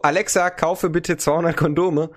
Alexa, 0.00 0.50
kaufe 0.50 0.90
bitte 0.90 1.16
200 1.16 1.56
Kondome. 1.56 2.10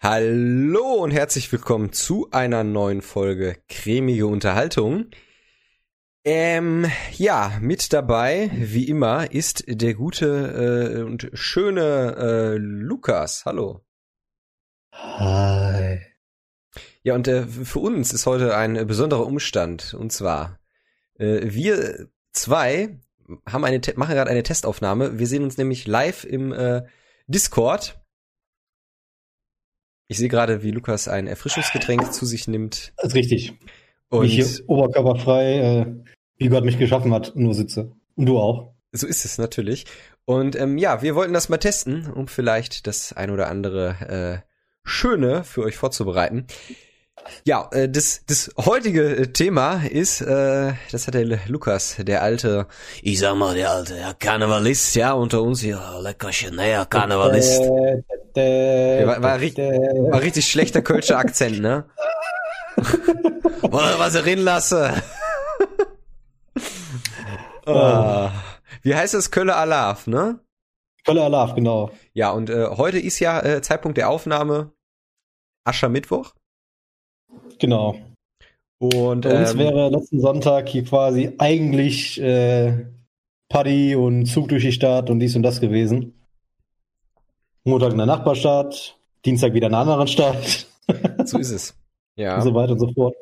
Hallo 0.00 1.02
und 1.02 1.10
herzlich 1.10 1.50
willkommen 1.50 1.92
zu 1.92 2.28
einer 2.30 2.62
neuen 2.62 3.02
Folge 3.02 3.56
Cremige 3.68 4.28
Unterhaltung. 4.28 5.06
Ähm, 6.26 6.86
ja, 7.12 7.58
mit 7.60 7.92
dabei, 7.92 8.50
wie 8.54 8.88
immer, 8.88 9.30
ist 9.30 9.64
der 9.66 9.94
gute 9.94 10.96
äh, 10.96 11.02
und 11.02 11.30
schöne 11.34 12.16
äh, 12.16 12.56
Lukas. 12.56 13.44
Hallo. 13.44 13.84
Hi. 14.92 16.00
Ja, 17.02 17.14
und 17.14 17.28
äh, 17.28 17.46
für 17.46 17.80
uns 17.80 18.12
ist 18.12 18.24
heute 18.24 18.56
ein 18.56 18.86
besonderer 18.86 19.26
Umstand. 19.26 19.92
Und 19.92 20.12
zwar, 20.12 20.58
äh, 21.18 21.40
wir 21.42 22.08
zwei 22.32 23.00
haben 23.46 23.64
eine 23.64 23.80
machen 23.96 24.14
gerade 24.14 24.30
eine 24.30 24.42
Testaufnahme. 24.42 25.18
Wir 25.18 25.26
sehen 25.26 25.44
uns 25.44 25.58
nämlich 25.58 25.86
live 25.86 26.24
im 26.24 26.52
äh, 26.52 26.84
Discord 27.26 28.00
ich 30.06 30.18
sehe 30.18 30.28
gerade, 30.28 30.62
wie 30.62 30.70
Lukas 30.70 31.08
ein 31.08 31.26
Erfrischungsgetränk 31.26 32.12
zu 32.12 32.26
sich 32.26 32.46
nimmt. 32.46 32.92
Das 32.98 33.08
ist 33.08 33.14
richtig. 33.14 33.54
Und 34.10 34.26
ich 34.26 34.34
hier 34.34 34.68
oberkörperfrei, 34.68 35.58
äh, 35.58 36.04
wie 36.36 36.48
Gott 36.48 36.64
mich 36.64 36.78
geschaffen 36.78 37.12
hat, 37.12 37.32
nur 37.34 37.54
sitze. 37.54 37.92
Und 38.16 38.26
du 38.26 38.38
auch. 38.38 38.72
So 38.92 39.06
ist 39.06 39.24
es 39.24 39.38
natürlich. 39.38 39.86
Und 40.24 40.56
ähm, 40.56 40.78
ja, 40.78 41.02
wir 41.02 41.14
wollten 41.14 41.34
das 41.34 41.48
mal 41.48 41.58
testen, 41.58 42.10
um 42.10 42.28
vielleicht 42.28 42.86
das 42.86 43.12
ein 43.12 43.30
oder 43.30 43.48
andere 43.48 44.42
äh, 44.44 44.48
Schöne 44.84 45.44
für 45.44 45.62
euch 45.62 45.76
vorzubereiten. 45.76 46.46
Ja, 47.44 47.68
äh, 47.72 47.88
das, 47.88 48.22
das 48.26 48.50
heutige 48.58 49.16
äh, 49.16 49.26
Thema 49.28 49.82
ist, 49.84 50.20
äh, 50.20 50.72
das 50.92 51.06
hat 51.06 51.14
der 51.14 51.38
Lukas, 51.46 51.96
der 51.98 52.22
alte, 52.22 52.66
ich 53.02 53.18
sag 53.18 53.36
mal, 53.36 53.54
der 53.54 53.70
alte 53.70 53.96
ja, 53.96 54.12
Karnevalist, 54.12 54.94
ja, 54.94 55.12
unter 55.12 55.42
uns 55.42 55.60
hier, 55.60 55.80
leckerchen, 56.00 56.56
naja, 56.56 56.84
Karnevalist. 56.84 57.62
Ja, 58.36 59.06
war, 59.06 59.22
war, 59.22 59.40
richtig, 59.40 59.64
war 59.64 60.20
richtig 60.20 60.46
schlechter 60.46 60.82
Kölscher 60.82 61.18
Akzent, 61.18 61.60
ne? 61.60 61.84
Oder 63.62 63.98
was 63.98 64.14
er 64.14 64.24
reden 64.24 64.42
lasse. 64.42 64.92
Oh. 67.66 68.30
Wie 68.82 68.94
heißt 68.94 69.14
das? 69.14 69.30
Kölle 69.30 69.56
Alaf, 69.56 70.06
ne? 70.06 70.40
Kölle 71.04 71.22
Alaf, 71.24 71.54
genau. 71.54 71.90
Ja, 72.12 72.30
und 72.30 72.50
äh, 72.50 72.66
heute 72.68 72.98
ist 72.98 73.18
ja 73.20 73.40
äh, 73.40 73.62
Zeitpunkt 73.62 73.98
der 73.98 74.08
Aufnahme 74.08 74.72
Aschermittwoch. 75.64 76.34
Genau. 77.58 77.96
Und 78.78 79.22
Bei 79.22 79.40
uns 79.40 79.52
ähm, 79.52 79.58
wäre 79.58 79.88
letzten 79.88 80.20
Sonntag 80.20 80.68
hier 80.68 80.84
quasi 80.84 81.32
eigentlich 81.38 82.20
äh, 82.20 82.86
Party 83.48 83.94
und 83.94 84.26
Zug 84.26 84.48
durch 84.48 84.62
die 84.62 84.72
Stadt 84.72 85.10
und 85.10 85.20
dies 85.20 85.36
und 85.36 85.42
das 85.42 85.60
gewesen. 85.60 86.14
Montag 87.64 87.92
in 87.92 87.98
der 87.98 88.06
Nachbarstadt, 88.06 88.98
Dienstag 89.24 89.54
wieder 89.54 89.68
in 89.68 89.74
einer 89.74 89.82
anderen 89.82 90.08
Stadt. 90.08 90.66
so 91.24 91.38
ist 91.38 91.50
es. 91.50 91.74
Ja. 92.16 92.36
Und 92.36 92.42
so 92.42 92.54
weiter 92.54 92.74
und 92.74 92.78
so 92.78 92.92
fort. 92.92 93.16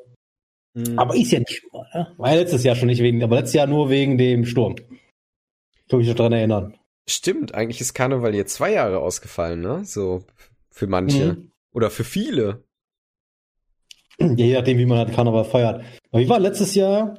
Mhm. 0.75 0.99
Aber 0.99 1.15
ist 1.15 1.33
ja 1.33 1.39
nicht 1.39 1.63
immer, 1.65 1.87
ne? 1.95 2.15
War 2.17 2.31
ja 2.31 2.41
letztes 2.41 2.65
Jahr 2.65 2.77
schon 2.77 2.89
nicht 2.89 3.03
wegen, 3.03 3.23
aber 3.23 3.37
letztes 3.37 3.55
Jahr 3.55 3.67
nur 3.67 3.91
wegen 3.91 4.19
dem 4.19 4.45
Sturm. 4.45 4.77
Ich 4.79 5.89
kann 5.89 5.99
mich 5.99 6.09
noch 6.09 6.15
dran 6.15 6.33
erinnern. 6.33 6.75
Stimmt, 7.09 7.55
eigentlich 7.55 7.81
ist 7.81 7.95
Karneval 7.95 8.35
jetzt 8.35 8.55
zwei 8.55 8.73
Jahre 8.73 9.01
ausgefallen, 9.01 9.61
ne? 9.61 9.85
So 9.85 10.25
für 10.71 10.87
manche. 10.87 11.35
Mhm. 11.35 11.53
Oder 11.73 11.91
für 11.91 12.05
viele. 12.05 12.65
Ja, 14.19 14.27
je 14.35 14.55
nachdem, 14.55 14.79
wie 14.79 14.87
man 14.87 14.99
halt 14.99 15.13
Karneval 15.13 15.45
feiert. 15.45 15.85
Aber 16.11 16.23
ich 16.23 16.29
war 16.29 16.39
letztes 16.39 16.75
Jahr 16.75 17.19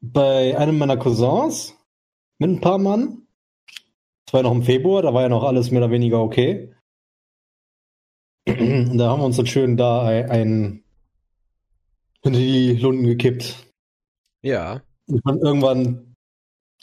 bei 0.00 0.56
einem 0.56 0.78
meiner 0.78 0.96
Cousins 0.96 1.76
mit 2.38 2.50
ein 2.50 2.60
paar 2.60 2.78
Mann. 2.78 3.26
Das 4.24 4.32
war 4.32 4.40
ja 4.40 4.48
noch 4.48 4.54
im 4.54 4.62
Februar, 4.62 5.02
da 5.02 5.12
war 5.12 5.22
ja 5.22 5.28
noch 5.28 5.44
alles 5.44 5.70
mehr 5.70 5.82
oder 5.82 5.90
weniger 5.90 6.20
okay. 6.20 6.72
Und 8.46 8.96
da 8.96 9.10
haben 9.10 9.20
wir 9.20 9.26
uns 9.26 9.36
dann 9.36 9.46
schön 9.46 9.76
da 9.76 10.06
ein, 10.06 10.82
hinter 12.22 12.38
die 12.38 12.72
Lunden 12.72 13.04
gekippt. 13.04 13.66
Ja. 14.42 14.82
Ich 15.06 15.22
bin 15.22 15.38
irgendwann 15.38 16.14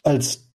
als 0.03 0.51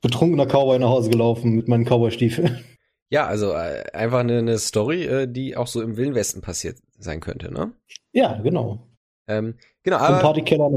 betrunkener 0.00 0.46
Cowboy 0.46 0.78
nach 0.78 0.88
Hause 0.88 1.10
gelaufen 1.10 1.52
mit 1.52 1.68
meinen 1.68 1.84
Cowboy-Stiefeln. 1.84 2.64
Ja, 3.10 3.26
also 3.26 3.52
äh, 3.52 3.84
einfach 3.92 4.20
eine, 4.20 4.38
eine 4.38 4.58
Story, 4.58 5.04
äh, 5.04 5.26
die 5.26 5.56
auch 5.56 5.66
so 5.66 5.82
im 5.82 5.96
Wilden 5.96 6.14
Westen 6.14 6.40
passiert 6.42 6.78
sein 6.98 7.20
könnte, 7.20 7.52
ne? 7.52 7.72
Ja, 8.12 8.40
genau. 8.40 8.88
Ähm, 9.26 9.56
genau, 9.82 9.96
aber. 9.96 10.20
Partykeller 10.20 10.70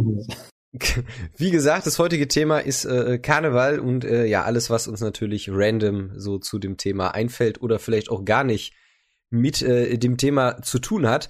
Wie 1.37 1.51
gesagt, 1.51 1.85
das 1.85 1.99
heutige 1.99 2.27
Thema 2.27 2.57
ist 2.57 2.85
äh, 2.85 3.19
Karneval 3.19 3.79
und 3.79 4.03
äh, 4.03 4.25
ja, 4.25 4.43
alles, 4.43 4.71
was 4.71 4.87
uns 4.87 5.01
natürlich 5.01 5.49
random 5.51 6.11
so 6.15 6.39
zu 6.39 6.57
dem 6.57 6.77
Thema 6.77 7.13
einfällt 7.13 7.61
oder 7.61 7.77
vielleicht 7.77 8.09
auch 8.09 8.25
gar 8.25 8.43
nicht 8.43 8.73
mit 9.29 9.61
äh, 9.61 9.97
dem 9.97 10.17
Thema 10.17 10.61
zu 10.63 10.79
tun 10.79 11.07
hat. 11.07 11.29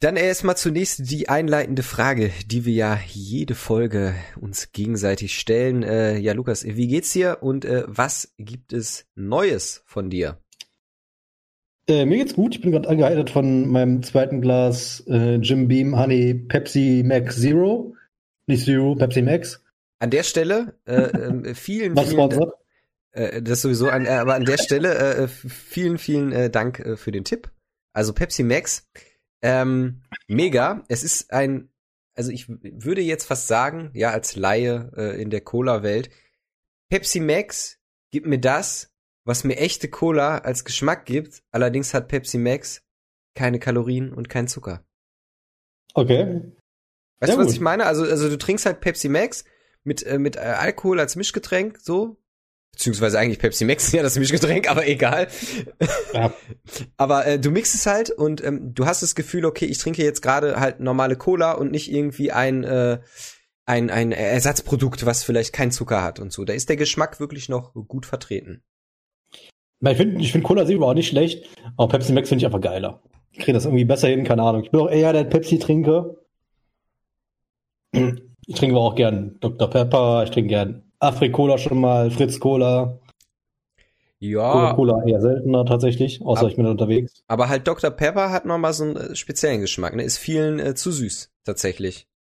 Dann 0.00 0.16
erstmal 0.16 0.56
zunächst 0.56 1.10
die 1.10 1.28
einleitende 1.28 1.82
Frage, 1.82 2.30
die 2.46 2.64
wir 2.64 2.72
ja 2.72 2.98
jede 3.06 3.54
Folge 3.54 4.14
uns 4.40 4.72
gegenseitig 4.72 5.38
stellen. 5.38 5.82
Äh, 5.82 6.16
ja, 6.16 6.32
Lukas, 6.32 6.64
wie 6.64 6.88
geht's 6.88 7.12
dir 7.12 7.38
und 7.42 7.66
äh, 7.66 7.84
was 7.86 8.32
gibt 8.38 8.72
es 8.72 9.06
Neues 9.14 9.82
von 9.84 10.08
dir? 10.08 10.38
Äh, 11.86 12.06
mir 12.06 12.16
geht's 12.16 12.34
gut. 12.34 12.54
Ich 12.54 12.62
bin 12.62 12.72
gerade 12.72 12.88
angeheitert 12.88 13.28
von 13.28 13.68
meinem 13.68 14.02
zweiten 14.02 14.40
Glas 14.40 15.04
äh, 15.06 15.34
Jim 15.34 15.68
Beam 15.68 15.98
Honey 15.98 16.32
Pepsi 16.32 17.02
Max 17.04 17.38
Zero. 17.38 17.94
Nicht 18.46 18.64
Zero, 18.64 18.94
Pepsi 18.94 19.20
Max. 19.20 19.62
An 19.98 20.08
der 20.08 20.22
Stelle 20.22 20.78
äh, 20.86 20.94
äh, 20.94 21.54
vielen, 21.54 21.94
vielen 21.94 22.50
äh, 23.12 23.42
das 23.42 23.60
sowieso 23.60 23.90
an, 23.90 24.06
aber 24.06 24.34
an 24.34 24.46
der 24.46 24.56
Stelle 24.56 25.28
vielen, 25.28 25.98
vielen 25.98 26.50
Dank 26.52 26.96
für 26.96 27.12
den 27.12 27.24
Tipp. 27.24 27.50
Also 27.92 28.14
Pepsi 28.14 28.44
Max 28.44 28.88
ähm, 29.42 30.02
mega. 30.28 30.84
Es 30.88 31.02
ist 31.02 31.32
ein, 31.32 31.70
also 32.14 32.30
ich 32.30 32.48
würde 32.48 33.00
jetzt 33.00 33.26
fast 33.26 33.46
sagen, 33.46 33.90
ja, 33.94 34.10
als 34.10 34.36
Laie 34.36 34.92
äh, 34.96 35.20
in 35.20 35.30
der 35.30 35.40
Cola-Welt, 35.40 36.10
Pepsi 36.90 37.20
Max 37.20 37.78
gibt 38.10 38.26
mir 38.26 38.40
das, 38.40 38.92
was 39.24 39.44
mir 39.44 39.56
echte 39.56 39.88
Cola 39.88 40.38
als 40.38 40.64
Geschmack 40.64 41.06
gibt. 41.06 41.42
Allerdings 41.50 41.94
hat 41.94 42.08
Pepsi 42.08 42.38
Max 42.38 42.82
keine 43.34 43.58
Kalorien 43.58 44.12
und 44.12 44.28
keinen 44.28 44.48
Zucker. 44.48 44.84
Okay. 45.94 46.42
Weißt 47.20 47.32
Sehr 47.32 47.36
du, 47.36 47.38
was 47.38 47.46
gut. 47.46 47.54
ich 47.54 47.60
meine? 47.60 47.86
Also, 47.86 48.04
also 48.04 48.28
du 48.28 48.38
trinkst 48.38 48.66
halt 48.66 48.80
Pepsi 48.80 49.08
Max 49.08 49.44
mit, 49.84 50.04
äh, 50.04 50.18
mit 50.18 50.36
äh, 50.36 50.40
Alkohol 50.40 51.00
als 51.00 51.16
Mischgetränk, 51.16 51.78
so, 51.80 52.19
Beziehungsweise 52.80 53.18
eigentlich 53.18 53.38
Pepsi 53.38 53.66
Max, 53.66 53.92
ja, 53.92 54.02
das 54.02 54.18
Mischgetränk, 54.18 54.70
aber 54.70 54.88
egal. 54.88 55.28
Ja. 56.14 56.32
aber 56.96 57.26
äh, 57.26 57.38
du 57.38 57.50
mixst 57.50 57.74
es 57.74 57.84
halt 57.84 58.08
und 58.08 58.42
ähm, 58.42 58.72
du 58.72 58.86
hast 58.86 59.02
das 59.02 59.14
Gefühl, 59.14 59.44
okay, 59.44 59.66
ich 59.66 59.76
trinke 59.76 60.02
jetzt 60.02 60.22
gerade 60.22 60.58
halt 60.58 60.80
normale 60.80 61.16
Cola 61.16 61.52
und 61.52 61.72
nicht 61.72 61.92
irgendwie 61.92 62.32
ein, 62.32 62.64
äh, 62.64 63.00
ein, 63.66 63.90
ein 63.90 64.12
Ersatzprodukt, 64.12 65.04
was 65.04 65.24
vielleicht 65.24 65.52
keinen 65.52 65.72
Zucker 65.72 66.02
hat 66.02 66.20
und 66.20 66.32
so. 66.32 66.46
Da 66.46 66.54
ist 66.54 66.70
der 66.70 66.76
Geschmack 66.76 67.20
wirklich 67.20 67.50
noch 67.50 67.74
gut 67.74 68.06
vertreten. 68.06 68.62
Ich 69.82 69.96
finde 69.98 70.18
ich 70.22 70.32
find 70.32 70.44
Cola 70.44 70.64
Zero 70.64 70.88
auch 70.88 70.94
nicht 70.94 71.08
schlecht, 71.08 71.44
aber 71.76 71.88
Pepsi 71.88 72.14
Max 72.14 72.30
finde 72.30 72.40
ich 72.40 72.46
einfach 72.46 72.62
geiler. 72.62 73.02
Ich 73.32 73.40
kriege 73.40 73.52
das 73.52 73.66
irgendwie 73.66 73.84
besser 73.84 74.08
hin, 74.08 74.24
keine 74.24 74.42
Ahnung. 74.42 74.62
Ich 74.64 74.70
bin 74.70 74.80
auch 74.80 74.90
eher 74.90 75.12
der 75.12 75.24
Pepsi-Trinker. 75.24 76.16
Ich 77.92 78.54
trinke 78.54 78.74
aber 78.74 78.86
auch 78.86 78.94
gern 78.94 79.36
Dr. 79.40 79.68
Pepper, 79.68 80.24
ich 80.24 80.30
trinke 80.30 80.48
gern 80.48 80.89
Afri-Cola 81.00 81.58
schon 81.58 81.80
mal, 81.80 82.10
Fritz-Cola. 82.10 82.98
Ja. 84.20 84.74
Cola 84.74 85.02
eher 85.06 85.20
seltener 85.20 85.64
tatsächlich, 85.64 86.20
außer 86.20 86.42
ab, 86.42 86.50
ich 86.50 86.56
bin 86.56 86.66
unterwegs. 86.66 87.24
Aber 87.26 87.48
halt 87.48 87.66
Dr. 87.66 87.90
Pepper 87.90 88.30
hat 88.30 88.44
nochmal 88.44 88.74
so 88.74 88.84
einen 88.84 88.96
äh, 88.96 89.16
speziellen 89.16 89.62
Geschmack, 89.62 89.96
ne? 89.96 90.02
Ist 90.02 90.18
vielen 90.18 90.58
äh, 90.58 90.74
zu 90.74 90.92
süß, 90.92 91.32
tatsächlich. 91.44 92.06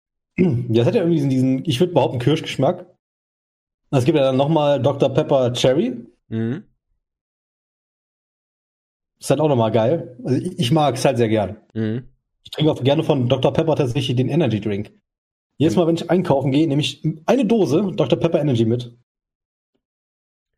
Ja, 0.69 0.81
es 0.83 0.87
hat 0.87 0.95
ja 0.95 1.01
irgendwie 1.01 1.17
diesen, 1.17 1.29
diesen 1.29 1.65
ich 1.65 1.81
würde 1.81 1.93
behaupten, 1.93 2.19
Kirschgeschmack. 2.19 2.85
Es 3.91 4.05
gibt 4.05 4.17
ja 4.17 4.23
dann 4.23 4.37
nochmal 4.37 4.81
Dr. 4.81 5.09
Pepper 5.09 5.51
Cherry. 5.51 5.97
Mhm. 6.29 6.63
Ist 9.19 9.29
halt 9.29 9.41
auch 9.41 9.49
nochmal 9.49 9.71
geil. 9.71 10.15
Also 10.23 10.37
ich, 10.37 10.57
ich 10.57 10.71
mag 10.71 10.95
es 10.95 11.03
halt 11.03 11.17
sehr 11.17 11.27
gern. 11.27 11.57
Mhm. 11.73 12.07
Ich 12.43 12.51
trinke 12.51 12.71
auch 12.71 12.81
gerne 12.81 13.03
von 13.03 13.27
Dr. 13.27 13.51
Pepper 13.51 13.75
tatsächlich 13.75 14.15
den 14.15 14.29
Energy 14.29 14.61
Drink. 14.61 14.93
Jedes 15.59 15.75
Mal, 15.75 15.85
wenn 15.85 15.95
ich 15.95 16.09
einkaufen 16.09 16.51
gehe, 16.51 16.67
nehme 16.67 16.81
ich 16.81 17.03
eine 17.27 17.45
Dose 17.45 17.91
Dr. 17.95 18.17
Pepper 18.17 18.41
Energy 18.41 18.65
mit. 18.65 18.97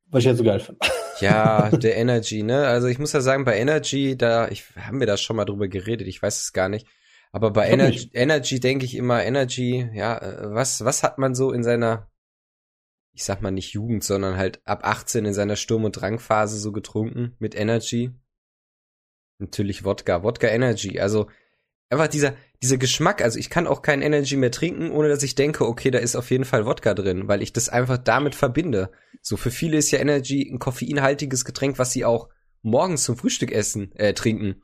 Was 0.06 0.19
ich 0.19 0.25
ja 0.25 0.36
so 0.36 0.44
geil 0.44 0.59
finde. 0.59 0.80
Ja, 1.19 1.69
der 1.69 1.98
Energy, 1.98 2.42
ne? 2.42 2.65
Also 2.65 2.88
ich 2.88 2.98
muss 2.98 3.13
ja 3.13 3.21
sagen, 3.21 3.45
bei 3.45 3.56
Energy, 3.59 4.18
da 4.18 4.48
ich, 4.48 4.63
haben 4.75 5.00
wir 5.00 5.06
da 5.06 5.18
schon 5.18 5.36
mal 5.36 5.45
drüber 5.45 5.68
geredet, 5.68 6.07
ich 6.07 6.19
weiß 6.19 6.42
es 6.42 6.51
gar 6.51 6.68
nicht. 6.68 6.88
Aber 7.31 7.51
bei 7.51 7.69
Energy, 7.69 8.09
Energy 8.13 8.59
denke 8.59 8.86
ich 8.86 8.95
immer, 8.95 9.24
Energy, 9.24 9.88
ja, 9.94 10.18
äh, 10.18 10.56
was, 10.56 10.83
was 10.83 11.03
hat 11.03 11.19
man 11.19 11.36
so 11.36 11.51
in 11.51 11.63
seiner 11.63 12.12
ich 13.13 13.24
sag 13.24 13.42
mal 13.42 13.51
nicht 13.51 13.74
Jugend, 13.74 14.03
sondern 14.03 14.38
halt 14.38 14.62
ab 14.65 14.86
18 14.86 15.25
in 15.25 15.33
seiner 15.33 15.56
Sturm- 15.56 15.83
und 15.83 15.94
Drangphase 15.94 16.57
so 16.57 16.71
getrunken 16.71 17.36
mit 17.39 17.56
Energy. 17.56 18.12
Natürlich 19.39 19.83
Wodka, 19.83 20.24
Wodka 20.24 20.48
Energy. 20.48 21.00
Also 21.00 21.27
einfach 21.91 22.07
dieser, 22.07 22.35
dieser 22.61 22.77
Geschmack. 22.77 23.21
Also 23.21 23.38
ich 23.38 23.49
kann 23.49 23.67
auch 23.67 23.81
kein 23.81 24.01
Energy 24.01 24.38
mehr 24.38 24.51
trinken, 24.51 24.91
ohne 24.91 25.09
dass 25.09 25.23
ich 25.23 25.35
denke, 25.35 25.67
okay, 25.67 25.91
da 25.91 25.99
ist 25.99 26.15
auf 26.15 26.31
jeden 26.31 26.45
Fall 26.45 26.65
Wodka 26.65 26.93
drin, 26.93 27.27
weil 27.27 27.41
ich 27.41 27.53
das 27.53 27.69
einfach 27.69 27.97
damit 27.97 28.35
verbinde. 28.35 28.91
So 29.21 29.38
für 29.38 29.51
viele 29.51 29.77
ist 29.77 29.91
ja 29.91 29.99
Energy 29.99 30.49
ein 30.51 30.59
koffeinhaltiges 30.59 31.45
Getränk, 31.45 31.77
was 31.79 31.91
sie 31.91 32.05
auch 32.05 32.29
morgens 32.61 33.03
zum 33.03 33.17
Frühstück 33.17 33.51
essen, 33.51 33.91
äh, 33.95 34.13
trinken. 34.13 34.61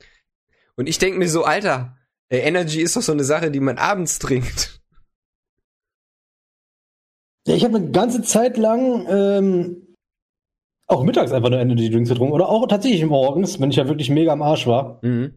Und 0.76 0.88
ich 0.88 1.00
denke 1.00 1.20
mir 1.20 1.30
so, 1.30 1.44
Alter, 1.44 1.98
äh, 2.30 2.40
Energy 2.40 2.82
ist 2.82 2.96
doch 2.96 3.02
so 3.02 3.12
eine 3.12 3.24
Sache, 3.24 3.52
die 3.52 3.60
man 3.60 3.78
abends 3.78 4.20
trinkt. 4.20 4.82
Ja, 7.48 7.56
ich 7.56 7.64
habe 7.64 7.78
eine 7.78 7.92
ganze 7.92 8.22
Zeit 8.22 8.58
lang 8.58 9.08
ähm, 9.10 9.96
auch 10.88 11.04
mittags 11.04 11.32
einfach 11.32 11.50
nur 11.50 11.60
Energy 11.60 11.90
Drinks 11.90 12.10
getrunken 12.10 12.34
oder 12.34 12.50
auch 12.50 12.68
tatsächlich 12.68 13.06
morgens, 13.06 13.60
wenn 13.60 13.72
ich 13.72 13.76
ja 13.76 13.88
wirklich 13.88 14.10
mega 14.10 14.32
am 14.32 14.42
Arsch 14.42 14.68
war. 14.68 15.00
Mhm. 15.02 15.34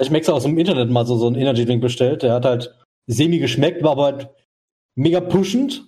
Ich 0.00 0.10
mir 0.10 0.18
extra 0.18 0.32
aus 0.32 0.44
dem 0.44 0.56
Internet 0.58 0.90
mal 0.90 1.06
so, 1.06 1.16
so 1.16 1.26
einen 1.26 1.36
Energy 1.36 1.64
Drink 1.64 1.82
bestellt. 1.82 2.22
Der 2.22 2.34
hat 2.34 2.44
halt 2.44 2.74
semi 3.06 3.38
geschmeckt, 3.38 3.82
war 3.82 3.92
aber 3.92 4.04
halt 4.04 4.30
mega 4.94 5.20
pushend. 5.20 5.84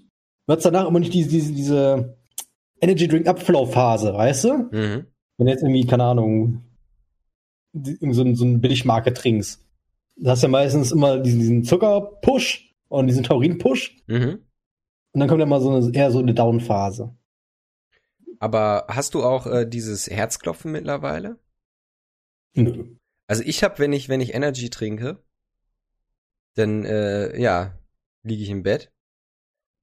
Du 0.46 0.54
hast 0.54 0.64
danach 0.64 0.88
immer 0.88 0.98
nicht 0.98 1.14
diese, 1.14 1.28
diese, 1.28 1.52
diese 1.52 2.18
Energy 2.80 3.06
Drink 3.06 3.28
Abflauphase, 3.28 4.12
weißt 4.12 4.44
du? 4.44 4.52
Mhm. 4.70 5.06
Wenn 5.36 5.46
du 5.46 5.52
jetzt 5.52 5.62
irgendwie, 5.62 5.86
keine 5.86 6.04
Ahnung, 6.04 6.64
so, 7.72 8.34
so 8.34 8.44
ein 8.44 8.60
Billigmarke 8.60 9.12
trinkst. 9.12 9.64
Da 10.16 10.32
hast 10.32 10.42
du 10.42 10.48
ja 10.48 10.50
meistens 10.50 10.92
immer 10.92 11.18
diesen, 11.18 11.40
diesen 11.40 11.64
Zucker-Push 11.64 12.74
und 12.88 13.06
diesen 13.06 13.22
Taurin-Push. 13.22 14.02
Mhm. 14.06 14.44
Und 15.12 15.20
dann 15.20 15.28
kommt 15.28 15.40
ja 15.40 15.46
mal 15.46 15.60
so 15.60 15.70
eine, 15.70 15.94
eher 15.94 16.10
so 16.10 16.18
eine 16.18 16.34
Down-Phase. 16.34 17.14
Aber 18.38 18.86
hast 18.88 19.14
du 19.14 19.22
auch 19.22 19.46
äh, 19.46 19.66
dieses 19.66 20.08
Herzklopfen 20.08 20.72
mittlerweile? 20.72 21.38
Nö. 22.54 22.96
Also 23.30 23.44
ich 23.44 23.62
habe, 23.62 23.78
wenn 23.78 23.92
ich 23.92 24.08
wenn 24.08 24.20
ich 24.20 24.34
Energy 24.34 24.70
trinke, 24.70 25.22
dann 26.56 26.84
äh, 26.84 27.40
ja 27.40 27.78
liege 28.24 28.42
ich 28.42 28.50
im 28.50 28.64
Bett 28.64 28.90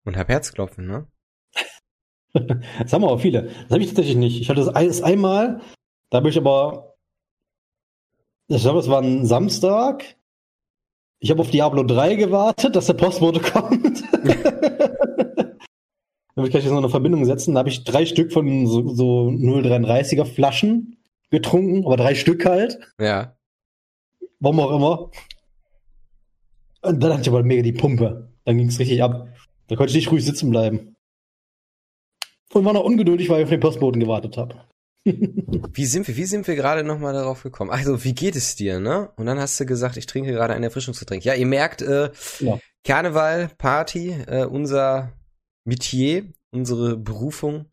und 0.03 0.17
habe 0.17 0.33
Herzklopfen, 0.33 0.85
ne? 0.85 1.07
das 2.33 2.91
haben 2.91 3.05
aber 3.05 3.19
viele. 3.19 3.43
Das 3.43 3.71
habe 3.71 3.79
ich 3.79 3.87
tatsächlich 3.87 4.17
nicht. 4.17 4.41
Ich 4.41 4.49
hatte 4.49 4.65
das 4.65 5.01
einmal, 5.01 5.61
da 6.09 6.17
habe 6.17 6.27
ich 6.27 6.37
aber, 6.37 6.97
ich 8.49 8.61
glaube, 8.61 8.79
es 8.79 8.89
war 8.89 9.01
ein 9.01 9.25
Samstag. 9.25 10.17
Ich 11.19 11.31
habe 11.31 11.39
auf 11.39 11.49
Diablo 11.49 11.83
3 11.83 12.15
gewartet, 12.15 12.75
dass 12.75 12.87
der 12.87 12.95
Postbote 12.95 13.39
kommt. 13.51 14.03
Damit 16.35 16.51
kann 16.51 16.59
ich 16.59 16.65
jetzt 16.65 16.67
noch 16.67 16.79
eine 16.79 16.89
Verbindung 16.89 17.23
setzen. 17.23 17.53
Da 17.53 17.59
habe 17.59 17.69
ich 17.69 17.85
drei 17.85 18.05
Stück 18.05 18.33
von 18.33 18.67
so, 18.67 18.89
so 18.89 19.29
0,33er 19.29 20.25
Flaschen 20.25 20.97
getrunken, 21.29 21.85
aber 21.85 21.95
drei 21.95 22.13
Stück 22.13 22.45
halt. 22.45 22.77
Ja. 22.99 23.36
Warum 24.39 24.59
auch 24.59 24.75
immer. 24.75 25.11
Und 26.81 26.99
dann 27.01 27.13
hatte 27.13 27.21
ich 27.21 27.29
aber 27.29 27.43
mega 27.43 27.63
die 27.63 27.73
Pumpe. 27.73 28.31
Dann 28.45 28.57
ging 28.57 28.67
es 28.67 28.79
richtig 28.79 29.03
ab. 29.03 29.27
Da 29.67 29.75
konnte 29.75 29.91
ich 29.91 29.95
nicht 29.95 30.11
ruhig 30.11 30.23
sitzen 30.23 30.49
bleiben. 30.49 30.95
Und 32.53 32.65
war 32.65 32.73
noch 32.73 32.83
ungeduldig, 32.83 33.29
weil 33.29 33.39
ich 33.39 33.43
auf 33.45 33.49
den 33.49 33.59
Postboten 33.59 33.99
gewartet 33.99 34.37
habe. 34.37 34.63
wie 35.05 35.85
sind 35.85 36.07
wir, 36.07 36.15
wie 36.15 36.25
sind 36.25 36.47
wir 36.47 36.55
gerade 36.55 36.83
nochmal 36.83 37.13
darauf 37.13 37.43
gekommen? 37.43 37.71
Also, 37.71 38.03
wie 38.03 38.13
geht 38.13 38.35
es 38.35 38.55
dir, 38.55 38.79
ne? 38.79 39.09
Und 39.15 39.25
dann 39.25 39.39
hast 39.39 39.59
du 39.59 39.65
gesagt, 39.65 39.97
ich 39.97 40.05
trinke 40.05 40.31
gerade 40.31 40.53
ein 40.53 40.63
Erfrischungsgetränk. 40.63 41.25
Ja, 41.25 41.33
ihr 41.33 41.45
merkt, 41.45 41.81
äh, 41.81 42.11
ja. 42.39 42.59
Karneval, 42.83 43.49
Party, 43.57 44.11
äh, 44.27 44.45
unser 44.45 45.13
Metier, 45.65 46.31
unsere 46.51 46.97
Berufung, 46.97 47.65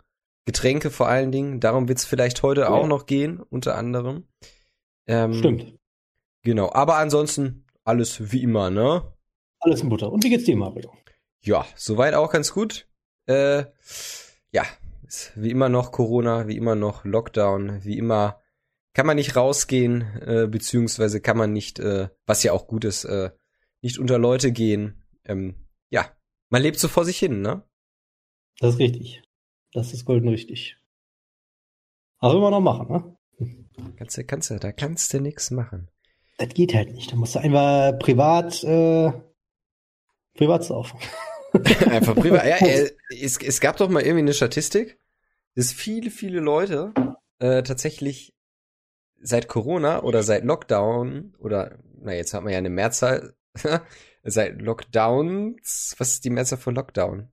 Getränke 0.47 0.91
vor 0.91 1.09
allen 1.09 1.33
Dingen. 1.33 1.61
Darum 1.61 1.89
wird 1.89 1.99
es 1.99 2.05
vielleicht 2.05 2.43
heute 2.43 2.63
ja. 2.63 2.69
auch 2.69 2.87
noch 2.87 3.07
gehen, 3.07 3.41
unter 3.41 3.77
anderem. 3.77 4.25
Ähm, 5.07 5.35
Stimmt. 5.35 5.75
Genau, 6.45 6.71
aber 6.73 6.97
ansonsten 6.97 7.65
alles 7.85 8.33
wie 8.33 8.43
immer, 8.43 8.71
ne? 8.71 9.13
Alles 9.61 9.81
in 9.81 9.89
Butter. 9.89 10.13
Und 10.13 10.23
wie 10.25 10.31
geht's 10.31 10.45
dir, 10.45 10.57
Mario? 10.57 10.93
Ja, 11.43 11.67
soweit 11.75 12.15
auch 12.15 12.31
ganz 12.31 12.53
gut. 12.53 12.87
Äh, 13.27 13.65
ja, 14.53 14.65
wie 15.35 15.51
immer 15.51 15.69
noch 15.69 15.91
Corona, 15.91 16.47
wie 16.47 16.57
immer 16.57 16.75
noch 16.75 17.05
Lockdown, 17.05 17.85
wie 17.85 17.99
immer 17.99 18.41
kann 18.93 19.07
man 19.07 19.17
nicht 19.17 19.37
rausgehen, 19.37 20.03
äh, 20.21 20.47
beziehungsweise 20.49 21.21
kann 21.21 21.37
man 21.37 21.53
nicht, 21.53 21.81
äh, 21.81 22.11
was 22.27 22.43
ja 22.43 22.53
auch 22.53 22.69
gut 22.69 22.85
ist, 22.85 23.05
äh, 23.05 23.31
nicht 23.83 23.99
unter 23.99 24.19
Leute 24.19 24.53
gehen. 24.53 25.03
Ähm, 25.25 25.67
ja, 25.91 26.09
man 26.49 26.63
lebt 26.63 26.79
so 26.79 26.89
vor 26.89 27.05
sich 27.05 27.19
hin, 27.19 27.43
ne? 27.43 27.69
Das 28.61 28.75
ist 28.75 28.81
richtig. 28.81 29.23
Das 29.73 29.93
ist 29.93 30.05
golden 30.05 30.29
richtig. 30.29 30.77
Aber 32.19 32.35
immer 32.35 32.51
noch 32.51 32.61
machen, 32.61 32.89
ne? 32.89 33.17
Kannst 33.97 34.17
du, 34.17 34.25
kannst 34.25 34.51
du, 34.51 34.59
da 34.61 34.71
kannst 34.71 35.13
du 35.13 35.21
nix 35.21 35.51
machen. 35.51 35.89
Das 36.39 36.49
geht 36.49 36.75
halt 36.75 36.93
nicht. 36.93 37.13
Da 37.13 37.17
musst 37.17 37.35
du 37.35 37.39
einfach 37.39 37.99
privat, 37.99 38.63
äh, 38.65 39.13
privat 40.35 40.65
saufen. 40.65 40.99
einfach 41.91 42.17
privat. 42.17 42.47
Ja, 42.47 42.57
äh, 42.67 42.91
es, 43.21 43.41
es 43.41 43.61
gab 43.61 43.77
doch 43.77 43.89
mal 43.89 44.03
irgendwie 44.03 44.21
eine 44.21 44.35
Statistik, 44.35 44.99
dass 45.55 45.73
viele, 45.73 46.11
viele 46.11 46.41
Leute 46.41 46.93
äh, 47.39 47.63
tatsächlich 47.63 48.35
seit 49.21 49.49
Corona 49.49 50.03
oder 50.03 50.23
seit 50.23 50.45
Lockdown 50.45 51.35
oder, 51.39 51.79
na 52.01 52.15
jetzt 52.15 52.35
hat 52.35 52.43
man 52.43 52.53
ja 52.53 52.59
eine 52.59 52.71
Mehrzahl, 52.71 53.35
seit 54.23 54.61
Lockdowns, 54.61 55.95
was 55.99 56.15
ist 56.15 56.25
die 56.25 56.31
Mehrzahl 56.31 56.59
von 56.59 56.75
Lockdown? 56.75 57.31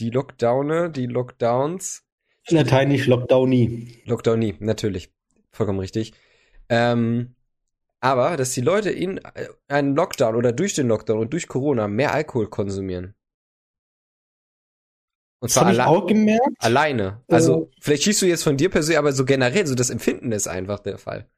Die 0.00 0.10
Lockdowne, 0.10 0.90
die 0.90 1.06
Lockdowns. 1.06 2.04
Lateinisch 2.48 3.06
Lockdownie. 3.06 4.02
Lockdownie, 4.04 4.54
natürlich. 4.60 5.12
Vollkommen 5.50 5.80
richtig. 5.80 6.12
Ähm, 6.68 7.34
aber, 8.00 8.36
dass 8.36 8.52
die 8.52 8.60
Leute 8.60 8.90
in 8.90 9.18
äh, 9.18 9.48
einem 9.68 9.96
Lockdown 9.96 10.36
oder 10.36 10.52
durch 10.52 10.74
den 10.74 10.88
Lockdown 10.88 11.18
und 11.18 11.32
durch 11.32 11.48
Corona 11.48 11.88
mehr 11.88 12.12
Alkohol 12.12 12.48
konsumieren. 12.48 13.14
Und 15.40 15.50
zwar 15.50 15.66
alle 15.66 15.86
auch 15.86 16.06
gemerkt. 16.06 16.56
alleine. 16.58 17.22
Also, 17.28 17.64
äh, 17.64 17.76
vielleicht 17.80 18.02
schießt 18.04 18.22
du 18.22 18.26
jetzt 18.26 18.42
von 18.42 18.56
dir 18.56 18.70
persönlich, 18.70 18.98
aber 18.98 19.12
so 19.12 19.24
generell, 19.24 19.66
so 19.66 19.74
das 19.74 19.90
Empfinden 19.90 20.32
ist 20.32 20.48
einfach 20.48 20.80
der 20.80 20.98
Fall. 20.98 21.28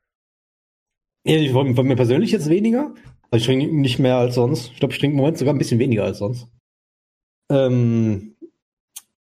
Ja, 1.24 1.52
von, 1.52 1.74
von 1.74 1.86
mir 1.86 1.96
persönlich 1.96 2.30
jetzt 2.30 2.48
weniger. 2.48 2.94
Also 3.30 3.42
ich 3.42 3.46
trinke 3.46 3.74
nicht 3.74 3.98
mehr 3.98 4.16
als 4.16 4.34
sonst. 4.34 4.72
Ich 4.72 4.78
glaube, 4.78 4.94
ich 4.94 5.00
trinke 5.00 5.12
im 5.12 5.18
Moment 5.18 5.38
sogar 5.38 5.54
ein 5.54 5.58
bisschen 5.58 5.78
weniger 5.78 6.04
als 6.04 6.18
sonst. 6.18 6.48
Ähm, 7.50 8.36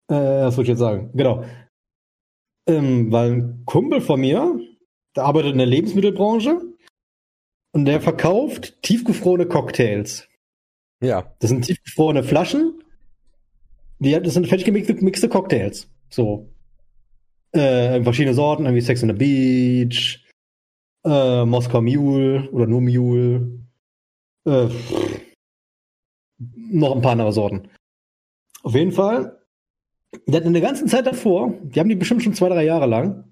äh, 0.08 0.14
was 0.14 0.56
wollte 0.56 0.70
ich 0.70 0.74
jetzt 0.74 0.78
sagen? 0.78 1.10
Genau. 1.14 1.44
Ähm, 2.68 3.10
weil 3.10 3.32
ein 3.32 3.62
Kumpel 3.64 4.00
von 4.00 4.20
mir, 4.20 4.60
der 5.16 5.24
arbeitet 5.24 5.52
in 5.52 5.58
der 5.58 5.66
Lebensmittelbranche 5.66 6.60
und 7.76 7.84
der 7.84 8.00
verkauft 8.00 8.82
tiefgefrorene 8.82 9.44
Cocktails. 9.44 10.26
Ja. 11.02 11.34
Das 11.40 11.50
sind 11.50 11.66
tiefgefrorene 11.66 12.22
Flaschen. 12.22 12.82
Die, 13.98 14.12
das 14.12 14.32
sind 14.32 14.46
fertig 14.46 14.64
gemixte 14.64 15.28
Cocktails. 15.28 15.86
So. 16.08 16.48
Äh, 17.52 18.02
verschiedene 18.02 18.32
Sorten, 18.32 18.64
irgendwie 18.64 18.80
Sex 18.80 19.02
on 19.02 19.10
the 19.10 19.14
Beach, 19.14 20.24
äh, 21.04 21.44
Moskau 21.44 21.82
Mule 21.82 22.48
oder 22.50 22.66
nur 22.66 22.80
Mule. 22.80 23.60
Äh, 24.46 24.68
noch 26.38 26.96
ein 26.96 27.02
paar 27.02 27.12
andere 27.12 27.34
Sorten. 27.34 27.68
Auf 28.62 28.74
jeden 28.74 28.92
Fall, 28.92 29.38
der 30.26 30.40
hat 30.40 30.46
in 30.46 30.54
der 30.54 30.62
ganzen 30.62 30.88
Zeit 30.88 31.06
davor, 31.06 31.52
die 31.62 31.78
haben 31.78 31.90
die 31.90 31.94
bestimmt 31.94 32.22
schon 32.22 32.32
zwei, 32.32 32.48
drei 32.48 32.64
Jahre 32.64 32.86
lang, 32.86 33.25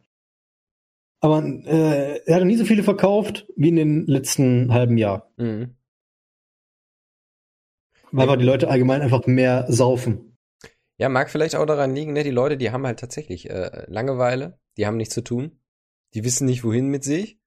aber 1.24 1.42
äh, 1.42 2.20
er 2.26 2.36
hat 2.36 2.44
nie 2.44 2.58
so 2.58 2.66
viele 2.66 2.82
verkauft 2.82 3.46
wie 3.56 3.70
in 3.70 3.76
den 3.76 4.06
letzten 4.06 4.74
halben 4.74 4.98
Jahr. 4.98 5.32
Mhm. 5.38 5.74
Weil 8.12 8.28
ja. 8.28 8.36
die 8.36 8.44
Leute 8.44 8.68
allgemein 8.68 9.00
einfach 9.00 9.26
mehr 9.26 9.64
saufen. 9.72 10.36
Ja, 10.98 11.08
mag 11.08 11.30
vielleicht 11.30 11.56
auch 11.56 11.64
daran 11.64 11.94
liegen, 11.94 12.12
ne? 12.12 12.24
Die 12.24 12.30
Leute, 12.30 12.58
die 12.58 12.72
haben 12.72 12.84
halt 12.84 13.00
tatsächlich 13.00 13.48
äh, 13.48 13.86
Langeweile, 13.86 14.58
die 14.76 14.86
haben 14.86 14.98
nichts 14.98 15.14
zu 15.14 15.24
tun, 15.24 15.58
die 16.12 16.24
wissen 16.24 16.44
nicht, 16.44 16.62
wohin 16.62 16.88
mit 16.88 17.04
sich. 17.04 17.40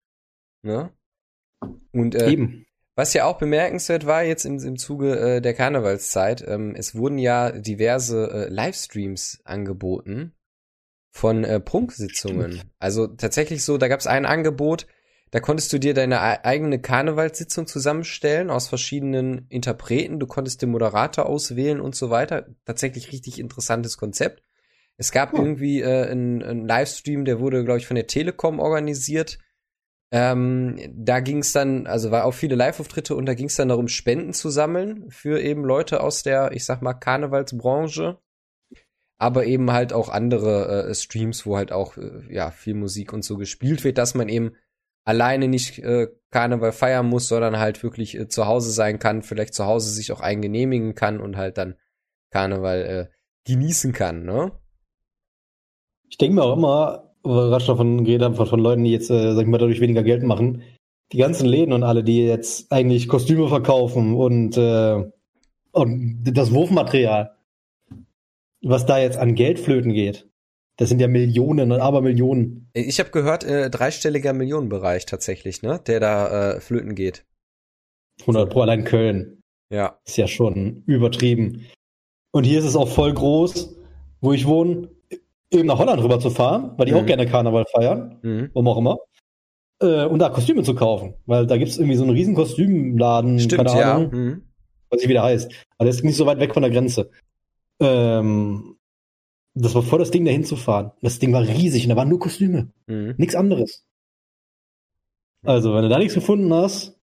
Ne? 0.63 0.91
Und 1.91 2.15
äh, 2.15 2.31
Eben. 2.31 2.65
Was 2.95 3.13
ja 3.13 3.25
auch 3.25 3.37
bemerkenswert 3.37 4.07
war 4.07 4.23
jetzt 4.23 4.45
im, 4.45 4.57
im 4.57 4.77
Zuge 4.77 5.19
äh, 5.19 5.39
der 5.39 5.53
Karnevalszeit, 5.53 6.43
ähm, 6.47 6.73
es 6.75 6.95
wurden 6.95 7.19
ja 7.19 7.51
diverse 7.51 8.31
äh, 8.31 8.49
Livestreams 8.49 9.41
angeboten 9.45 10.33
von 11.17 11.43
äh, 11.43 11.59
Prunksitzungen. 11.59 12.61
Also 12.79 13.07
tatsächlich 13.07 13.63
so, 13.63 13.77
da 13.77 13.87
gab 13.87 13.99
es 13.99 14.07
ein 14.07 14.25
Angebot, 14.25 14.87
da 15.31 15.39
konntest 15.39 15.73
du 15.73 15.79
dir 15.79 15.93
deine 15.93 16.45
eigene 16.45 16.79
Karnevalssitzung 16.79 17.67
zusammenstellen 17.67 18.49
aus 18.49 18.69
verschiedenen 18.69 19.45
Interpreten. 19.49 20.19
Du 20.19 20.27
konntest 20.27 20.61
den 20.61 20.69
Moderator 20.69 21.25
auswählen 21.25 21.81
und 21.81 21.95
so 21.95 22.09
weiter. 22.09 22.47
Tatsächlich 22.65 23.11
richtig 23.11 23.39
interessantes 23.39 23.97
Konzept. 23.97 24.41
Es 24.95 25.11
gab 25.11 25.33
oh. 25.33 25.37
irgendwie 25.37 25.81
äh, 25.81 26.07
einen, 26.09 26.41
einen 26.43 26.67
Livestream, 26.67 27.25
der 27.25 27.39
wurde, 27.39 27.65
glaube 27.65 27.79
ich, 27.79 27.87
von 27.87 27.95
der 27.95 28.07
Telekom 28.07 28.59
organisiert. 28.59 29.37
Ähm, 30.11 30.79
da 30.95 31.19
ging 31.19 31.39
es 31.39 31.51
dann, 31.51 31.87
also 31.87 32.11
war 32.11 32.23
auch 32.23 32.33
viele 32.33 32.55
Live-Auftritte 32.55 33.15
und 33.15 33.25
da 33.25 33.33
ging 33.33 33.47
es 33.47 33.55
dann 33.55 33.67
darum, 33.67 33.89
Spenden 33.89 34.31
zu 34.31 34.49
sammeln 34.49 35.09
für 35.09 35.41
eben 35.41 35.65
Leute 35.65 35.99
aus 36.01 36.23
der, 36.23 36.53
ich 36.53 36.63
sag 36.63 36.81
mal, 36.81 36.93
Karnevalsbranche. 36.93 38.17
Aber 39.17 39.45
eben 39.45 39.71
halt 39.71 39.93
auch 39.93 40.09
andere 40.09 40.89
äh, 40.89 40.93
Streams, 40.93 41.45
wo 41.45 41.57
halt 41.57 41.71
auch 41.71 41.97
äh, 41.97 42.21
ja 42.29 42.51
viel 42.51 42.75
Musik 42.75 43.13
und 43.13 43.23
so 43.23 43.37
gespielt 43.37 43.83
wird, 43.83 43.97
dass 43.97 44.15
man 44.15 44.29
eben 44.29 44.51
alleine 45.05 45.47
nicht 45.47 45.79
äh, 45.79 46.07
Karneval 46.31 46.71
feiern 46.71 47.07
muss, 47.07 47.27
sondern 47.27 47.57
halt 47.57 47.81
wirklich 47.81 48.17
äh, 48.17 48.27
zu 48.27 48.45
Hause 48.45 48.71
sein 48.71 48.99
kann, 48.99 49.23
vielleicht 49.23 49.53
zu 49.53 49.65
Hause 49.65 49.89
sich 49.89 50.11
auch 50.11 50.21
eingenehmigen 50.21 50.95
kann 50.95 51.19
und 51.19 51.37
halt 51.37 51.57
dann 51.57 51.75
Karneval 52.31 52.81
äh, 52.85 53.07
genießen 53.45 53.93
kann, 53.93 54.25
ne? 54.25 54.51
Ich 56.09 56.17
denke 56.17 56.35
mir 56.35 56.43
auch 56.43 56.55
immer, 56.55 57.13
was 57.23 57.65
davon 57.65 58.03
geredet 58.03 58.25
habe, 58.25 58.35
von, 58.35 58.47
von 58.47 58.59
Leuten, 58.59 58.83
die 58.83 58.91
jetzt, 58.91 59.09
äh, 59.09 59.33
sag 59.33 59.41
ich 59.41 59.47
mal, 59.47 59.57
dadurch 59.57 59.81
weniger 59.81 60.03
Geld 60.03 60.23
machen, 60.23 60.63
die 61.11 61.17
ganzen 61.17 61.47
Läden 61.47 61.73
und 61.73 61.83
alle, 61.83 62.03
die 62.03 62.25
jetzt 62.25 62.71
eigentlich 62.71 63.07
Kostüme 63.07 63.47
verkaufen 63.47 64.15
und, 64.15 64.57
äh, 64.57 65.09
und 65.71 66.23
das 66.25 66.53
Wurfmaterial, 66.53 67.36
was 68.63 68.85
da 68.85 68.99
jetzt 68.99 69.17
an 69.17 69.35
Geld 69.35 69.59
flöten 69.59 69.93
geht. 69.93 70.29
Das 70.77 70.89
sind 70.89 71.01
ja 71.01 71.07
Millionen 71.07 71.71
und 71.71 71.81
Abermillionen. 71.81 72.69
Ich 72.73 72.99
habe 72.99 73.09
gehört, 73.09 73.43
äh, 73.43 73.69
dreistelliger 73.69 74.33
Millionenbereich 74.33 75.05
tatsächlich, 75.07 75.63
ne? 75.63 75.81
Der 75.87 75.99
da 75.99 76.53
äh, 76.55 76.59
flöten 76.61 76.93
geht. 76.93 77.25
100 78.21 78.49
pro 78.49 78.61
allein 78.61 78.83
Köln. 78.83 79.41
Ja. 79.71 79.99
Ist 80.05 80.17
ja 80.17 80.27
schon 80.27 80.83
übertrieben. 80.85 81.65
Und 82.31 82.43
hier 82.43 82.59
ist 82.59 82.65
es 82.65 82.75
auch 82.75 82.87
voll 82.87 83.13
groß, 83.13 83.75
wo 84.21 84.33
ich 84.33 84.45
wohne, 84.45 84.89
eben 85.51 85.67
nach 85.67 85.79
Holland 85.79 86.01
rüber 86.03 86.19
zu 86.19 86.29
fahren, 86.29 86.73
weil 86.77 86.85
die 86.85 86.91
mhm. 86.91 86.99
auch 86.99 87.05
gerne 87.05 87.25
Karneval 87.25 87.65
feiern, 87.65 88.19
mhm. 88.21 88.49
warum 88.53 88.67
auch 88.67 88.77
immer. 88.77 88.97
Äh, 89.81 90.05
und 90.05 90.19
da 90.19 90.29
Kostüme 90.29 90.63
zu 90.63 90.75
kaufen, 90.75 91.15
weil 91.25 91.47
da 91.47 91.57
gibt's 91.57 91.77
irgendwie 91.77 91.95
so 91.95 92.03
einen 92.03 92.13
riesen 92.13 92.35
Kostümladen, 92.35 93.39
Stimmt, 93.39 93.67
keine 93.67 93.85
Ahnung, 93.85 94.11
ja. 94.11 94.17
mhm. 94.17 94.41
was 94.89 95.01
ich 95.01 95.09
wieder 95.09 95.23
heißt. 95.23 95.51
Aber 95.77 95.85
der 95.85 95.89
ist 95.89 96.03
nicht 96.03 96.17
so 96.17 96.25
weit 96.25 96.39
weg 96.39 96.53
von 96.53 96.63
der 96.63 96.71
Grenze. 96.71 97.09
Ähm, 97.79 98.77
das 99.53 99.75
war 99.75 99.81
voll 99.81 99.99
das 99.99 100.11
Ding, 100.11 100.25
dahin 100.25 100.43
zu 100.43 100.55
fahren. 100.55 100.91
Das 101.01 101.19
Ding 101.19 101.33
war 101.33 101.41
riesig 101.41 101.83
und 101.83 101.89
da 101.89 101.95
waren 101.95 102.09
nur 102.09 102.19
Kostüme. 102.19 102.71
Mhm. 102.87 103.15
Nichts 103.17 103.35
anderes. 103.35 103.85
Also, 105.43 105.73
wenn 105.73 105.83
du 105.83 105.89
da 105.89 105.97
nichts 105.97 106.13
gefunden 106.13 106.53
hast, 106.53 106.99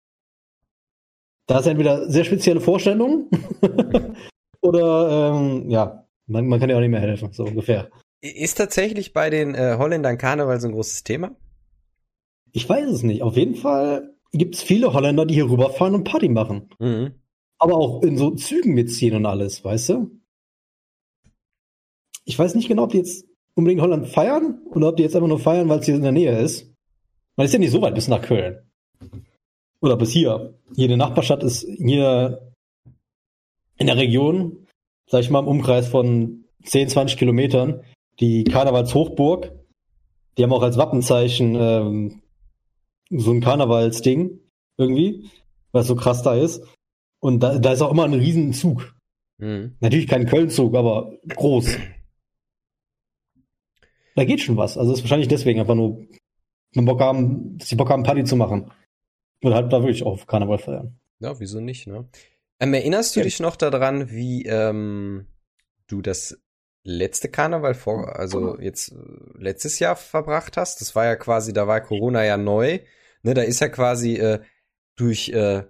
da 1.47 1.55
hast 1.55 1.65
du 1.65 1.71
entweder 1.71 2.09
sehr 2.09 2.23
spezielle 2.23 2.61
Vorstellungen 2.61 3.29
oder 4.61 5.33
ähm, 5.35 5.69
ja, 5.69 6.07
man, 6.27 6.47
man 6.47 6.59
kann 6.59 6.69
ja 6.69 6.75
auch 6.77 6.81
nicht 6.81 6.89
mehr 6.89 7.01
helfen, 7.01 7.31
so 7.33 7.45
ungefähr. 7.45 7.89
Ist 8.21 8.55
tatsächlich 8.55 9.13
bei 9.13 9.29
den 9.29 9.53
äh, 9.53 9.75
Holländern 9.77 10.17
Karneval 10.17 10.59
so 10.59 10.67
ein 10.67 10.73
großes 10.73 11.03
Thema? 11.03 11.35
Ich 12.53 12.69
weiß 12.69 12.89
es 12.89 13.03
nicht. 13.03 13.21
Auf 13.21 13.35
jeden 13.35 13.55
Fall 13.55 14.13
gibt 14.31 14.55
es 14.55 14.63
viele 14.63 14.93
Holländer, 14.93 15.25
die 15.25 15.33
hier 15.33 15.49
rüberfahren 15.49 15.95
und 15.95 16.03
Party 16.05 16.29
machen. 16.29 16.69
Mhm. 16.79 17.15
Aber 17.57 17.77
auch 17.77 18.03
in 18.03 18.17
so 18.17 18.31
Zügen 18.31 18.73
mitziehen 18.73 19.15
und 19.15 19.25
alles, 19.25 19.63
weißt 19.63 19.89
du? 19.89 20.11
Ich 22.25 22.37
weiß 22.37 22.55
nicht 22.55 22.67
genau, 22.67 22.83
ob 22.83 22.91
die 22.91 22.97
jetzt 22.97 23.25
unbedingt 23.55 23.81
Holland 23.81 24.07
feiern 24.07 24.61
oder 24.71 24.89
ob 24.89 24.97
die 24.97 25.03
jetzt 25.03 25.15
einfach 25.15 25.27
nur 25.27 25.39
feiern, 25.39 25.69
weil 25.69 25.79
es 25.79 25.85
hier 25.85 25.95
in 25.95 26.01
der 26.01 26.11
Nähe 26.11 26.37
ist. 26.39 26.71
Man 27.35 27.45
ist 27.45 27.53
ja 27.53 27.59
nicht 27.59 27.71
so 27.71 27.81
weit 27.81 27.95
bis 27.95 28.07
nach 28.07 28.21
Köln. 28.21 28.59
Oder 29.81 29.97
bis 29.97 30.11
hier. 30.11 30.53
Jede 30.75 30.97
Nachbarstadt 30.97 31.43
ist 31.43 31.65
hier 31.77 32.53
in 33.77 33.87
der 33.87 33.97
Region, 33.97 34.67
sag 35.07 35.21
ich 35.21 35.29
mal, 35.29 35.39
im 35.39 35.47
Umkreis 35.47 35.87
von 35.87 36.45
10, 36.63 36.89
20 36.89 37.17
Kilometern, 37.17 37.81
die 38.19 38.43
Karnevalshochburg. 38.43 39.51
Die 40.37 40.43
haben 40.43 40.53
auch 40.53 40.63
als 40.63 40.77
Wappenzeichen 40.77 41.55
ähm, 41.55 42.21
so 43.09 43.31
ein 43.31 43.41
Karnevalsding 43.41 44.39
irgendwie, 44.77 45.29
was 45.71 45.87
so 45.87 45.95
krass 45.95 46.23
da 46.23 46.35
ist. 46.35 46.63
Und 47.19 47.41
da, 47.41 47.57
da 47.57 47.73
ist 47.73 47.81
auch 47.81 47.91
immer 47.91 48.05
ein 48.05 48.13
Riesenzug. 48.13 48.95
Mhm. 49.37 49.75
Natürlich 49.79 50.07
kein 50.07 50.25
Kölnzug, 50.25 50.75
aber 50.75 51.13
groß. 51.27 51.77
Da 54.15 54.25
geht 54.25 54.41
schon 54.41 54.57
was. 54.57 54.77
Also 54.77 54.93
ist 54.93 55.01
wahrscheinlich 55.01 55.27
deswegen 55.27 55.59
einfach 55.59 55.75
nur, 55.75 56.05
wenn 56.73 56.85
Bock 56.85 56.99
haben, 56.99 57.57
dass 57.57 57.69
sie 57.69 57.75
Bock 57.75 57.89
haben, 57.89 58.03
Party 58.03 58.23
zu 58.23 58.35
machen. 58.35 58.71
Oder 59.43 59.55
halt 59.55 59.73
da 59.73 59.81
wirklich 59.81 60.03
auf 60.03 60.27
Karneval 60.27 60.57
feiern. 60.57 60.99
Ja, 61.19 61.39
wieso 61.39 61.59
nicht, 61.59 61.87
ne? 61.87 62.07
Ähm, 62.59 62.73
erinnerst 62.73 63.15
du 63.15 63.19
ja. 63.19 63.23
dich 63.25 63.39
noch 63.39 63.55
daran, 63.55 64.09
wie 64.11 64.45
ähm, 64.45 65.27
du 65.87 66.01
das 66.01 66.37
letzte 66.83 67.29
Karneval 67.29 67.73
vor, 67.73 68.17
also 68.17 68.59
jetzt 68.59 68.91
äh, 68.91 68.95
letztes 69.37 69.79
Jahr 69.79 69.95
verbracht 69.95 70.57
hast? 70.57 70.81
Das 70.81 70.95
war 70.95 71.05
ja 71.05 71.15
quasi, 71.15 71.53
da 71.53 71.67
war 71.67 71.81
Corona 71.81 72.23
ja 72.23 72.37
neu. 72.37 72.79
Ne, 73.23 73.33
da 73.33 73.41
ist 73.41 73.61
ja 73.61 73.69
quasi 73.69 74.15
äh, 74.15 74.39
durch, 74.95 75.29
äh, 75.29 75.63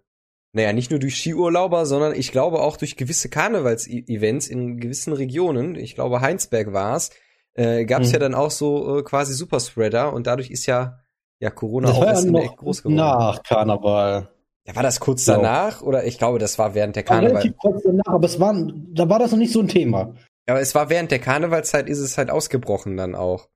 naja, 0.53 0.73
nicht 0.73 0.91
nur 0.91 0.99
durch 0.99 1.17
Skiurlauber, 1.17 1.85
sondern 1.85 2.15
ich 2.15 2.31
glaube 2.31 2.61
auch 2.61 2.77
durch 2.77 2.95
gewisse 2.95 3.29
Karnevals-Events 3.29 4.47
in 4.47 4.79
gewissen 4.79 5.13
Regionen, 5.13 5.75
ich 5.75 5.95
glaube 5.95 6.21
Heinsberg 6.21 6.73
war 6.73 6.95
es, 6.95 7.11
äh, 7.55 7.85
gab 7.85 8.01
es 8.01 8.09
mhm. 8.09 8.13
ja 8.13 8.19
dann 8.19 8.35
auch 8.35 8.51
so 8.51 8.99
äh, 8.99 9.03
quasi 9.03 9.33
Superspreader 9.33 10.13
und 10.13 10.27
dadurch 10.27 10.49
ist 10.49 10.65
ja 10.65 10.99
ja 11.39 11.49
Corona 11.49 11.89
das 11.89 11.97
auch 11.97 12.05
erst 12.05 12.25
ja 12.25 12.39
echt 12.39 12.57
groß 12.57 12.83
geworden. 12.83 12.95
Nach 12.95 13.43
Karneval. 13.43 14.29
Ja, 14.65 14.75
war 14.75 14.83
das 14.83 14.99
kurz 14.99 15.25
so. 15.25 15.33
danach 15.33 15.81
oder 15.81 16.05
ich 16.05 16.17
glaube, 16.17 16.39
das 16.39 16.57
war 16.57 16.73
während 16.73 16.95
der 16.95 17.03
Karneval. 17.03 17.41
Relativ 17.41 17.57
kurz 17.57 17.83
danach, 17.83 18.05
aber 18.07 18.25
es 18.25 18.39
war, 18.39 18.55
da 18.93 19.09
war 19.09 19.19
das 19.19 19.31
noch 19.31 19.37
nicht 19.37 19.51
so 19.51 19.59
ein 19.59 19.67
Thema. 19.67 20.13
Ja, 20.47 20.53
aber 20.53 20.61
es 20.61 20.73
war 20.73 20.89
während 20.89 21.11
der 21.11 21.19
Karnevalzeit 21.19 21.89
ist 21.89 21.99
es 21.99 22.17
halt 22.17 22.29
ausgebrochen 22.29 22.95
dann 22.97 23.15
auch. 23.15 23.49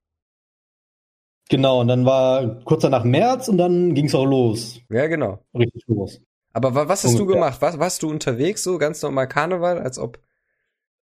Genau, 1.50 1.80
und 1.80 1.88
dann 1.88 2.06
war 2.06 2.60
kurz 2.66 2.82
danach 2.82 3.06
März 3.06 3.48
und 3.48 3.58
dann 3.58 3.94
ging 3.94 4.06
es 4.06 4.16
auch 4.16 4.26
los. 4.26 4.82
Ja, 4.90 5.08
genau. 5.08 5.40
Richtig 5.58 5.84
los. 5.88 6.20
Aber 6.52 6.76
was 6.76 7.04
hast 7.04 7.12
Ungefähr. 7.12 7.26
du 7.26 7.34
gemacht? 7.34 7.62
Was, 7.62 7.80
warst 7.80 8.04
du 8.04 8.10
unterwegs 8.10 8.64
so 8.64 8.78
ganz 8.78 9.02
normal 9.02 9.28
Karneval, 9.28 9.80
als 9.80 9.98
ob 9.98 10.20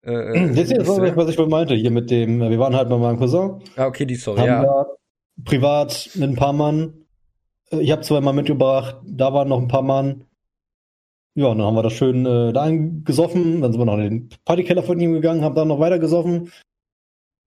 äh, 0.03 0.49
das 0.49 0.69
ist 0.69 0.77
das, 0.77 0.87
was 0.89 1.29
ich 1.29 1.37
wohl 1.37 1.47
meinte, 1.47 1.75
hier 1.75 1.91
mit 1.91 2.11
dem, 2.11 2.39
wir 2.39 2.59
waren 2.59 2.75
halt 2.75 2.89
bei 2.89 2.97
meinem 2.97 3.17
Cousin. 3.17 3.61
Ah, 3.77 3.87
okay, 3.87 4.05
die 4.05 4.15
Story, 4.15 4.39
haben 4.39 4.63
ja. 4.63 4.85
privat 5.45 6.09
mit 6.15 6.29
ein 6.29 6.35
paar 6.35 6.53
Mann. 6.53 7.05
Äh, 7.71 7.81
ich 7.81 7.91
habe 7.91 8.01
zweimal 8.01 8.33
mitgebracht, 8.33 8.97
da 9.05 9.33
waren 9.33 9.47
noch 9.47 9.61
ein 9.61 9.69
paar 9.69 9.81
Mann. 9.81 10.25
Ja, 11.35 11.47
und 11.47 11.57
dann 11.57 11.67
haben 11.67 11.75
wir 11.75 11.83
das 11.83 11.93
schön 11.93 12.25
äh, 12.25 12.53
da 12.53 12.69
gesoffen, 12.69 13.61
dann 13.61 13.71
sind 13.71 13.81
wir 13.81 13.85
noch 13.85 13.97
in 13.97 14.01
den 14.01 14.29
Partykeller 14.45 14.83
von 14.83 14.99
ihm 14.99 15.13
gegangen, 15.13 15.43
haben 15.43 15.55
dann 15.55 15.69
noch 15.69 15.79
weiter 15.79 15.99
gesoffen. 15.99 16.51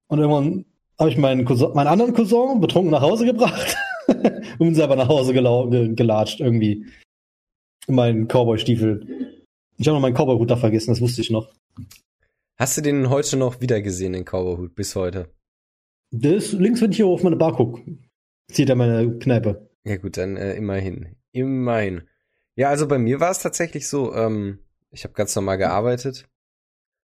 Und 0.08 0.18
irgendwann 0.18 0.64
habe 0.98 1.10
ich 1.10 1.18
meinen, 1.18 1.44
Cousin, 1.44 1.72
meinen 1.74 1.88
anderen 1.88 2.14
Cousin 2.14 2.60
betrunken 2.60 2.90
nach 2.90 3.02
Hause 3.02 3.26
gebracht 3.26 3.76
und 4.06 4.58
bin 4.58 4.74
selber 4.74 4.96
nach 4.96 5.08
Hause 5.08 5.34
gelatscht 5.34 6.40
irgendwie. 6.40 6.86
In 7.86 7.94
meinen 7.94 8.26
Cowboy-Stiefel. 8.26 9.36
Ich 9.76 9.86
habe 9.86 9.96
noch 9.96 10.02
meinen 10.02 10.14
Cowboy-Hut 10.14 10.50
da 10.50 10.56
vergessen, 10.56 10.90
das 10.90 11.02
wusste 11.02 11.20
ich 11.20 11.30
noch. 11.30 11.48
Hast 12.58 12.76
du 12.76 12.82
den 12.82 13.10
heute 13.10 13.36
noch 13.36 13.60
wieder 13.60 13.82
gesehen, 13.82 14.12
den 14.12 14.24
Cowboy-Hut, 14.24 14.74
bis 14.74 14.96
heute? 14.96 15.34
Der 16.10 16.36
ist 16.36 16.52
links, 16.52 16.80
wenn 16.80 16.90
ich 16.90 16.96
hier 16.96 17.06
auf 17.06 17.22
meine 17.22 17.36
Bar 17.36 17.54
gucke. 17.54 17.82
Zieht 18.50 18.68
er 18.68 18.76
meine 18.76 19.18
Kneipe. 19.18 19.70
Ja 19.84 19.96
gut, 19.96 20.16
dann 20.16 20.36
äh, 20.36 20.54
immerhin. 20.54 21.16
Immerhin. 21.32 22.08
Ja, 22.54 22.70
also 22.70 22.88
bei 22.88 22.98
mir 22.98 23.20
war 23.20 23.30
es 23.30 23.40
tatsächlich 23.40 23.88
so, 23.88 24.14
ähm, 24.14 24.60
ich 24.90 25.04
habe 25.04 25.14
ganz 25.14 25.34
normal 25.36 25.58
gearbeitet 25.58 26.28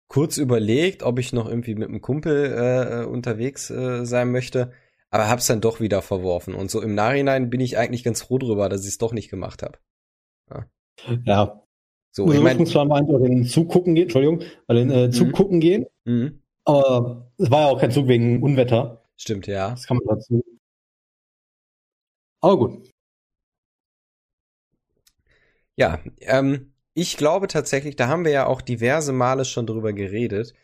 kurz 0.08 0.38
überlegt, 0.38 1.02
ob 1.02 1.18
ich 1.18 1.32
noch 1.32 1.46
irgendwie 1.48 1.74
mit 1.74 1.88
einem 1.88 2.00
Kumpel 2.00 2.52
äh, 2.52 3.06
unterwegs 3.06 3.70
äh, 3.70 4.04
sein 4.04 4.30
möchte, 4.30 4.72
aber 5.10 5.28
hab's 5.28 5.46
dann 5.46 5.60
doch 5.60 5.80
wieder 5.80 6.02
verworfen. 6.02 6.54
Und 6.54 6.70
so 6.70 6.80
im 6.80 6.94
Nachhinein 6.94 7.50
bin 7.50 7.60
ich 7.60 7.78
eigentlich 7.78 8.04
ganz 8.04 8.22
froh 8.22 8.38
drüber, 8.38 8.68
dass 8.68 8.82
ich 8.82 8.88
es 8.88 8.98
doch 8.98 9.12
nicht 9.12 9.30
gemacht 9.30 9.62
habe. 9.62 9.78
Ja. 10.50 10.66
ja. 11.24 11.62
So, 12.16 12.32
ich 12.32 12.40
meine, 12.40 12.64
zwar 12.64 12.86
mal 12.86 13.04
den 13.04 13.44
Zug 13.44 13.68
gucken 13.68 13.94
gehen, 13.94 14.04
Entschuldigung, 14.04 14.40
weil 14.66 14.76
den 14.76 14.90
äh, 14.90 15.10
Zug 15.10 15.28
mhm. 15.28 15.32
gucken 15.32 15.60
gehen. 15.60 15.84
Mhm. 16.06 16.40
Aber 16.64 17.30
es 17.36 17.50
war 17.50 17.60
ja 17.60 17.66
auch 17.66 17.78
kein 17.78 17.90
Zug 17.90 18.08
wegen 18.08 18.42
Unwetter. 18.42 19.04
Stimmt, 19.18 19.46
ja. 19.46 19.72
Das 19.72 19.86
kann 19.86 19.98
man 19.98 20.16
dazu. 20.16 20.42
Aber 22.40 22.56
gut. 22.56 22.90
Ja, 25.76 26.00
ähm, 26.20 26.72
ich 26.94 27.18
glaube 27.18 27.48
tatsächlich, 27.48 27.96
da 27.96 28.08
haben 28.08 28.24
wir 28.24 28.32
ja 28.32 28.46
auch 28.46 28.62
diverse 28.62 29.12
Male 29.12 29.44
schon 29.44 29.66
drüber 29.66 29.92
geredet, 29.92 30.54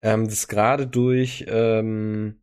ähm, 0.00 0.26
dass 0.26 0.48
gerade 0.48 0.86
durch, 0.86 1.44
ähm, 1.48 2.40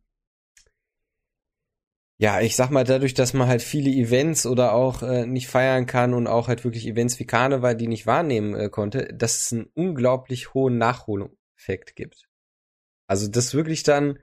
ja, 2.22 2.40
ich 2.40 2.54
sag 2.54 2.70
mal, 2.70 2.84
dadurch, 2.84 3.14
dass 3.14 3.34
man 3.34 3.48
halt 3.48 3.62
viele 3.62 3.90
Events 3.90 4.46
oder 4.46 4.74
auch 4.74 5.02
äh, 5.02 5.26
nicht 5.26 5.48
feiern 5.48 5.86
kann 5.86 6.14
und 6.14 6.28
auch 6.28 6.46
halt 6.46 6.62
wirklich 6.62 6.86
Events 6.86 7.18
wie 7.18 7.26
Karneval, 7.26 7.74
die 7.76 7.88
nicht 7.88 8.06
wahrnehmen 8.06 8.54
äh, 8.54 8.68
konnte, 8.68 9.12
dass 9.12 9.40
es 9.40 9.52
einen 9.52 9.66
unglaublich 9.74 10.54
hohen 10.54 10.78
Nachholeffekt 10.78 11.96
gibt. 11.96 12.28
Also, 13.08 13.28
dass 13.28 13.54
wirklich 13.54 13.82
dann 13.82 14.20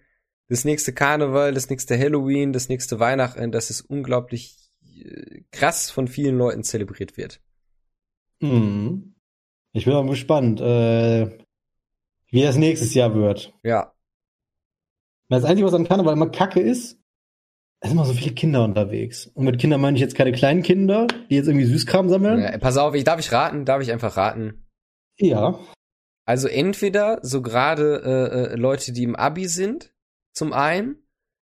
das 0.47 0.63
nächste 0.63 0.93
Karneval, 0.93 1.53
das 1.53 1.69
nächste 1.69 1.99
Halloween, 1.99 2.53
das 2.53 2.69
nächste 2.69 3.01
Weihnachten, 3.01 3.51
dass 3.51 3.69
es 3.69 3.81
unglaublich 3.81 4.55
äh, 4.95 5.41
krass 5.51 5.91
von 5.91 6.07
vielen 6.07 6.37
Leuten 6.37 6.63
zelebriert 6.63 7.17
wird. 7.17 7.41
Mhm. 8.39 9.13
Ich 9.73 9.83
bin 9.83 9.93
mal 9.93 10.07
gespannt, 10.07 10.61
äh, 10.61 11.37
wie 12.29 12.43
das 12.43 12.55
nächstes 12.55 12.93
Jahr 12.93 13.13
wird. 13.13 13.53
Ja. 13.61 13.93
Das 15.27 15.43
Einzige, 15.43 15.67
was 15.67 15.73
an 15.73 15.85
Karneval 15.85 16.13
immer 16.13 16.29
kacke 16.29 16.61
ist, 16.61 16.98
es 17.81 17.89
sind 17.89 17.97
immer 17.97 18.05
so 18.05 18.13
viele 18.13 18.35
Kinder 18.35 18.63
unterwegs. 18.63 19.27
Und 19.27 19.45
mit 19.45 19.57
Kindern 19.59 19.79
meine 19.79 19.95
ich 19.95 20.01
jetzt 20.01 20.15
keine 20.15 20.33
kleinen 20.33 20.63
Kinder, 20.63 21.07
die 21.29 21.35
jetzt 21.35 21.47
irgendwie 21.47 21.65
Süßkram 21.65 22.09
sammeln. 22.09 22.41
Ja, 22.41 22.57
pass 22.57 22.77
auf, 22.77 22.93
ich, 22.93 23.05
darf 23.05 23.19
ich 23.19 23.31
raten? 23.31 23.63
Darf 23.63 23.81
ich 23.81 23.91
einfach 23.91 24.17
raten? 24.17 24.65
Ja. 25.17 25.59
Also 26.25 26.47
entweder 26.47 27.19
so 27.21 27.41
gerade 27.41 28.01
äh, 28.03 28.53
äh 28.53 28.55
Leute, 28.55 28.91
die 28.91 29.03
im 29.03 29.15
Abi 29.15 29.47
sind, 29.47 29.93
zum 30.33 30.51
einen, 30.51 30.97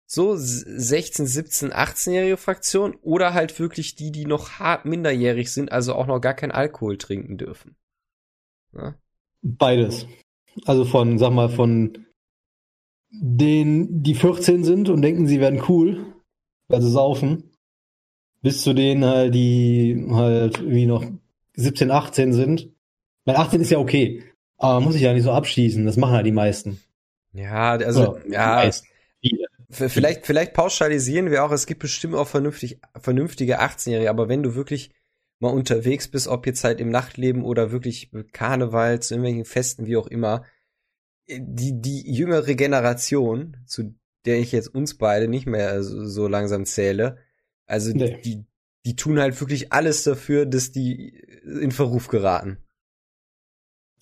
so 0.06 0.34
16, 0.36 1.26
17, 1.26 1.72
18-jährige 1.72 2.36
Fraktion, 2.36 2.96
oder 3.02 3.32
halt 3.32 3.58
wirklich 3.60 3.94
die, 3.94 4.10
die 4.10 4.26
noch 4.26 4.58
hart 4.58 4.84
minderjährig 4.84 5.52
sind, 5.52 5.70
also 5.70 5.94
auch 5.94 6.06
noch 6.06 6.20
gar 6.20 6.34
kein 6.34 6.50
Alkohol 6.50 6.98
trinken 6.98 7.38
dürfen. 7.38 7.76
Ja? 8.72 8.96
Beides. 9.40 10.06
Also 10.66 10.84
von, 10.84 11.18
sag 11.18 11.32
mal, 11.32 11.48
von 11.48 12.06
denen, 13.10 14.02
die 14.02 14.14
14 14.14 14.64
sind 14.64 14.88
und 14.88 15.00
denken, 15.00 15.26
sie 15.26 15.40
werden 15.40 15.62
cool, 15.68 16.13
sie 16.80 16.90
saufen, 16.90 17.50
bis 18.42 18.62
zu 18.62 18.72
denen 18.72 19.04
halt, 19.04 19.34
die 19.34 20.06
halt 20.10 20.68
wie 20.68 20.86
noch 20.86 21.04
17, 21.54 21.90
18 21.90 22.32
sind. 22.32 22.70
Weil 23.24 23.36
18 23.36 23.60
ist 23.60 23.70
ja 23.70 23.78
okay, 23.78 24.22
aber 24.58 24.80
muss 24.80 24.92
sich 24.94 25.02
ja 25.02 25.12
nicht 25.14 25.22
so 25.22 25.32
abschießen, 25.32 25.86
das 25.86 25.96
machen 25.96 26.14
halt 26.14 26.26
die 26.26 26.32
meisten. 26.32 26.80
Ja, 27.32 27.72
also, 27.72 28.18
ja, 28.28 28.64
ja 28.64 28.70
vielleicht, 29.70 30.26
vielleicht 30.26 30.54
pauschalisieren 30.54 31.30
wir 31.30 31.44
auch, 31.44 31.52
es 31.52 31.66
gibt 31.66 31.80
bestimmt 31.80 32.14
auch 32.14 32.28
vernünftig, 32.28 32.80
vernünftige 32.96 33.60
18-Jährige, 33.60 34.10
aber 34.10 34.28
wenn 34.28 34.42
du 34.42 34.54
wirklich 34.54 34.90
mal 35.40 35.50
unterwegs 35.50 36.08
bist, 36.08 36.28
ob 36.28 36.46
jetzt 36.46 36.64
halt 36.64 36.80
im 36.80 36.90
Nachtleben 36.90 37.44
oder 37.44 37.72
wirklich 37.72 38.10
Karneval, 38.32 39.00
zu 39.00 39.14
irgendwelchen 39.14 39.44
Festen, 39.44 39.86
wie 39.86 39.96
auch 39.96 40.06
immer, 40.06 40.44
die, 41.28 41.80
die 41.80 42.12
jüngere 42.12 42.54
Generation, 42.54 43.56
zu 43.66 43.94
der 44.24 44.38
ich 44.38 44.52
jetzt 44.52 44.68
uns 44.68 44.96
beide 44.96 45.28
nicht 45.28 45.46
mehr 45.46 45.82
so, 45.82 46.06
so 46.06 46.28
langsam 46.28 46.64
zähle, 46.64 47.18
also 47.66 47.92
nee. 47.92 48.20
die, 48.22 48.44
die 48.86 48.96
tun 48.96 49.18
halt 49.18 49.38
wirklich 49.40 49.72
alles 49.72 50.04
dafür, 50.04 50.46
dass 50.46 50.72
die 50.72 51.18
in 51.44 51.72
Verruf 51.72 52.08
geraten. 52.08 52.58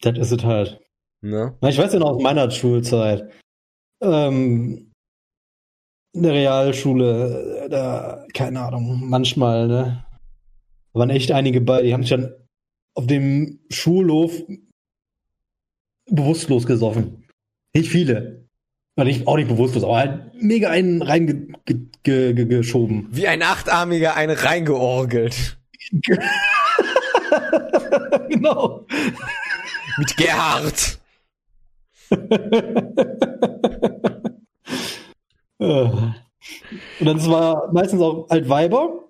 Das 0.00 0.18
ist 0.18 0.32
es 0.32 0.44
halt. 0.44 0.80
Ne? 1.20 1.56
Ich 1.62 1.78
weiß 1.78 1.92
ja 1.92 1.98
noch 2.00 2.16
aus 2.16 2.22
meiner 2.22 2.50
Schulzeit. 2.50 3.30
Ähm, 4.02 4.92
in 6.14 6.22
der 6.22 6.32
Realschule, 6.32 7.68
da, 7.70 8.26
keine 8.34 8.60
Ahnung, 8.60 9.08
manchmal, 9.08 9.68
ne? 9.68 10.04
Da 10.92 10.98
waren 10.98 11.10
echt 11.10 11.32
einige 11.32 11.60
bei, 11.60 11.82
die 11.82 11.94
haben 11.94 12.02
sich 12.02 12.10
dann 12.10 12.34
auf 12.94 13.06
dem 13.06 13.60
Schulhof 13.70 14.42
bewusstlos 16.10 16.66
gesoffen. 16.66 17.24
Nicht 17.74 17.90
viele. 17.90 18.41
Nicht, 18.96 19.26
auch 19.26 19.36
nicht 19.36 19.48
bewusstlos, 19.48 19.84
aber 19.84 19.96
halt 19.96 20.34
mega 20.34 20.68
einen 20.70 21.02
reingeschoben. 21.02 23.08
Wie 23.10 23.26
ein 23.26 23.42
Achtarmiger 23.42 24.16
einen 24.16 24.36
reingeorgelt. 24.36 25.58
genau. 28.28 28.86
Mit 29.98 30.16
Gerhard. 30.16 30.98
Und 35.58 36.14
dann 37.00 37.26
war 37.26 37.72
meistens 37.72 38.00
auch 38.02 38.28
halt 38.28 38.48
Weiber, 38.48 39.04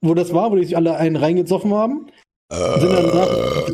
wo 0.00 0.14
das 0.14 0.32
war, 0.32 0.50
wo 0.50 0.56
die 0.56 0.64
sich 0.64 0.76
alle 0.76 0.96
einen 0.96 1.16
reingezoffen 1.16 1.74
haben. 1.74 2.06
Äh. 2.50 2.80
Sind 2.80 2.92
dann 2.92 3.06
nach 3.06 3.68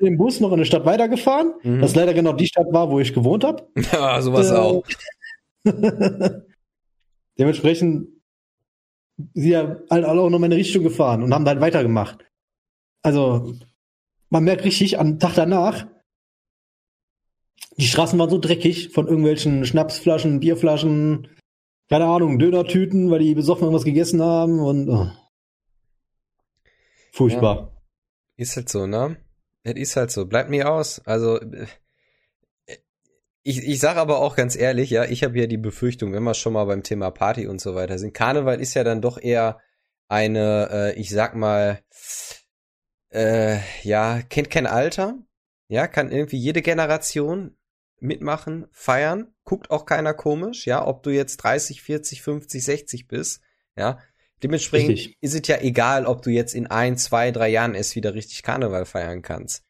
im 0.00 0.16
Bus 0.16 0.40
noch 0.40 0.52
in 0.52 0.58
der 0.58 0.64
Stadt 0.64 0.84
weitergefahren, 0.84 1.54
mhm. 1.62 1.80
was 1.80 1.94
leider 1.94 2.14
genau 2.14 2.32
die 2.32 2.46
Stadt 2.46 2.66
war, 2.72 2.90
wo 2.90 3.00
ich 3.00 3.14
gewohnt 3.14 3.44
habe. 3.44 3.68
Ja, 3.92 4.20
sowas 4.20 4.50
äh, 4.50 4.54
auch. 4.54 4.84
Dementsprechend 7.38 8.08
sie 9.34 9.50
ja 9.50 9.76
halt 9.90 10.04
alle 10.04 10.20
auch 10.20 10.28
noch 10.28 10.36
in 10.36 10.42
meine 10.42 10.56
Richtung 10.56 10.82
gefahren 10.82 11.22
und 11.22 11.32
haben 11.32 11.46
halt 11.46 11.60
weitergemacht. 11.60 12.24
Also, 13.02 13.54
man 14.30 14.44
merkt 14.44 14.64
richtig 14.64 14.98
am 14.98 15.18
Tag 15.18 15.34
danach, 15.34 15.86
die 17.78 17.86
Straßen 17.86 18.18
waren 18.18 18.30
so 18.30 18.38
dreckig 18.38 18.90
von 18.90 19.06
irgendwelchen 19.06 19.64
Schnapsflaschen, 19.64 20.40
Bierflaschen, 20.40 21.28
keine 21.88 22.06
Ahnung, 22.06 22.38
Dönertüten, 22.38 23.10
weil 23.10 23.20
die 23.20 23.34
besoffen 23.34 23.64
irgendwas 23.64 23.84
gegessen 23.84 24.22
haben 24.22 24.60
und 24.60 24.88
oh. 24.88 25.10
furchtbar. 27.12 27.56
Ja. 27.56 27.75
Ist 28.36 28.56
halt 28.56 28.68
so, 28.68 28.86
ne? 28.86 29.16
Es 29.62 29.74
ist 29.74 29.96
halt 29.96 30.10
so. 30.10 30.26
Bleibt 30.26 30.50
mir 30.50 30.70
aus. 30.70 31.00
Also 31.04 31.40
äh, 31.40 31.66
ich, 33.42 33.62
ich 33.62 33.78
sage 33.78 34.00
aber 34.00 34.18
auch 34.18 34.34
ganz 34.34 34.56
ehrlich, 34.56 34.90
ja, 34.90 35.04
ich 35.04 35.22
habe 35.22 35.38
ja 35.38 35.46
die 35.46 35.56
Befürchtung, 35.56 36.12
wenn 36.12 36.24
wir 36.24 36.34
schon 36.34 36.52
mal 36.52 36.64
beim 36.64 36.82
Thema 36.82 37.12
Party 37.12 37.46
und 37.46 37.60
so 37.60 37.76
weiter 37.76 37.96
sind, 37.96 38.12
Karneval 38.12 38.60
ist 38.60 38.74
ja 38.74 38.82
dann 38.82 39.00
doch 39.00 39.18
eher 39.18 39.60
eine, 40.08 40.68
äh, 40.72 41.00
ich 41.00 41.10
sag 41.10 41.36
mal, 41.36 41.80
äh, 43.10 43.58
ja, 43.82 44.20
kennt 44.22 44.50
kein 44.50 44.66
Alter, 44.66 45.18
ja, 45.68 45.86
kann 45.86 46.10
irgendwie 46.10 46.38
jede 46.38 46.60
Generation 46.60 47.56
mitmachen, 48.00 48.66
feiern, 48.72 49.32
guckt 49.44 49.70
auch 49.70 49.86
keiner 49.86 50.12
komisch, 50.12 50.66
ja, 50.66 50.84
ob 50.84 51.04
du 51.04 51.10
jetzt 51.10 51.36
30, 51.38 51.82
40, 51.82 52.22
50, 52.22 52.64
60 52.64 53.06
bist, 53.06 53.42
ja. 53.76 54.00
Dementsprechend 54.42 54.90
richtig. 54.90 55.16
ist 55.20 55.34
es 55.34 55.48
ja 55.48 55.60
egal, 55.60 56.06
ob 56.06 56.22
du 56.22 56.30
jetzt 56.30 56.54
in 56.54 56.66
ein, 56.66 56.98
zwei, 56.98 57.30
drei 57.30 57.48
Jahren 57.48 57.74
erst 57.74 57.96
wieder 57.96 58.14
richtig 58.14 58.42
Karneval 58.42 58.84
feiern 58.84 59.22
kannst. 59.22 59.64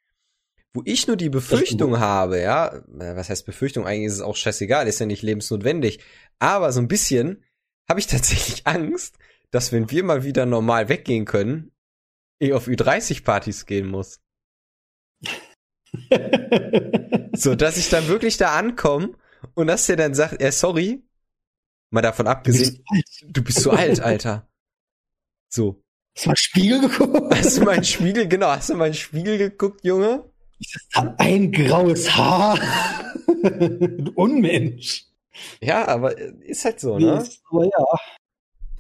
Wo 0.75 0.83
ich 0.85 1.07
nur 1.07 1.17
die 1.17 1.31
Befürchtung 1.31 2.01
habe, 2.01 2.41
ja, 2.41 2.75
äh, 2.75 3.17
was 3.17 3.31
heißt 3.31 3.47
Befürchtung? 3.47 3.87
Eigentlich 3.87 4.09
ist 4.09 4.15
es 4.15 4.21
auch 4.21 4.37
scheißegal, 4.37 4.89
ist 4.89 4.99
ja 4.99 5.07
nicht 5.07 5.23
lebensnotwendig. 5.23 6.01
Aber 6.39 6.73
so 6.73 6.81
ein 6.81 6.89
bisschen 6.89 7.45
habe 7.89 8.01
ich 8.01 8.07
tatsächlich 8.09 8.67
Angst, 8.67 9.17
dass 9.51 9.73
wenn 9.73 9.91
wir 9.91 10.05
mal 10.05 10.25
wieder 10.25 10.45
normal 10.45 10.89
weggehen 10.89 11.25
können, 11.25 11.73
ich 12.39 12.53
auf 12.53 12.67
Ü30-Partys 12.67 13.67
gehen 13.67 13.87
muss. 13.87 14.21
so, 17.33 17.55
dass 17.55 17.79
ich 17.79 17.89
dann 17.89 18.09
wirklich 18.09 18.37
da 18.37 18.55
ankomme 18.55 19.15
und 19.55 19.69
dass 19.69 19.87
der 19.87 19.97
dann 19.97 20.15
sagt, 20.15 20.43
äh, 20.43 20.53
sorry, 20.53 21.03
mal 21.91 22.03
davon 22.03 22.27
abgesehen, 22.27 22.85
du 23.23 23.43
bist, 23.43 23.61
so 23.61 23.71
alt, 23.71 24.01
Alter. 24.01 24.47
So. 25.49 25.83
Hast 26.17 26.25
du 26.25 26.29
meinen 26.29 26.37
Spiegel 26.37 26.81
geguckt? 26.81 27.35
Hast 27.35 27.59
du 27.59 27.65
meinen 27.65 27.85
Spiegel, 27.85 28.27
genau, 28.27 28.49
hast 28.49 28.71
du 28.71 28.75
meinen 28.75 28.95
Spiegel 28.95 29.39
geguckt, 29.39 29.85
Junge? 29.85 30.25
Ein 31.19 31.53
graues 31.53 32.17
Haar. 32.17 32.59
Unmensch. 34.15 35.05
Ja, 35.61 35.87
aber 35.87 36.17
ist 36.17 36.65
halt 36.65 36.81
so, 36.81 36.99
ne? 36.99 37.19
Ist, 37.19 37.43
aber 37.51 37.65
ja. 37.65 37.85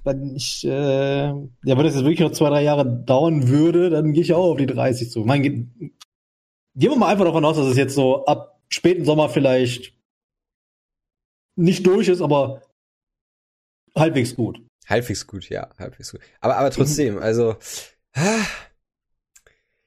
Wenn 0.04 0.36
ich, 0.36 0.64
äh, 0.64 1.26
ja, 1.26 1.44
wenn 1.64 1.84
das 1.84 1.94
jetzt 1.94 2.04
wirklich 2.04 2.20
noch 2.20 2.32
zwei, 2.32 2.48
drei 2.48 2.62
Jahre 2.62 2.86
dauern 2.86 3.48
würde, 3.48 3.90
dann 3.90 4.12
gehe 4.12 4.22
ich 4.22 4.32
auch 4.32 4.52
auf 4.52 4.56
die 4.56 4.66
30 4.66 5.10
zu. 5.10 5.20
Mein, 5.20 5.42
gehen 5.42 5.92
wir 6.74 6.96
mal 6.96 7.08
einfach 7.08 7.24
davon 7.24 7.44
aus, 7.44 7.56
dass 7.56 7.66
es 7.66 7.76
jetzt 7.76 7.94
so 7.94 8.24
ab 8.24 8.60
späten 8.68 9.04
Sommer 9.04 9.28
vielleicht 9.28 9.94
nicht 11.56 11.86
durch 11.86 12.08
ist, 12.08 12.20
aber 12.20 12.62
halbwegs 13.96 14.34
gut. 14.36 14.60
Halbwegs 14.86 15.26
gut, 15.26 15.48
ja, 15.48 15.70
halbwegs 15.78 16.12
gut. 16.12 16.20
Aber, 16.40 16.56
aber 16.56 16.70
trotzdem, 16.70 17.18
also, 17.18 17.56
ah, 18.14 18.46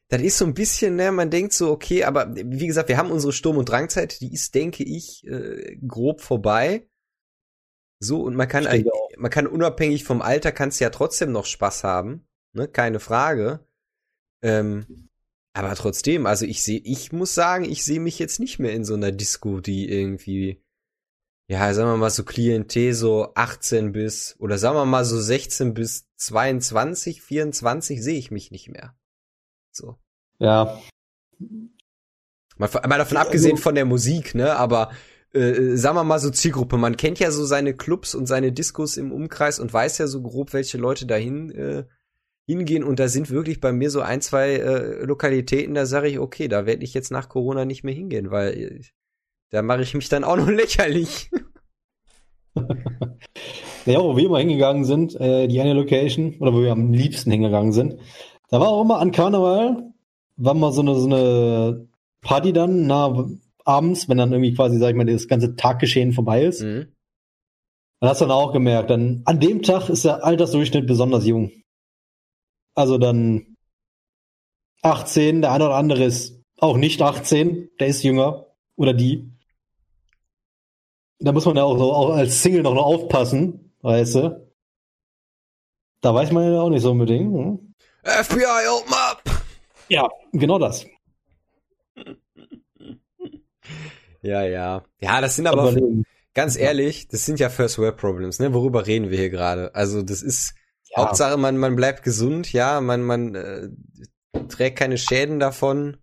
das 0.10 0.22
ist 0.22 0.38
so 0.40 0.46
ein 0.46 0.54
bisschen, 0.54 0.96
ne, 0.96 1.12
man 1.12 1.30
denkt 1.30 1.54
so, 1.54 1.72
okay, 1.72 2.04
aber 2.04 2.36
wie 2.36 2.68
gesagt, 2.68 2.90
wir 2.90 2.98
haben 2.98 3.12
unsere 3.12 3.32
Sturm- 3.32 3.58
und 3.58 3.70
Drangzeit, 3.70 4.20
die 4.22 4.34
ist, 4.34 4.56
denke 4.56 4.84
ich, 4.84 5.26
äh, 5.26 5.78
grob 5.88 6.22
vorbei. 6.22 6.88
So, 8.00 8.24
und 8.24 8.36
man 8.36 8.48
kann, 8.48 8.66
man 9.18 9.32
kann 9.32 9.46
unabhängig 9.46 10.04
vom 10.04 10.22
Alter, 10.22 10.52
kannst 10.52 10.80
ja 10.80 10.90
trotzdem 10.90 11.32
noch 11.32 11.46
Spaß 11.46 11.84
haben, 11.84 12.28
ne, 12.54 12.68
keine 12.68 13.00
Frage. 13.00 13.66
Ähm, 14.42 15.10
aber 15.54 15.76
trotzdem, 15.76 16.26
also 16.26 16.46
ich 16.46 16.64
sehe, 16.64 16.80
ich 16.84 17.12
muss 17.12 17.36
sagen, 17.36 17.66
ich 17.66 17.84
sehe 17.84 18.00
mich 18.00 18.18
jetzt 18.18 18.40
nicht 18.40 18.60
mehr 18.60 18.74
in 18.74 18.86
so 18.86 18.96
einer 18.96 19.12
Disco, 19.12 19.60
die 19.60 19.90
irgendwie, 19.90 20.64
ja, 21.50 21.74
sagen 21.74 21.90
wir 21.90 21.98
mal 21.98 22.12
so 22.12 22.24
Klientel 22.24 22.94
so 22.94 23.32
18 23.34 23.92
bis, 23.92 24.36
oder 24.38 24.60
sagen 24.60 24.76
wir 24.76 24.86
mal 24.86 25.04
so 25.04 25.20
16 25.20 25.74
bis 25.74 26.08
22, 26.18 27.24
24 27.24 28.04
sehe 28.04 28.20
ich 28.20 28.30
mich 28.30 28.52
nicht 28.52 28.70
mehr. 28.70 28.96
So. 29.72 29.98
Ja. 30.38 30.80
Mal, 31.40 32.70
mal 32.88 33.00
davon 33.00 33.18
abgesehen 33.18 33.58
von 33.58 33.74
der 33.74 33.86
Musik, 33.86 34.36
ne, 34.36 34.56
aber 34.58 34.92
äh, 35.34 35.76
sagen 35.76 35.96
wir 35.96 36.04
mal 36.04 36.20
so 36.20 36.30
Zielgruppe. 36.30 36.78
Man 36.78 36.98
kennt 36.98 37.18
ja 37.18 37.32
so 37.32 37.44
seine 37.44 37.76
Clubs 37.76 38.14
und 38.14 38.28
seine 38.28 38.52
Diskos 38.52 38.98
im 38.98 39.12
Umkreis 39.12 39.60
und 39.60 39.74
weiß 39.74 39.98
ja 39.98 40.06
so 40.06 40.22
grob, 40.22 40.54
welche 40.54 40.78
Leute 40.78 41.08
dahin 41.08 41.50
äh, 41.50 41.86
hingehen. 42.46 42.84
Und 42.84 43.00
da 43.00 43.08
sind 43.08 43.32
wirklich 43.32 43.60
bei 43.60 43.72
mir 43.72 43.90
so 43.90 44.02
ein, 44.02 44.22
zwei 44.22 44.54
äh, 44.58 45.04
Lokalitäten, 45.04 45.74
da 45.74 45.88
sage 45.88 46.10
ich, 46.10 46.20
okay, 46.20 46.48
da 46.48 46.68
werde 46.68 46.84
ich 46.84 46.94
jetzt 46.94 47.10
nach 47.10 47.28
Corona 47.28 47.66
nicht 47.66 47.84
mehr 47.84 47.96
hingehen, 47.96 48.30
weil 48.30 48.54
äh, 48.54 48.82
da 49.50 49.62
mache 49.62 49.82
ich 49.82 49.94
mich 49.94 50.10
dann 50.10 50.24
auch 50.24 50.38
noch 50.38 50.50
lächerlich. 50.50 51.30
ja, 53.86 54.00
wo 54.02 54.18
wir 54.18 54.26
immer 54.26 54.40
hingegangen 54.40 54.86
sind, 54.86 55.16
äh, 55.16 55.48
die 55.48 55.62
eine 55.62 55.74
Location, 55.74 56.36
oder 56.40 56.54
wo 56.54 56.62
wir 56.62 56.72
am 56.72 56.92
liebsten 56.94 57.32
hingegangen 57.32 57.72
sind, 57.72 58.00
da 58.50 58.60
war 58.60 58.70
auch 58.70 58.82
immer 58.82 59.00
an 59.00 59.12
Karneval, 59.12 59.92
war 60.38 60.54
mal 60.54 60.72
so 60.72 60.82
eine, 60.82 60.96
so 60.96 61.06
eine 61.06 61.88
Party 62.22 62.54
dann, 62.54 62.88
na, 62.88 63.30
abends, 63.66 64.10
wenn 64.10 64.18
dann 64.18 64.32
irgendwie 64.32 64.54
quasi, 64.54 64.78
sag 64.78 64.90
ich 64.90 64.96
mal, 64.96 65.06
das 65.06 65.28
ganze 65.28 65.56
Taggeschehen 65.56 66.14
vorbei 66.14 66.44
ist. 66.44 66.62
Mhm. 66.62 66.88
Dann 68.00 68.10
hast 68.10 68.22
du 68.22 68.26
dann 68.26 68.36
auch 68.36 68.54
gemerkt, 68.54 68.90
dann 68.90 69.22
an 69.26 69.40
dem 69.40 69.62
Tag 69.62 69.90
ist 69.90 70.06
der 70.06 70.24
Altersdurchschnitt 70.24 70.88
besonders 70.88 71.26
jung. 71.26 71.52
Also 72.74 72.98
dann 72.98 73.58
18, 74.82 75.42
der 75.42 75.52
eine 75.52 75.66
oder 75.66 75.76
andere 75.76 76.06
ist 76.06 76.42
auch 76.58 76.78
nicht 76.78 77.02
18, 77.02 77.70
der 77.80 77.88
ist 77.88 78.04
jünger. 78.04 78.46
Oder 78.76 78.94
die. 78.94 79.30
Da 81.20 81.32
muss 81.32 81.46
man 81.46 81.58
ja 81.58 81.64
auch, 81.64 81.78
so, 81.78 81.94
auch 81.94 82.10
als 82.12 82.42
Single 82.42 82.62
noch, 82.62 82.74
noch 82.74 82.86
aufpassen, 82.86 83.74
weißt 83.82 84.16
du? 84.16 84.50
Da 86.02 86.16
weiß 86.16 86.32
man 86.32 86.52
ja 86.54 86.62
auch 86.62 86.70
nicht 86.70 86.82
so 86.82 86.92
unbedingt. 86.92 87.34
Hm? 87.34 87.74
FBI, 88.04 88.68
open 88.72 88.94
up! 88.94 89.24
Ja, 89.90 90.08
genau 90.32 90.60
das. 90.60 90.86
Ja, 94.22 94.44
ja. 94.44 94.84
Ja, 95.02 95.22
das 95.22 95.36
sind 95.36 95.48
aber, 95.48 95.76
ganz 96.34 96.56
ehrlich, 96.56 97.08
das 97.10 97.26
sind 97.26 97.40
ja 97.40 97.50
First 97.50 97.78
World 97.80 97.98
Problems, 97.98 98.40
ne? 98.40 98.54
Worüber 98.54 98.88
reden 98.88 99.10
wir 99.10 99.18
hier 99.18 99.30
gerade? 99.30 99.76
Also, 99.76 100.02
das 100.02 100.22
ist 100.22 100.54
ja. 100.90 101.04
Hauptsache, 101.04 101.38
man, 101.38 101.58
man 101.58 101.76
bleibt 101.76 102.04
gesund, 102.04 102.52
ja, 102.54 102.82
man, 102.82 103.04
man 103.04 103.36
äh, 103.36 103.70
trägt 104.48 104.80
keine 104.80 104.98
Schäden 104.98 105.40
davon. 105.40 105.98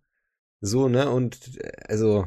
So, 0.61 0.89
ne? 0.89 1.11
Und 1.11 1.57
äh, 1.59 1.73
also, 1.89 2.27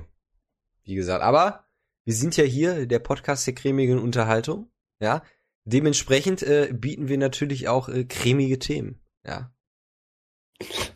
wie 0.83 0.95
gesagt, 0.95 1.23
aber 1.23 1.65
wir 2.09 2.15
sind 2.15 2.35
ja 2.37 2.43
hier 2.43 2.87
der 2.87 2.97
Podcast 2.97 3.45
der 3.45 3.53
cremigen 3.53 3.99
Unterhaltung, 3.99 4.71
ja. 4.99 5.21
Dementsprechend 5.65 6.41
äh, 6.41 6.73
bieten 6.73 7.07
wir 7.07 7.19
natürlich 7.19 7.67
auch 7.67 7.87
äh, 7.87 8.03
cremige 8.03 8.57
Themen, 8.57 8.99
ja. 9.23 9.53
Ich 10.57 10.91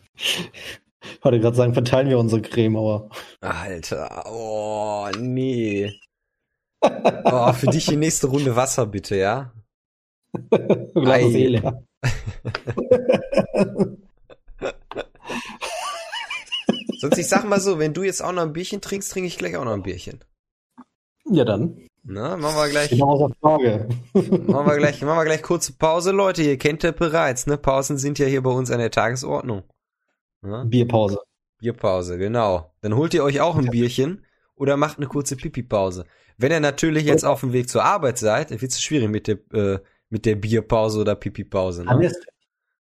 wollte 1.22 1.38
gerade 1.38 1.54
sagen, 1.54 1.72
verteilen 1.72 2.08
wir 2.08 2.18
unsere 2.18 2.42
Creme, 2.42 2.76
aber. 2.76 3.10
Alter, 3.40 4.24
oh, 4.26 5.08
nee. 5.16 5.92
Oh, 6.82 7.52
für 7.52 7.68
dich 7.68 7.86
die 7.86 7.94
nächste 7.94 8.26
Runde 8.26 8.56
Wasser, 8.56 8.86
bitte, 8.86 9.14
ja? 9.14 9.54
Glas 10.50 11.32
leer. 11.32 11.86
Sonst, 16.98 17.18
ich 17.18 17.28
sag 17.28 17.44
mal 17.44 17.60
so, 17.60 17.78
wenn 17.78 17.94
du 17.94 18.02
jetzt 18.02 18.20
auch 18.20 18.32
noch 18.32 18.42
ein 18.42 18.52
Bierchen 18.52 18.80
trinkst, 18.80 19.12
trinke 19.12 19.28
ich 19.28 19.38
gleich 19.38 19.56
auch 19.56 19.64
noch 19.64 19.74
ein 19.74 19.84
Bierchen. 19.84 20.24
Ja, 21.26 21.44
dann. 21.44 21.88
Na, 22.02 22.36
machen 22.36 22.56
wir 22.56 22.68
gleich. 22.68 22.90
Genau 22.90 23.10
aus 23.10 23.18
der 23.18 23.36
Frage. 23.40 23.88
machen 24.12 24.66
wir 24.66 24.76
gleich, 24.76 25.00
machen 25.00 25.18
wir 25.18 25.24
gleich 25.24 25.42
kurze 25.42 25.72
Pause, 25.72 26.10
Leute. 26.10 26.42
Ihr 26.42 26.58
kennt 26.58 26.82
ja 26.82 26.92
bereits, 26.92 27.46
ne? 27.46 27.56
Pausen 27.56 27.96
sind 27.96 28.18
ja 28.18 28.26
hier 28.26 28.42
bei 28.42 28.50
uns 28.50 28.70
an 28.70 28.78
der 28.78 28.90
Tagesordnung. 28.90 29.62
Ja? 30.42 30.64
Bierpause. 30.64 31.18
Bierpause, 31.58 32.18
genau. 32.18 32.74
Dann 32.82 32.94
holt 32.94 33.14
ihr 33.14 33.24
euch 33.24 33.40
auch 33.40 33.56
ein 33.56 33.70
Bierchen 33.70 34.26
oder 34.54 34.76
macht 34.76 34.98
eine 34.98 35.06
kurze 35.06 35.36
Pipi-Pause. 35.36 36.04
Wenn 36.36 36.52
ihr 36.52 36.60
natürlich 36.60 37.04
jetzt 37.04 37.24
auf 37.24 37.40
dem 37.40 37.52
Weg 37.52 37.70
zur 37.70 37.84
Arbeit 37.84 38.18
seid, 38.18 38.50
dann 38.50 38.60
wird 38.60 38.72
es 38.72 38.82
schwierig 38.82 39.08
mit 39.08 39.26
der, 39.26 39.38
äh, 39.52 39.78
mit 40.10 40.26
der 40.26 40.34
Bierpause 40.36 41.00
oder 41.00 41.14
Pipi-Pause. 41.14 41.84
Ne? 41.84 41.90
Dann 41.90 42.02
ist 42.02 42.16
recht. 42.16 42.28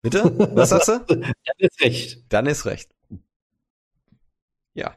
Bitte? 0.02 0.56
Was 0.56 0.70
sagst 0.70 0.88
du? 0.88 1.00
Dann 1.10 1.34
ist 1.58 1.82
recht. 1.82 2.24
Dann 2.30 2.46
ist 2.46 2.66
recht. 2.66 2.90
Ja. 4.74 4.96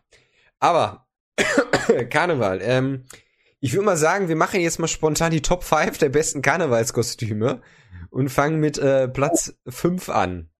Aber 0.61 1.09
Karneval. 2.11 2.61
Ähm, 2.63 3.05
ich 3.61 3.73
würde 3.75 3.87
mal 3.87 3.97
sagen, 3.97 4.29
wir 4.29 4.37
machen 4.37 4.61
jetzt 4.61 4.79
mal 4.79 4.89
spontan 4.89 5.31
die 5.31 5.43
Top 5.43 5.63
5 5.63 5.99
der 5.99 6.09
besten 6.09 6.43
Karnevalskostüme 6.43 7.63
und 8.11 8.29
fangen 8.29 8.59
mit 8.59 8.79
äh, 8.79 9.09
Platz 9.09 9.57
5 9.69 10.09
an. 10.09 10.51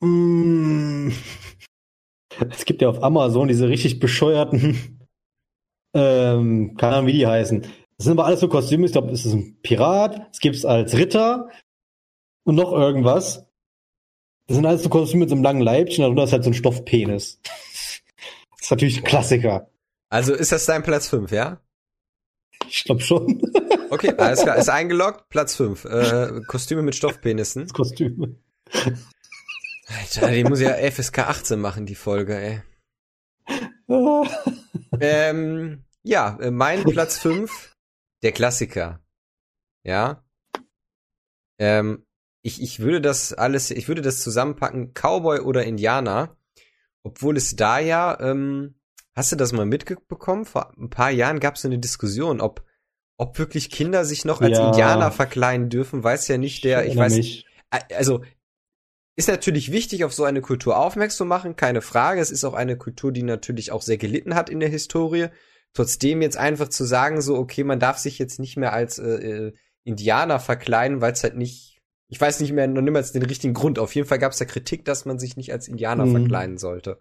Mm. 0.00 1.10
Es 2.48 2.64
gibt 2.64 2.80
ja 2.80 2.88
auf 2.88 3.02
Amazon 3.02 3.48
diese 3.48 3.68
richtig 3.68 3.98
bescheuerten, 3.98 5.00
ähm, 5.94 6.76
keine 6.78 6.94
Ahnung, 6.94 7.08
wie 7.08 7.12
die 7.12 7.26
heißen. 7.26 7.62
Das 7.62 8.04
sind 8.04 8.12
aber 8.12 8.24
alles 8.24 8.40
so 8.40 8.48
Kostüme. 8.48 8.86
Ich 8.86 8.92
glaube, 8.92 9.10
es 9.10 9.26
ist 9.26 9.34
ein 9.34 9.60
Pirat, 9.62 10.28
es 10.32 10.40
gibt 10.40 10.56
es 10.56 10.64
als 10.64 10.96
Ritter 10.96 11.50
und 12.44 12.54
noch 12.54 12.72
irgendwas. 12.72 13.46
Das 14.46 14.56
sind 14.56 14.64
alles 14.64 14.82
so 14.82 14.88
Kostüme 14.88 15.20
mit 15.20 15.28
so 15.28 15.34
einem 15.34 15.44
langen 15.44 15.60
Leibchen, 15.60 16.02
darunter 16.02 16.24
ist 16.24 16.32
halt 16.32 16.44
so 16.44 16.50
ein 16.50 16.54
Stoffpenis. 16.54 17.40
Ist 18.70 18.76
natürlich 18.76 18.98
ein 18.98 19.04
Klassiker. 19.04 19.68
Also 20.10 20.32
ist 20.32 20.52
das 20.52 20.64
dein 20.64 20.84
Platz 20.84 21.08
5, 21.08 21.32
ja? 21.32 21.60
Ich 22.68 22.84
glaube 22.84 23.00
schon. 23.00 23.42
Okay, 23.90 24.14
alles 24.18 24.42
klar. 24.42 24.54
Ist 24.54 24.68
eingeloggt, 24.68 25.28
Platz 25.30 25.56
5. 25.56 25.84
Äh, 25.84 26.42
Kostüme 26.46 26.82
mit 26.82 26.94
Stoffpenissen. 26.94 27.66
Kostüme. 27.72 28.36
Alter, 29.88 30.30
die 30.30 30.44
muss 30.44 30.60
ja 30.60 30.74
FSK 30.74 31.18
18 31.18 31.60
machen, 31.60 31.86
die 31.86 31.96
Folge, 31.96 32.36
ey. 32.38 32.62
ähm, 35.00 35.84
ja, 36.04 36.38
äh, 36.40 36.52
mein 36.52 36.84
Platz 36.84 37.18
5, 37.18 37.74
der 38.22 38.30
Klassiker. 38.30 39.00
Ja. 39.82 40.22
Ähm, 41.58 42.06
ich, 42.42 42.62
ich 42.62 42.78
würde 42.78 43.00
das 43.00 43.32
alles, 43.32 43.72
ich 43.72 43.88
würde 43.88 44.02
das 44.02 44.20
zusammenpacken, 44.20 44.94
Cowboy 44.94 45.40
oder 45.40 45.64
Indianer. 45.64 46.36
Obwohl 47.02 47.36
es 47.36 47.56
da 47.56 47.78
ja, 47.78 48.18
ähm, 48.20 48.74
hast 49.14 49.32
du 49.32 49.36
das 49.36 49.52
mal 49.52 49.66
mitbekommen? 49.66 50.44
Vor 50.44 50.72
ein 50.78 50.90
paar 50.90 51.10
Jahren 51.10 51.40
gab 51.40 51.56
es 51.56 51.64
eine 51.64 51.78
Diskussion, 51.78 52.40
ob, 52.40 52.64
ob 53.16 53.38
wirklich 53.38 53.70
Kinder 53.70 54.04
sich 54.04 54.24
noch 54.24 54.40
als 54.40 54.58
ja. 54.58 54.68
Indianer 54.68 55.10
verkleiden 55.10 55.68
dürfen, 55.68 56.04
weiß 56.04 56.28
ja 56.28 56.38
nicht 56.38 56.64
der, 56.64 56.84
ich, 56.84 56.92
ich 56.92 56.98
weiß, 56.98 57.14
nicht. 57.14 57.46
also 57.94 58.22
ist 59.16 59.28
natürlich 59.28 59.70
wichtig, 59.70 60.04
auf 60.04 60.14
so 60.14 60.24
eine 60.24 60.40
Kultur 60.40 60.78
aufmerksam 60.78 61.18
zu 61.18 61.24
machen, 61.26 61.56
keine 61.56 61.82
Frage. 61.82 62.22
Es 62.22 62.30
ist 62.30 62.44
auch 62.44 62.54
eine 62.54 62.78
Kultur, 62.78 63.12
die 63.12 63.22
natürlich 63.22 63.70
auch 63.70 63.82
sehr 63.82 63.98
gelitten 63.98 64.34
hat 64.34 64.48
in 64.48 64.60
der 64.60 64.70
Historie. 64.70 65.26
Trotzdem 65.74 66.22
jetzt 66.22 66.38
einfach 66.38 66.68
zu 66.68 66.84
sagen, 66.84 67.20
so, 67.20 67.36
okay, 67.36 67.62
man 67.62 67.78
darf 67.78 67.98
sich 67.98 68.18
jetzt 68.18 68.40
nicht 68.40 68.56
mehr 68.56 68.72
als 68.72 68.98
äh, 68.98 69.48
äh 69.48 69.52
Indianer 69.84 70.40
verkleiden, 70.40 71.00
weil 71.00 71.12
es 71.12 71.22
halt 71.22 71.36
nicht, 71.36 71.69
ich 72.10 72.20
weiß 72.20 72.40
nicht 72.40 72.52
mehr 72.52 72.66
noch 72.66 72.82
niemals 72.82 73.12
den 73.12 73.22
richtigen 73.22 73.54
Grund. 73.54 73.78
Auf 73.78 73.94
jeden 73.94 74.06
Fall 74.06 74.18
gab 74.18 74.32
es 74.32 74.38
ja 74.38 74.46
Kritik, 74.46 74.84
dass 74.84 75.04
man 75.04 75.18
sich 75.18 75.36
nicht 75.36 75.52
als 75.52 75.68
Indianer 75.68 76.06
mhm. 76.06 76.12
verkleiden 76.12 76.58
sollte. 76.58 76.98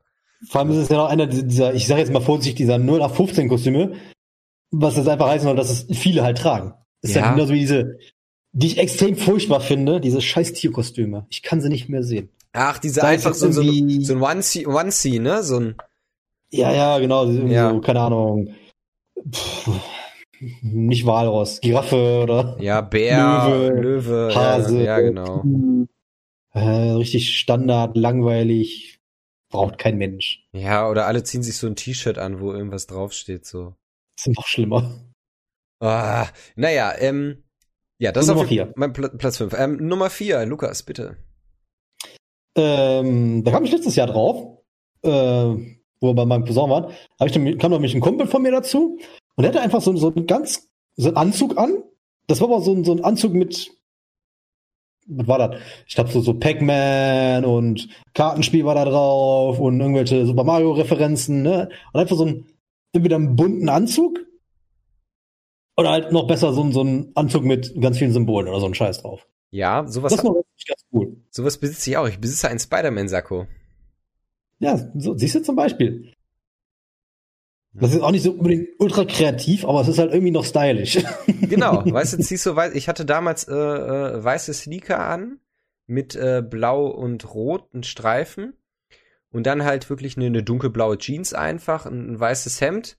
Vor 0.47 0.61
allem 0.61 0.71
ist 0.71 0.77
es 0.77 0.89
ja 0.89 0.97
noch 0.97 1.09
einer 1.09 1.27
dieser, 1.27 1.73
ich 1.73 1.87
sage 1.87 1.99
jetzt 1.99 2.13
mal 2.13 2.21
vorsichtig, 2.21 2.55
dieser 2.55 2.77
0 2.77 2.99
nach 2.99 3.13
15 3.13 3.49
Kostüme, 3.49 3.95
was 4.71 4.95
das 4.95 5.07
einfach 5.07 5.27
heißen 5.27 5.47
soll, 5.47 5.57
dass 5.57 5.69
es 5.69 5.97
viele 5.97 6.23
halt 6.23 6.37
tragen. 6.37 6.73
Das 7.01 7.11
ist 7.11 7.17
ja, 7.17 7.23
ja 7.23 7.33
genauso 7.33 7.53
wie 7.53 7.59
diese 7.59 7.97
die 8.51 8.67
ich 8.67 8.77
extrem 8.77 9.15
furchtbar 9.15 9.61
finde, 9.61 10.01
diese 10.01 10.21
scheiß 10.21 10.53
Tierkostüme. 10.53 11.25
Ich 11.29 11.43
kann 11.43 11.61
sie 11.61 11.69
nicht 11.69 11.89
mehr 11.89 12.03
sehen. 12.03 12.29
Ach, 12.51 12.79
diese 12.79 13.01
Sei 13.01 13.09
einfach 13.09 13.33
so, 13.35 13.51
so, 13.51 13.61
so 13.61 14.13
ein 14.13 14.21
One-C, 14.21 14.65
One 14.65 14.91
ne? 15.19 15.43
So 15.43 15.59
ein. 15.59 15.75
Ja, 16.49 16.71
ja, 16.71 16.97
genau. 16.97 17.29
Ja. 17.29 17.71
So, 17.71 17.81
keine 17.81 18.01
Ahnung. 18.01 18.55
Pff, 19.31 19.69
nicht 20.61 21.05
Walross, 21.05 21.61
Giraffe 21.61 22.21
oder. 22.23 22.57
Ja, 22.59 22.81
Bär, 22.81 23.47
Löwe, 23.47 23.81
Löwe 23.81 24.35
Hase. 24.35 24.77
Ja, 24.77 24.83
ja 24.83 24.99
genau. 24.99 25.43
Äh, 26.51 26.91
richtig 26.91 27.37
Standard, 27.37 27.95
langweilig. 27.95 28.99
Braucht 29.51 29.79
kein 29.79 29.97
Mensch. 29.97 30.47
Ja, 30.51 30.87
oder 30.89 31.07
alle 31.07 31.23
ziehen 31.23 31.41
sich 31.41 31.57
so 31.57 31.67
ein 31.67 31.75
T-Shirt 31.75 32.19
an, 32.19 32.39
wo 32.39 32.53
irgendwas 32.53 32.85
draufsteht, 32.85 33.45
so. 33.45 33.75
Das 34.15 34.27
ist 34.27 34.35
noch 34.35 34.47
schlimmer. 34.47 35.05
Ah, 35.79 36.27
naja, 36.55 36.93
ähm, 36.99 37.43
ja, 37.97 38.11
das 38.11 38.25
ist 38.25 38.29
Nummer 38.29 38.45
vier. 38.45 38.71
Mein 38.75 38.93
Pl 38.93 39.09
Platz 39.17 39.37
5. 39.37 39.53
Ähm, 39.57 39.87
Nummer 39.87 40.09
4, 40.09 40.45
Lukas, 40.45 40.83
bitte. 40.83 41.17
Ähm, 42.55 43.43
da 43.43 43.51
kam 43.51 43.63
ich 43.63 43.71
letztes 43.71 43.95
Jahr 43.95 44.07
drauf, 44.07 44.63
äh, 45.03 45.09
wo 45.09 46.07
wir 46.07 46.13
bei 46.13 46.25
meinem 46.25 46.45
Cousin 46.45 46.69
waren. 46.69 46.93
Hab 47.19 47.27
ich 47.27 47.33
kam 47.59 47.71
noch 47.71 47.81
ein 47.81 47.99
Kumpel 47.99 48.27
von 48.27 48.41
mir 48.41 48.51
dazu 48.51 48.99
und 49.39 49.45
er 49.45 49.51
hatte 49.51 49.61
einfach 49.61 49.81
so, 49.81 49.95
so 49.95 50.11
einen 50.13 50.27
ganz 50.27 50.67
so 50.97 51.07
einen 51.07 51.15
Anzug 51.15 51.57
an. 51.57 51.81
Das 52.27 52.41
war 52.41 52.49
aber 52.49 52.59
so, 52.59 52.83
so 52.83 52.91
ein 52.91 53.05
Anzug 53.05 53.31
mit 53.31 53.71
was 55.07 55.27
war 55.29 55.37
das? 55.37 55.61
Ich 55.87 55.95
glaube, 55.95 56.11
so, 56.11 56.19
so 56.19 56.33
Pac-Man 56.33 57.45
und 57.45 57.87
Kartenspiel 58.13 58.65
war 58.65 58.75
da 58.75 58.83
drauf 58.83 59.57
und 59.57 59.79
irgendwelche 59.79 60.25
Super 60.25 60.43
Mario-Referenzen, 60.43 61.41
ne? 61.41 61.69
Und 61.93 62.01
einfach 62.01 62.17
so 62.17 62.25
ein, 62.25 62.47
entweder 62.91 63.15
einen 63.15 63.37
bunten 63.37 63.69
Anzug 63.69 64.19
oder 65.77 65.91
halt 65.91 66.11
noch 66.11 66.27
besser 66.27 66.51
so, 66.51 66.69
so 66.71 66.83
ein 66.83 67.13
Anzug 67.15 67.45
mit 67.45 67.79
ganz 67.79 67.97
vielen 67.97 68.11
Symbolen 68.11 68.49
oder 68.49 68.59
so 68.59 68.65
ein 68.65 68.75
Scheiß 68.75 69.03
drauf. 69.03 69.25
Ja, 69.51 69.87
sowas. 69.87 70.11
Das 70.11 70.21
ist 70.21 70.67
ganz 70.67 70.85
cool. 70.91 71.15
Sowas 71.29 71.57
besitze 71.57 71.89
ich 71.89 71.95
auch. 71.95 72.09
Ich 72.09 72.19
besitze 72.19 72.49
einen 72.49 72.59
Spider-Man-Sakko. 72.59 73.47
Ja, 74.59 74.91
so, 74.95 75.17
siehst 75.17 75.35
du 75.35 75.43
zum 75.43 75.55
Beispiel. 75.55 76.11
Das 77.73 77.93
ist 77.93 78.01
auch 78.01 78.11
nicht 78.11 78.23
so 78.23 78.31
unbedingt 78.31 78.69
ultra 78.79 79.05
kreativ, 79.05 79.63
aber 79.63 79.81
es 79.81 79.87
ist 79.87 79.99
halt 79.99 80.11
irgendwie 80.11 80.31
noch 80.31 80.45
stylisch. 80.45 80.99
Genau, 81.41 81.83
weißt 81.85 82.13
du, 82.13 82.17
ziehst 82.19 82.45
du 82.45 82.55
weiß, 82.55 82.73
ich 82.75 82.87
hatte 82.87 83.05
damals 83.05 83.47
äh, 83.47 83.53
äh, 83.53 84.23
weiße 84.23 84.53
Sneaker 84.53 84.99
an 84.99 85.39
mit 85.87 86.15
äh, 86.15 86.43
blau 86.47 86.87
und 86.87 87.33
roten 87.33 87.83
Streifen 87.83 88.53
und 89.31 89.47
dann 89.47 89.63
halt 89.63 89.89
wirklich 89.89 90.17
eine, 90.17 90.27
eine 90.27 90.43
dunkelblaue 90.43 90.97
Jeans 90.97 91.33
einfach, 91.33 91.85
ein, 91.85 92.11
ein 92.13 92.19
weißes 92.19 92.61
Hemd 92.61 92.97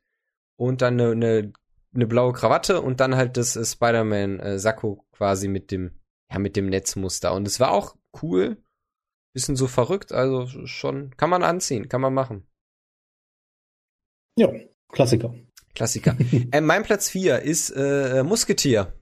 und 0.57 0.83
dann 0.83 1.01
eine, 1.01 1.11
eine 1.13 1.53
eine 1.95 2.07
blaue 2.07 2.33
Krawatte 2.33 2.81
und 2.81 3.01
dann 3.01 3.17
halt 3.17 3.37
das 3.37 3.57
äh, 3.57 3.65
Spider-Man-Sakko 3.65 5.05
äh, 5.05 5.17
quasi 5.17 5.49
mit 5.49 5.71
dem, 5.71 5.93
ja, 6.31 6.39
mit 6.39 6.57
dem 6.57 6.67
Netzmuster. 6.67 7.35
Und 7.35 7.47
es 7.47 7.61
war 7.61 7.73
auch 7.73 7.97
cool. 8.23 8.63
Bisschen 9.33 9.55
so 9.55 9.69
verrückt, 9.69 10.13
also 10.13 10.47
schon, 10.67 11.17
kann 11.17 11.31
man 11.31 11.45
anziehen, 11.45 11.89
kann 11.89 12.01
man 12.01 12.13
machen. 12.13 12.49
Ja, 14.41 14.51
Klassiker. 14.89 15.35
Klassiker. 15.75 16.17
äh, 16.53 16.63
mein 16.63 16.83
Platz 16.83 17.11
4 17.11 17.41
ist 17.41 17.69
äh, 17.77 18.23
Musketier. 18.23 18.95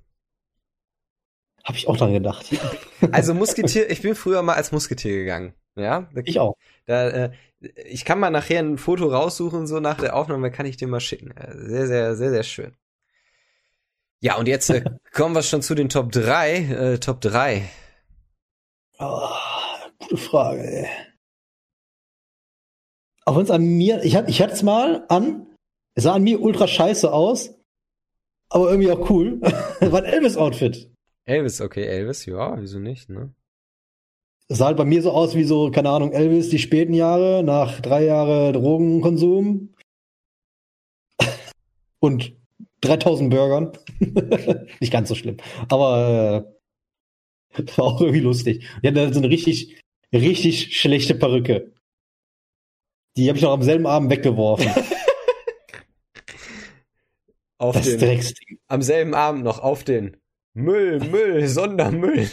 Hab 1.63 1.77
ich 1.77 1.87
auch 1.87 1.97
dran 1.97 2.13
gedacht. 2.13 2.47
Also 3.13 3.33
Musketier, 3.33 3.89
ich 3.89 4.03
bin 4.03 4.17
früher 4.17 4.43
mal 4.43 4.55
als 4.55 4.73
Musketier 4.73 5.15
gegangen. 5.15 5.55
Ja, 5.77 6.11
ich 6.25 6.41
auch. 6.41 6.57
Da, 6.87 7.09
äh, 7.09 7.31
ich 7.61 8.05
kann 8.05 8.19
mal 8.19 8.31
nachher 8.31 8.59
ein 8.59 8.79
Foto 8.79 9.07
raussuchen, 9.07 9.69
so 9.69 9.79
nach 9.79 9.99
der 9.99 10.17
Aufnahme 10.17 10.51
kann 10.51 10.67
ich 10.67 10.77
dir 10.77 10.89
mal 10.89 10.99
schicken. 10.99 11.31
Äh, 11.31 11.57
sehr, 11.57 11.87
sehr, 11.87 12.17
sehr, 12.17 12.31
sehr 12.31 12.43
schön. 12.43 12.77
Ja, 14.19 14.37
und 14.39 14.49
jetzt 14.49 14.69
äh, 14.71 14.83
kommen 15.13 15.37
wir 15.37 15.45
schon 15.45 15.63
zu 15.63 15.77
den 15.77 15.89
Top 15.89 16.11
3. 16.11 16.57
Äh, 16.57 16.99
Top 16.99 17.21
3. 17.21 17.63
Oh, 18.99 19.29
gute 20.01 20.17
Frage, 20.17 20.65
ey. 20.65 20.89
Auch 23.29 23.37
wenn 23.37 23.45
es 23.45 23.51
an 23.51 23.63
mir, 23.63 24.03
ich, 24.05 24.15
ich 24.15 24.41
hatte 24.41 24.55
es 24.55 24.63
mal 24.63 25.05
an, 25.11 25.47
es 25.95 26.05
sah 26.05 26.15
an 26.15 26.23
mir 26.23 26.41
ultra 26.41 26.67
scheiße 26.67 27.13
aus, 27.13 27.55
aber 28.49 28.71
irgendwie 28.71 28.91
auch 28.91 29.11
cool. 29.11 29.39
War 29.81 30.03
ein 30.03 30.07
Elvis-Outfit. 30.07 30.91
Elvis, 31.27 31.61
okay, 31.61 31.85
Elvis, 31.85 32.25
ja, 32.25 32.59
wieso 32.59 32.79
nicht, 32.79 33.11
ne? 33.11 33.35
Es 34.49 34.57
sah 34.57 34.67
halt 34.69 34.79
bei 34.79 34.87
mir 34.87 35.03
so 35.03 35.11
aus 35.13 35.35
wie 35.35 35.45
so, 35.45 35.71
keine 35.71 35.91
Ahnung, 35.91 36.13
Elvis 36.13 36.49
die 36.49 36.59
späten 36.59 36.95
Jahre, 36.95 37.43
nach 37.45 37.83
drei 37.83 38.07
Jahren 38.07 38.55
Drogenkonsum 38.55 39.75
und 42.01 42.33
3000 42.81 43.29
Burgern. 43.29 43.73
nicht 44.81 44.91
ganz 44.91 45.11
so 45.11 45.15
schlimm, 45.15 45.37
aber 45.69 46.49
äh, 47.59 47.63
war 47.77 47.85
auch 47.85 48.01
irgendwie 48.01 48.21
lustig. 48.21 48.67
Die 48.83 48.89
hatten 48.89 49.13
so 49.13 49.21
eine 49.21 49.29
richtig, 49.29 49.79
richtig 50.15 50.81
schlechte 50.81 51.15
Perücke. 51.15 51.75
Die 53.17 53.29
habe 53.29 53.39
ich 53.39 53.43
noch 53.43 53.53
am 53.53 53.63
selben 53.63 53.87
Abend 53.87 54.11
weggeworfen. 54.11 54.69
auf 57.59 57.75
das 57.75 57.87
den, 57.87 57.99
Drecksding. 57.99 58.59
Am 58.69 58.83
selben 58.83 59.15
Abend 59.15 59.45
noch 59.45 59.61
auf 59.61 59.85
den 59.85 60.19
Müll, 60.55 61.01
Müll, 61.01 61.49
Sondermüll. 61.49 62.29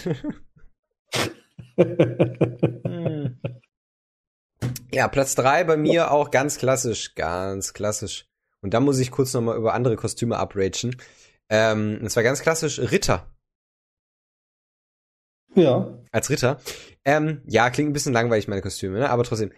hm. 1.78 3.40
Ja, 4.96 5.10
Platz 5.10 5.36
drei 5.36 5.66
bei 5.66 5.76
mir 5.76 6.12
auch 6.12 6.32
ganz 6.32 6.58
klassisch, 6.58 7.16
ganz 7.16 7.74
klassisch. 7.74 8.30
Und 8.62 8.74
da 8.74 8.80
muss 8.80 8.98
ich 8.98 9.12
kurz 9.12 9.34
nochmal 9.34 9.58
über 9.58 9.74
andere 9.74 9.98
Kostüme 9.98 10.42
upragen. 10.42 10.96
Ähm, 11.50 12.00
und 12.02 12.10
zwar 12.10 12.24
ganz 12.24 12.42
klassisch 12.42 12.80
Ritter. 12.80 13.30
Ja. 15.54 16.00
Als 16.12 16.30
Ritter. 16.30 16.62
Ähm, 17.04 17.42
ja, 17.46 17.70
klingt 17.72 17.90
ein 17.90 17.94
bisschen 17.94 18.14
langweilig, 18.14 18.48
meine 18.48 18.62
Kostüme, 18.62 19.00
ne? 19.00 19.10
aber 19.10 19.24
trotzdem. 19.24 19.52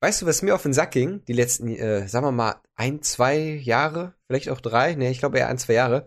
Weißt 0.00 0.22
du, 0.22 0.26
was 0.26 0.42
mir 0.42 0.54
auf 0.54 0.62
den 0.62 0.72
Sack 0.72 0.92
ging? 0.92 1.24
Die 1.26 1.32
letzten, 1.32 1.68
äh, 1.68 2.06
sagen 2.06 2.26
wir 2.26 2.32
mal, 2.32 2.60
ein, 2.76 3.02
zwei 3.02 3.38
Jahre, 3.38 4.14
vielleicht 4.26 4.48
auch 4.48 4.60
drei, 4.60 4.94
ne, 4.94 5.10
ich 5.10 5.18
glaube 5.18 5.38
eher 5.38 5.48
ein, 5.48 5.58
zwei 5.58 5.72
Jahre. 5.74 6.06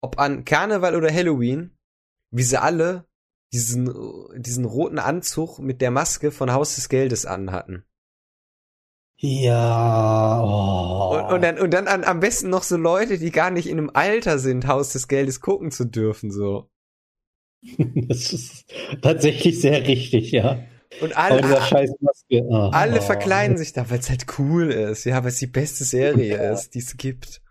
Ob 0.00 0.18
an 0.18 0.44
Karneval 0.44 0.96
oder 0.96 1.12
Halloween, 1.12 1.76
wie 2.30 2.42
sie 2.42 2.60
alle 2.60 3.04
diesen, 3.52 3.92
diesen 4.36 4.64
roten 4.64 4.98
Anzug 4.98 5.58
mit 5.58 5.80
der 5.80 5.90
Maske 5.90 6.30
von 6.30 6.52
Haus 6.52 6.76
des 6.76 6.88
Geldes 6.88 7.26
anhatten. 7.26 7.84
Ja. 9.20 10.42
Oh. 10.42 11.18
Und, 11.18 11.32
und, 11.32 11.42
dann, 11.42 11.58
und 11.58 11.72
dann 11.72 11.88
an, 11.88 12.04
am 12.04 12.20
besten 12.20 12.50
noch 12.50 12.62
so 12.62 12.76
Leute, 12.76 13.18
die 13.18 13.32
gar 13.32 13.50
nicht 13.50 13.66
in 13.68 13.78
einem 13.78 13.90
Alter 13.92 14.38
sind, 14.38 14.66
Haus 14.66 14.92
des 14.92 15.08
Geldes 15.08 15.40
gucken 15.40 15.70
zu 15.70 15.84
dürfen, 15.84 16.30
so. 16.30 16.70
Das 17.76 18.32
ist 18.32 18.72
tatsächlich 19.02 19.60
sehr 19.60 19.86
richtig, 19.86 20.30
ja. 20.30 20.64
Und 21.00 21.16
alle, 21.16 21.42
oh, 21.42 22.70
alle 22.72 23.00
verkleiden 23.02 23.58
sich 23.58 23.72
da, 23.72 23.88
weil 23.90 23.98
es 23.98 24.08
halt 24.08 24.26
cool 24.38 24.70
ist, 24.70 25.04
ja, 25.04 25.22
weil 25.22 25.30
es 25.30 25.38
die 25.38 25.46
beste 25.46 25.84
Serie 25.84 26.36
ja. 26.36 26.52
ist, 26.52 26.74
die 26.74 26.78
es 26.78 26.96
gibt. 26.96 27.42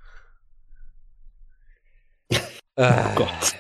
oh 2.31 2.37
ah. 2.77 3.13
Gott. 3.15 3.55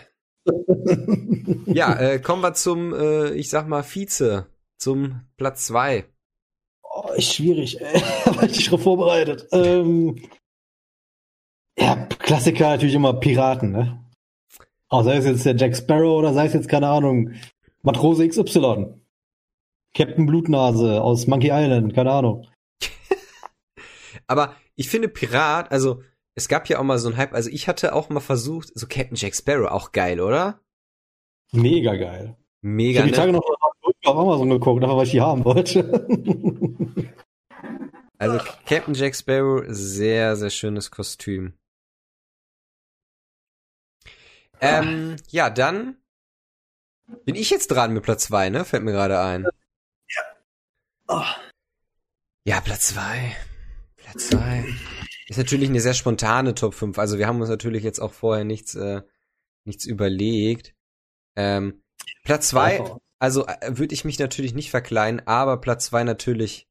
ja, 1.67 1.95
äh, 1.99 2.19
kommen 2.19 2.41
wir 2.41 2.53
zum, 2.53 2.93
äh, 2.93 3.31
ich 3.31 3.49
sag 3.49 3.67
mal, 3.67 3.83
Vize, 3.83 4.47
zum 4.77 5.21
Platz 5.37 5.67
zwei. 5.67 6.05
Oh, 6.83 7.11
ist 7.15 7.33
schwierig, 7.33 7.79
ey. 7.79 8.01
War 8.35 8.43
ich 8.43 8.65
schon 8.65 8.79
vorbereitet. 8.79 9.47
Ähm, 9.51 10.21
ja, 11.77 11.95
Klassiker 12.17 12.69
natürlich 12.69 12.95
immer 12.95 13.13
Piraten, 13.13 13.71
ne? 13.71 14.03
Auch 14.89 15.03
sei 15.03 15.17
es 15.17 15.25
jetzt 15.25 15.45
der 15.45 15.55
Jack 15.55 15.75
Sparrow 15.75 16.17
oder 16.17 16.33
sei 16.33 16.47
es 16.47 16.53
jetzt, 16.53 16.69
keine 16.69 16.87
Ahnung, 16.87 17.33
Matrose 17.83 18.27
XY. 18.27 18.95
Captain 19.97 20.27
Blutnase 20.27 21.01
aus 21.01 21.25
Monkey 21.25 21.49
Island, 21.51 21.95
keine 21.95 22.11
Ahnung. 22.11 22.47
Aber 24.27 24.55
ich 24.75 24.89
finde 24.89 25.09
Pirat, 25.09 25.71
also 25.71 26.03
es 26.35 26.47
gab 26.47 26.69
ja 26.69 26.77
auch 26.77 26.83
mal 26.83 26.99
so 26.99 27.09
ein 27.09 27.17
Hype, 27.17 27.33
also 27.33 27.49
ich 27.49 27.67
hatte 27.67 27.95
auch 27.95 28.09
mal 28.09 28.19
versucht, 28.19 28.69
so 28.75 28.85
Captain 28.87 29.15
Jack 29.15 29.35
Sparrow, 29.35 29.71
auch 29.71 29.91
geil, 29.91 30.21
oder? 30.21 30.61
Mega 31.51 31.95
geil. 31.95 32.37
Mega. 32.61 32.99
Ich 32.99 32.99
habe 32.99 33.09
die 33.09 33.15
Tage 33.15 33.31
noch 33.31 33.43
auf 34.05 34.17
Amazon 34.17 34.51
geguckt, 34.51 34.83
weil 34.83 35.03
ich 35.03 35.11
die 35.11 35.21
haben 35.21 35.43
wollte. 35.43 35.83
also 38.19 38.37
Captain 38.67 38.93
Jack 38.93 39.15
Sparrow, 39.15 39.63
sehr, 39.67 40.35
sehr 40.35 40.51
schönes 40.51 40.91
Kostüm. 40.91 41.53
Ähm, 44.61 45.15
ja, 45.29 45.49
dann 45.49 45.97
bin 47.25 47.33
ich 47.33 47.49
jetzt 47.49 47.69
dran 47.69 47.93
mit 47.93 48.03
Platz 48.03 48.25
2, 48.25 48.51
ne? 48.51 48.63
Fällt 48.63 48.83
mir 48.83 48.91
gerade 48.91 49.19
ein. 49.19 49.47
Ja. 51.09 51.19
Oh. 51.19 51.41
Ja, 52.45 52.61
Platz 52.61 52.87
2. 52.87 53.35
Platz 53.97 54.29
2. 54.29 54.65
Ist 55.27 55.37
natürlich 55.37 55.69
eine 55.69 55.81
sehr 55.81 55.93
spontane 55.93 56.55
Top 56.55 56.73
5. 56.73 56.97
Also 56.97 57.17
wir 57.17 57.27
haben 57.27 57.41
uns 57.41 57.49
natürlich 57.49 57.83
jetzt 57.83 57.99
auch 57.99 58.13
vorher 58.13 58.45
nichts, 58.45 58.75
äh, 58.75 59.01
nichts 59.65 59.85
überlegt. 59.85 60.73
Ähm, 61.35 61.83
Platz 62.23 62.49
2, 62.49 62.95
also 63.19 63.45
äh, 63.45 63.77
würde 63.77 63.93
ich 63.93 64.05
mich 64.05 64.17
natürlich 64.17 64.53
nicht 64.53 64.69
verkleiden, 64.69 65.21
aber 65.27 65.59
Platz 65.59 65.87
2 65.87 66.05
natürlich 66.05 66.67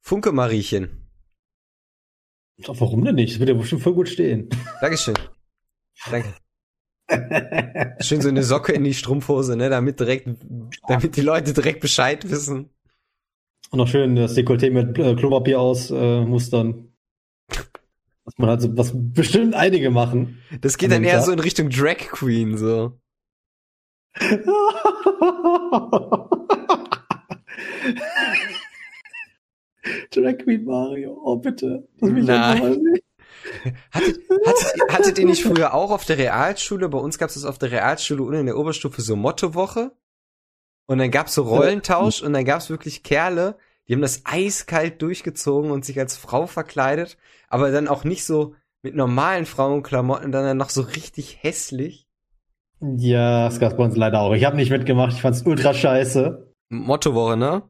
Funke 0.00 0.32
Mariechen. 0.32 1.10
Warum 2.66 3.04
denn 3.04 3.16
nicht? 3.16 3.34
Das 3.34 3.40
wird 3.40 3.50
ja 3.50 3.54
bestimmt 3.54 3.82
voll 3.82 3.94
gut 3.94 4.08
stehen. 4.08 4.48
Dankeschön. 4.80 5.14
Danke. 6.10 6.34
Schön 8.00 8.22
so 8.22 8.28
eine 8.28 8.42
Socke 8.42 8.72
in 8.72 8.84
die 8.84 8.94
Strumpfhose, 8.94 9.56
ne, 9.56 9.68
damit 9.68 10.00
direkt, 10.00 10.28
damit 10.88 11.16
die 11.16 11.20
Leute 11.20 11.52
direkt 11.52 11.80
Bescheid 11.80 12.30
wissen. 12.30 12.71
Und 13.72 13.78
noch 13.78 13.88
schön 13.88 14.14
das 14.16 14.36
Dekolleté 14.36 14.70
mit 14.70 14.98
äh, 14.98 15.14
Klopapier 15.14 15.58
ausmustern. 15.58 16.92
Äh, 17.50 17.54
was 18.24 18.36
man 18.36 18.50
halt 18.50 18.60
so, 18.60 18.76
was 18.76 18.92
bestimmt 18.94 19.54
einige 19.54 19.90
machen. 19.90 20.42
Das 20.60 20.76
geht 20.76 20.92
dann 20.92 21.02
eher 21.04 21.16
Tag. 21.16 21.24
so 21.24 21.32
in 21.32 21.38
Richtung 21.38 21.70
Drag 21.70 21.96
Queen, 21.96 22.58
so. 22.58 23.00
Drag 30.10 30.38
Queen 30.44 30.64
Mario, 30.64 31.18
oh 31.24 31.36
bitte. 31.36 31.88
Nein. 32.00 33.00
Hattet, 33.90 34.18
hattet, 34.46 34.82
hattet 34.90 35.18
ihr 35.18 35.24
nicht 35.24 35.42
früher 35.44 35.72
auch 35.72 35.90
auf 35.90 36.04
der 36.04 36.18
Realschule, 36.18 36.90
bei 36.90 36.98
uns 36.98 37.16
gab 37.16 37.30
es 37.30 37.42
auf 37.46 37.56
der 37.58 37.70
Realschule 37.70 38.22
und 38.22 38.34
in 38.34 38.44
der 38.46 38.58
Oberstufe 38.58 39.00
so 39.00 39.16
Mottowoche? 39.16 39.92
Und 40.86 40.98
dann 40.98 41.10
gab's 41.10 41.34
so 41.34 41.42
Rollentausch 41.42 42.22
und 42.22 42.32
dann 42.32 42.44
gab's 42.44 42.70
wirklich 42.70 43.02
Kerle, 43.02 43.56
die 43.88 43.94
haben 43.94 44.02
das 44.02 44.22
eiskalt 44.24 45.00
durchgezogen 45.02 45.70
und 45.70 45.84
sich 45.84 45.98
als 45.98 46.16
Frau 46.16 46.46
verkleidet, 46.46 47.16
aber 47.48 47.70
dann 47.70 47.88
auch 47.88 48.04
nicht 48.04 48.24
so 48.24 48.54
mit 48.82 48.94
normalen 48.94 49.46
Frauenklamotten, 49.46 50.32
dann 50.32 50.56
noch 50.56 50.70
so 50.70 50.82
richtig 50.82 51.42
hässlich. 51.42 52.08
Ja, 52.80 53.46
das 53.46 53.60
gab's 53.60 53.76
bei 53.76 53.84
uns 53.84 53.96
leider 53.96 54.20
auch. 54.20 54.34
Ich 54.34 54.44
habe 54.44 54.56
nicht 54.56 54.70
mitgemacht, 54.70 55.12
ich 55.12 55.22
fand's 55.22 55.42
ultra 55.42 55.72
scheiße. 55.72 56.52
Mottowoche, 56.68 57.36
ne? 57.36 57.62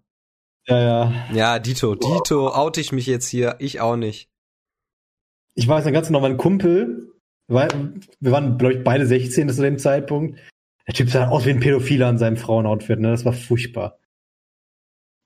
Ja, 0.67 0.81
ja. 0.81 1.13
Ja, 1.33 1.59
Dito, 1.59 1.95
Dito, 1.95 2.55
oute 2.55 2.81
ich 2.81 2.93
mich 2.93 3.07
jetzt 3.07 3.29
hier, 3.29 3.57
ich 3.59 3.81
auch 3.81 3.97
nicht 3.97 4.33
ich 5.55 5.69
weiß 5.69 5.85
noch 5.85 5.93
ganz 5.93 6.07
genau, 6.07 6.21
mein 6.21 6.37
Kumpel, 6.37 7.13
weil, 7.49 7.69
wir 8.21 8.33
waren, 8.33 8.59
glaube 8.59 8.75
ich, 8.75 8.85
beide 8.85 9.07
16 9.07 9.49
zu 9.51 9.63
dem 9.63 9.79
Zeitpunkt. 9.79 10.39
Der 10.87 10.95
Typ 10.95 11.11
sah 11.11 11.29
aus 11.29 11.47
wie 11.47 11.51
ein 11.51 11.61
Pädophiler 11.61 12.09
an 12.09 12.19
seinem 12.19 12.37
Frauenoutfit, 12.37 13.01
ne? 13.01 13.11
Das 13.11 13.25
war 13.25 13.33
furchtbar. 13.33 13.99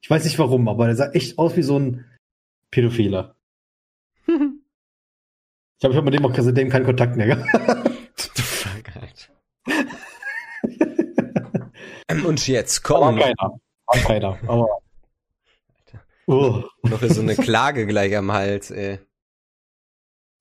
Ich 0.02 0.10
weiß 0.10 0.24
nicht 0.24 0.38
warum, 0.38 0.68
aber 0.68 0.86
der 0.86 0.96
sah 0.96 1.10
echt 1.10 1.38
aus 1.38 1.56
wie 1.56 1.62
so 1.62 1.78
ein 1.78 2.04
Pädophiler. 2.70 3.36
ich 4.26 4.34
glaube, 5.80 5.92
ich 5.92 5.96
habe 5.96 6.02
mit 6.02 6.14
dem 6.14 6.26
auch 6.26 6.34
seitdem 6.34 6.68
keinen 6.68 6.84
Kontakt 6.84 7.16
mehr 7.16 7.26
gehabt. 7.26 7.90
Und 12.24 12.46
jetzt 12.46 12.82
kommen. 12.82 13.02
Aber 13.02 13.18
keiner. 13.18 13.60
Aber 13.86 14.00
keiner. 14.00 14.38
Aber. 14.46 14.68
Uh. 16.28 16.62
Noch 16.82 17.02
so 17.02 17.20
eine 17.20 17.36
Klage 17.36 17.86
gleich 17.86 18.16
am 18.16 18.32
Hals, 18.32 18.70
ey. 18.70 19.00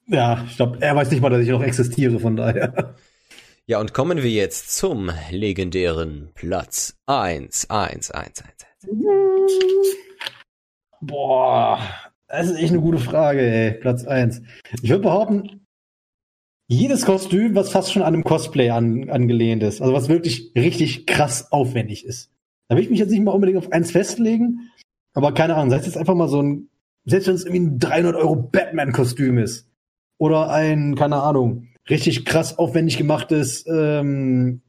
Ja, 0.07 0.43
ich 0.47 0.55
glaube, 0.55 0.79
er 0.81 0.95
weiß 0.95 1.11
nicht 1.11 1.21
mal, 1.21 1.29
dass 1.29 1.41
ich 1.41 1.49
noch 1.49 1.63
existiere, 1.63 2.19
von 2.19 2.35
daher. 2.35 2.95
Ja, 3.67 3.79
und 3.79 3.95
kommen 3.95 4.21
wir 4.21 4.29
jetzt 4.29 4.75
zum 4.75 5.09
legendären 5.31 6.29
Platz 6.35 6.99
1, 7.07 7.71
1, 7.71 8.11
1, 8.11 8.41
1, 8.43 8.43
1. 8.43 9.97
Boah, 11.01 11.79
das 12.27 12.51
ist 12.51 12.57
echt 12.57 12.73
eine 12.73 12.81
gute 12.81 12.99
Frage, 12.99 13.41
ey. 13.41 13.71
Platz 13.71 14.05
1. 14.05 14.43
Ich 14.83 14.89
würde 14.91 15.01
behaupten, 15.01 15.65
jedes 16.67 17.07
Kostüm, 17.07 17.55
was 17.55 17.71
fast 17.71 17.91
schon 17.91 18.03
an 18.03 18.13
einem 18.13 18.23
Cosplay 18.23 18.69
an, 18.69 19.09
angelehnt 19.09 19.63
ist, 19.63 19.81
also 19.81 19.93
was 19.93 20.09
wirklich 20.09 20.51
richtig 20.55 21.07
krass 21.07 21.51
aufwendig 21.51 22.05
ist. 22.05 22.31
Da 22.67 22.75
will 22.75 22.83
ich 22.83 22.91
mich 22.91 22.99
jetzt 22.99 23.09
nicht 23.09 23.23
mal 23.23 23.31
unbedingt 23.31 23.57
auf 23.57 23.71
eins 23.71 23.89
festlegen, 23.89 24.69
Aber 25.15 25.33
keine 25.33 25.55
Ahnung, 25.55 25.71
sei 25.71 25.77
es 25.77 25.87
jetzt 25.87 25.97
einfach 25.97 26.13
mal 26.13 26.27
so 26.27 26.41
ein, 26.41 26.69
selbst 27.05 27.27
wenn 27.27 27.35
es 27.35 27.45
irgendwie 27.45 27.65
ein 27.65 27.79
300 27.79 28.15
Euro 28.15 28.35
Batman-Kostüm 28.35 29.39
ist. 29.39 29.71
Oder 30.19 30.51
ein, 30.51 30.95
keine 30.95 31.23
Ahnung, 31.23 31.69
richtig 31.89 32.25
krass 32.25 32.57
aufwendig 32.57 32.97
gemachtes 32.97 33.65
ähm, 33.67 34.61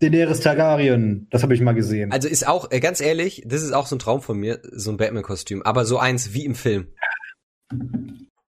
Daenerys 0.00 0.40
Targaryen. 0.40 1.28
Das 1.30 1.42
habe 1.42 1.54
ich 1.54 1.60
mal 1.60 1.72
gesehen. 1.72 2.12
Also 2.12 2.28
ist 2.28 2.46
auch, 2.46 2.70
äh, 2.70 2.80
ganz 2.80 3.00
ehrlich, 3.00 3.42
das 3.46 3.62
ist 3.62 3.72
auch 3.72 3.86
so 3.86 3.96
ein 3.96 4.00
Traum 4.00 4.22
von 4.22 4.38
mir, 4.38 4.60
so 4.72 4.90
ein 4.90 4.96
Batman-Kostüm. 4.96 5.62
Aber 5.62 5.84
so 5.84 5.98
eins 5.98 6.34
wie 6.34 6.44
im 6.44 6.54
Film. 6.54 6.86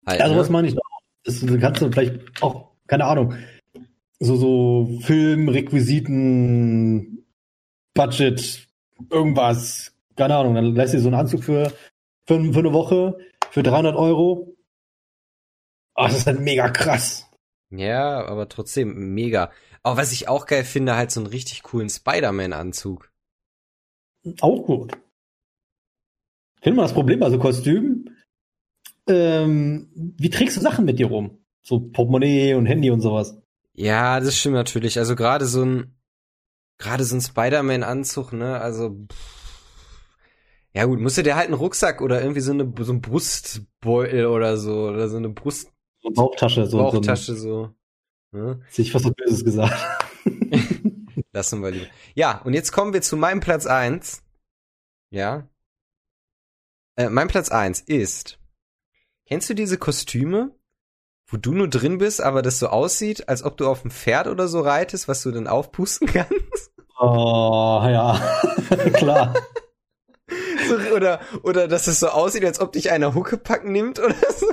Halt, 0.06 0.20
also 0.20 0.34
ne? 0.34 0.40
was 0.40 0.50
meine 0.50 0.68
ich 0.68 0.76
auch? 0.76 0.82
Das 1.24 1.44
kannst 1.60 1.82
du 1.82 1.90
vielleicht 1.90 2.20
auch, 2.40 2.70
keine 2.86 3.06
Ahnung, 3.06 3.34
so, 4.20 4.36
so 4.36 5.00
Filmrequisiten, 5.02 7.24
Budget, 7.94 8.68
irgendwas, 9.10 9.92
keine 10.16 10.36
Ahnung, 10.36 10.54
dann 10.54 10.74
lässt 10.74 10.94
du 10.94 11.00
so 11.00 11.08
einen 11.08 11.16
Anzug 11.16 11.42
für, 11.42 11.72
für, 12.26 12.52
für 12.52 12.58
eine 12.58 12.72
Woche, 12.72 13.18
für 13.50 13.62
300 13.62 13.96
Euro. 13.96 14.54
Ah, 15.94 16.08
das 16.08 16.18
ist 16.18 16.26
halt 16.26 16.40
mega 16.40 16.68
krass. 16.68 17.25
Ja, 17.70 18.24
aber 18.26 18.48
trotzdem 18.48 19.14
mega. 19.14 19.50
Aber 19.82 19.96
was 19.96 20.12
ich 20.12 20.28
auch 20.28 20.46
geil 20.46 20.64
finde, 20.64 20.96
halt 20.96 21.10
so 21.10 21.20
einen 21.20 21.26
richtig 21.28 21.62
coolen 21.62 21.88
Spider-Man-Anzug. 21.88 23.10
Auch 24.40 24.62
gut. 24.64 24.92
Kennt 26.60 26.76
man 26.76 26.84
das 26.84 26.94
Problem, 26.94 27.22
also 27.22 27.38
Kostüm? 27.38 28.08
Ähm, 29.08 29.88
wie 29.94 30.30
trägst 30.30 30.56
du 30.56 30.60
Sachen 30.60 30.84
mit 30.84 30.98
dir 30.98 31.06
rum? 31.06 31.38
So 31.62 31.80
Portemonnaie 31.80 32.54
und 32.54 32.66
Handy 32.66 32.90
und 32.90 33.00
sowas. 33.00 33.40
Ja, 33.74 34.20
das 34.20 34.36
stimmt 34.36 34.54
natürlich. 34.54 34.98
Also 34.98 35.14
gerade 35.14 35.46
so 35.46 35.64
ein, 35.64 35.96
gerade 36.78 37.04
so 37.04 37.16
ein 37.16 37.20
Spider-Man-Anzug, 37.20 38.32
ne? 38.32 38.58
Also, 38.58 38.90
pff. 39.12 40.06
ja 40.72 40.84
gut, 40.86 40.98
musste 41.00 41.22
der 41.22 41.36
halt 41.36 41.46
einen 41.46 41.54
Rucksack 41.54 42.00
oder 42.00 42.20
irgendwie 42.20 42.40
so 42.40 42.52
eine, 42.52 42.72
so 42.80 42.92
ein 42.92 43.00
Brustbeutel 43.00 44.26
oder 44.26 44.56
so, 44.56 44.88
oder 44.88 45.08
so 45.08 45.18
eine 45.18 45.28
Brust, 45.28 45.72
so 46.06 46.22
Bauchtasche, 46.22 46.66
so. 46.66 46.78
Bauchtasche, 46.78 47.34
so. 47.34 47.70
Ne? 48.32 48.60
Sich 48.70 48.94
was 48.94 49.02
so 49.02 49.12
Böses 49.12 49.44
gesagt. 49.44 49.74
Lassen 51.32 51.62
wir 51.62 51.70
lieber. 51.70 51.86
Ja, 52.14 52.40
und 52.44 52.54
jetzt 52.54 52.72
kommen 52.72 52.92
wir 52.92 53.02
zu 53.02 53.16
meinem 53.16 53.40
Platz 53.40 53.66
eins. 53.66 54.22
Ja. 55.10 55.48
Äh, 56.96 57.08
mein 57.10 57.28
Platz 57.28 57.50
eins 57.50 57.80
ist, 57.80 58.38
kennst 59.26 59.48
du 59.50 59.54
diese 59.54 59.78
Kostüme, 59.78 60.54
wo 61.28 61.36
du 61.36 61.52
nur 61.52 61.68
drin 61.68 61.98
bist, 61.98 62.20
aber 62.20 62.42
das 62.42 62.58
so 62.58 62.68
aussieht, 62.68 63.28
als 63.28 63.42
ob 63.42 63.56
du 63.56 63.68
auf 63.68 63.82
dem 63.82 63.90
Pferd 63.90 64.28
oder 64.28 64.48
so 64.48 64.60
reitest, 64.60 65.08
was 65.08 65.22
du 65.22 65.30
dann 65.30 65.46
aufpusten 65.46 66.06
kannst? 66.12 66.72
Oh, 66.98 67.82
ja, 67.84 68.18
klar. 68.94 69.34
so, 70.68 70.76
oder, 70.94 71.20
oder 71.42 71.68
dass 71.68 71.86
es 71.86 72.00
so 72.00 72.08
aussieht, 72.08 72.44
als 72.44 72.60
ob 72.60 72.72
dich 72.72 72.90
einer 72.90 73.14
Huckepack 73.14 73.64
nimmt 73.64 73.98
oder 73.98 74.14
so. 74.32 74.46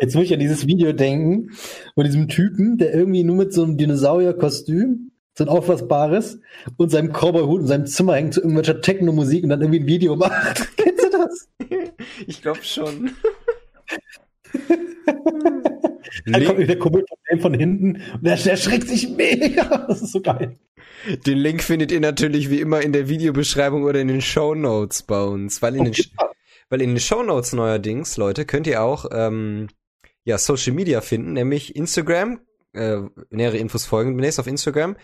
Jetzt 0.00 0.14
muss 0.14 0.24
ich 0.24 0.32
an 0.32 0.40
dieses 0.40 0.66
Video 0.66 0.92
denken, 0.92 1.50
von 1.94 2.04
diesem 2.04 2.28
Typen, 2.28 2.78
der 2.78 2.94
irgendwie 2.94 3.24
nur 3.24 3.36
mit 3.36 3.52
so 3.52 3.62
einem 3.62 3.76
Dinosaurier-Kostüm, 3.76 5.10
so 5.34 5.44
ein 5.44 5.48
auffassbares, 5.48 6.40
und 6.76 6.90
seinem 6.90 7.12
Cowboy-Hut 7.12 7.62
in 7.62 7.66
seinem 7.66 7.86
Zimmer 7.86 8.14
hängt 8.14 8.34
zu 8.34 8.40
irgendwelcher 8.40 8.80
Techno-Musik 8.80 9.44
und 9.44 9.50
dann 9.50 9.60
irgendwie 9.60 9.80
ein 9.80 9.86
Video 9.86 10.16
macht. 10.16 10.68
Kennst 10.76 11.04
du 11.04 11.10
das? 11.10 11.48
Ich 12.26 12.42
glaube 12.42 12.62
schon. 12.62 13.12
da 16.26 16.40
kommt 16.44 16.68
der 16.68 16.78
Kumpel 16.78 17.04
von 17.40 17.54
hinten 17.54 18.02
und 18.14 18.26
der, 18.26 18.36
der 18.36 18.56
schreckt 18.56 18.88
sich 18.88 19.08
mega. 19.10 19.84
Das 19.88 20.02
ist 20.02 20.12
so 20.12 20.20
geil. 20.20 20.58
Den 21.26 21.38
Link 21.38 21.62
findet 21.62 21.92
ihr 21.92 22.00
natürlich 22.00 22.50
wie 22.50 22.60
immer 22.60 22.82
in 22.82 22.92
der 22.92 23.08
Videobeschreibung 23.08 23.84
oder 23.84 24.00
in 24.00 24.08
den 24.08 24.20
Show 24.20 24.54
Notes 24.54 25.02
bei 25.02 25.22
uns, 25.22 25.62
weil 25.62 25.76
in 25.76 25.84
den, 25.84 25.94
weil 26.70 26.80
in 26.80 26.90
den 26.90 27.00
Show 27.00 27.22
Notes 27.22 27.52
neuerdings, 27.52 28.16
Leute, 28.16 28.46
könnt 28.46 28.66
ihr 28.66 28.82
auch 28.82 29.06
ähm, 29.12 29.68
ja 30.24 30.38
Social 30.38 30.72
Media 30.72 31.02
finden, 31.02 31.34
nämlich 31.34 31.76
Instagram. 31.76 32.40
Äh, 32.72 33.00
nähere 33.30 33.58
Infos 33.58 33.84
folgen 33.84 34.12
demnächst 34.12 34.40
auf 34.40 34.46
Instagram. 34.46 34.96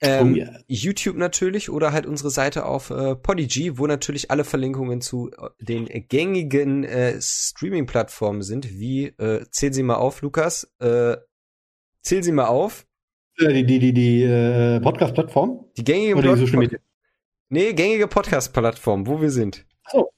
Ähm, 0.00 0.32
oh 0.32 0.36
yeah. 0.36 0.58
YouTube 0.66 1.16
natürlich 1.16 1.70
oder 1.70 1.92
halt 1.92 2.04
unsere 2.04 2.30
Seite 2.30 2.66
auf 2.66 2.90
äh, 2.90 3.14
Podigy, 3.14 3.78
wo 3.78 3.86
natürlich 3.86 4.30
alle 4.30 4.44
Verlinkungen 4.44 5.00
zu 5.00 5.30
äh, 5.30 5.48
den 5.58 5.86
gängigen 6.08 6.84
äh, 6.84 7.18
Streaming-Plattformen 7.20 8.42
sind, 8.42 8.70
wie 8.78 9.06
äh, 9.06 9.46
zähl 9.50 9.72
sie 9.72 9.82
mal 9.82 9.94
auf, 9.94 10.20
Lukas. 10.20 10.70
Äh, 10.80 11.16
zähl 12.02 12.22
sie 12.22 12.32
mal 12.32 12.46
auf. 12.46 12.86
Äh, 13.38 13.52
die 13.52 13.64
die 13.64 13.78
die 13.78 13.92
die 13.92 14.22
äh, 14.22 14.80
Podcast-Plattform. 14.80 15.66
Die 15.76 15.84
gängige 15.84 16.36
Social 16.36 16.80
Nee, 17.48 17.72
gängige 17.72 18.06
Podcast-Plattform, 18.06 19.06
wo 19.06 19.20
wir 19.20 19.30
sind. 19.30 19.64
Oh. 19.92 20.08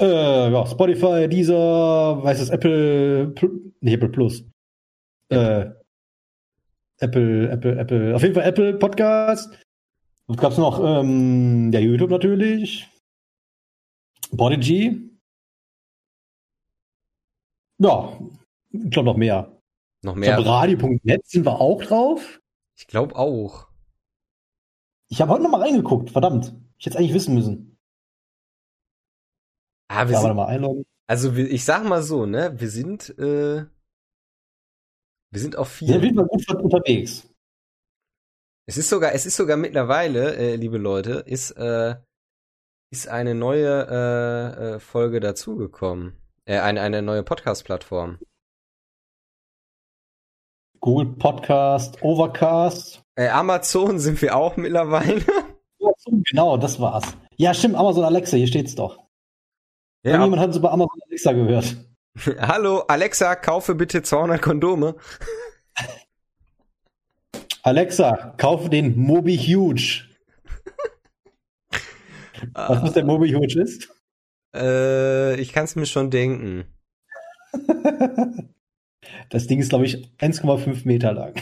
Äh, 0.00 0.50
ja, 0.52 0.66
Spotify, 0.66 1.28
Deezer, 1.28 2.22
weiß 2.22 2.40
es, 2.40 2.50
Apple, 2.50 3.32
nicht 3.80 3.94
Apple 3.94 4.08
Plus. 4.08 4.44
Äh, 5.28 5.70
Apple, 6.98 7.50
Apple, 7.50 7.78
Apple, 7.78 8.14
auf 8.14 8.22
jeden 8.22 8.34
Fall 8.34 8.44
Apple 8.44 8.74
Podcast. 8.74 9.56
Was 10.26 10.36
gab's 10.38 10.58
noch? 10.58 10.80
Ähm, 10.82 11.70
ja, 11.72 11.80
YouTube 11.80 12.10
natürlich. 12.10 12.88
Podigy. 14.36 15.10
Ja, 17.78 18.18
ich 18.70 18.90
glaube 18.90 19.06
noch 19.06 19.16
mehr. 19.16 19.60
Noch 20.02 20.14
mehr. 20.14 20.38
Radio.net 20.38 21.26
sind 21.26 21.44
wir 21.44 21.60
auch 21.60 21.82
drauf. 21.82 22.40
Ich 22.76 22.86
glaube 22.86 23.16
auch. 23.16 23.68
Ich 25.08 25.20
habe 25.20 25.32
heute 25.32 25.44
noch 25.44 25.50
mal 25.50 25.62
reingeguckt, 25.62 26.10
verdammt. 26.10 26.54
Ich 26.78 26.86
hätte 26.86 26.98
eigentlich 26.98 27.14
wissen 27.14 27.34
müssen. 27.34 27.73
Ah, 29.88 30.08
wir 30.08 30.18
sind, 30.18 30.34
mal 30.34 30.46
einloggen. 30.46 30.84
Also 31.06 31.32
ich 31.34 31.64
sag 31.64 31.84
mal 31.84 32.02
so, 32.02 32.26
ne, 32.26 32.58
wir 32.58 32.70
sind, 32.70 33.10
äh, 33.18 33.66
wir 35.30 35.40
sind 35.40 35.56
auf 35.56 35.68
vier. 35.68 36.00
Wir 36.00 36.00
sind 36.00 36.16
mal 36.16 36.26
gut 36.26 36.48
unterwegs. 36.54 37.28
Es 38.66 38.78
ist 38.78 38.88
sogar, 38.88 39.12
es 39.12 39.26
ist 39.26 39.36
sogar 39.36 39.58
mittlerweile, 39.58 40.36
äh, 40.36 40.56
liebe 40.56 40.78
Leute, 40.78 41.24
ist, 41.26 41.50
äh, 41.52 41.96
ist 42.90 43.08
eine 43.08 43.34
neue 43.34 43.86
äh, 43.90 44.74
äh, 44.76 44.78
Folge 44.80 45.20
dazugekommen. 45.20 46.14
Äh, 46.46 46.60
eine, 46.60 46.80
eine 46.80 47.02
neue 47.02 47.22
Podcast-Plattform. 47.22 48.18
Google 50.80 51.14
Podcast, 51.16 52.02
Overcast. 52.02 53.02
Äh, 53.16 53.28
Amazon 53.28 53.98
sind 53.98 54.20
wir 54.22 54.36
auch 54.36 54.56
mittlerweile. 54.56 55.22
Genau, 56.06 56.56
das 56.56 56.80
war's. 56.80 57.16
Ja, 57.36 57.52
stimmt, 57.52 57.74
Amazon 57.74 58.04
Alexa, 58.04 58.36
hier 58.36 58.46
steht's 58.46 58.74
doch. 58.74 59.03
Ja. 60.04 60.12
Irgendjemand 60.12 60.42
hat 60.42 60.50
es 60.50 60.60
bei 60.60 60.68
Amazon 60.68 61.00
Alexa 61.08 61.32
gehört. 61.32 61.76
Hallo, 62.40 62.80
Alexa, 62.80 63.34
kaufe 63.36 63.74
bitte 63.74 64.02
200 64.02 64.40
Kondome. 64.40 64.96
Alexa, 67.62 68.34
kaufe 68.36 68.68
den 68.68 68.98
Mobi 68.98 69.38
Huge. 69.38 70.04
Was 72.52 72.82
was 72.82 72.92
der 72.92 73.06
Mobi 73.06 73.32
Huge 73.32 73.62
ist? 73.62 73.88
Äh, 74.54 75.40
ich 75.40 75.54
kann 75.54 75.64
es 75.64 75.74
mir 75.74 75.86
schon 75.86 76.10
denken. 76.10 76.66
das 79.30 79.46
Ding 79.46 79.58
ist, 79.60 79.70
glaube 79.70 79.86
ich, 79.86 80.06
1,5 80.18 80.86
Meter 80.86 81.14
lang. 81.14 81.34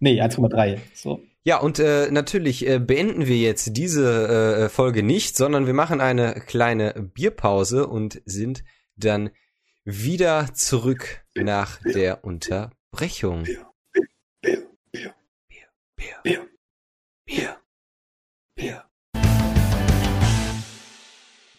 nee, 0.00 0.20
1,3. 0.20 0.78
So. 0.92 1.22
Ja, 1.46 1.58
und 1.58 1.78
äh, 1.78 2.10
natürlich 2.10 2.66
äh, 2.66 2.78
beenden 2.78 3.26
wir 3.26 3.36
jetzt 3.36 3.76
diese 3.76 4.64
äh, 4.64 4.68
Folge 4.70 5.02
nicht, 5.02 5.36
sondern 5.36 5.66
wir 5.66 5.74
machen 5.74 6.00
eine 6.00 6.40
kleine 6.46 6.94
Bierpause 6.94 7.86
und 7.86 8.22
sind 8.24 8.64
dann 8.96 9.28
wieder 9.84 10.54
zurück 10.54 11.22
nach 11.34 11.82
der 11.82 12.24
Unterbrechung. 12.24 13.42
Bier, 13.42 13.66
Bier, 14.40 14.68
Bier, 14.90 15.14
Bier, 15.46 15.66
Bier, 15.96 16.16
Bier, 16.22 16.48
Bier, 17.26 17.56
Bier. 18.56 18.84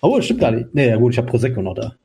Oh, 0.01 0.19
stimmt 0.19 0.39
gar 0.39 0.49
nicht. 0.49 0.73
Nee, 0.73 0.89
ja 0.89 0.95
gut, 0.95 1.13
ich 1.13 1.19
habe 1.19 1.27
Prosecco 1.27 1.61
noch 1.61 1.75
da. 1.75 1.95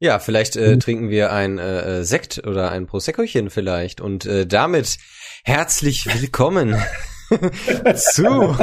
Ja, 0.00 0.18
vielleicht 0.18 0.56
äh, 0.56 0.74
mhm. 0.74 0.80
trinken 0.80 1.10
wir 1.10 1.32
ein 1.32 1.58
äh, 1.58 2.00
äh 2.00 2.02
Sekt 2.02 2.44
oder 2.44 2.72
ein 2.72 2.88
Proseccochen 2.88 3.50
vielleicht. 3.50 4.00
Und 4.00 4.26
äh, 4.26 4.44
damit 4.44 4.98
herzlich 5.44 6.06
willkommen 6.20 6.74
zu 7.94 8.56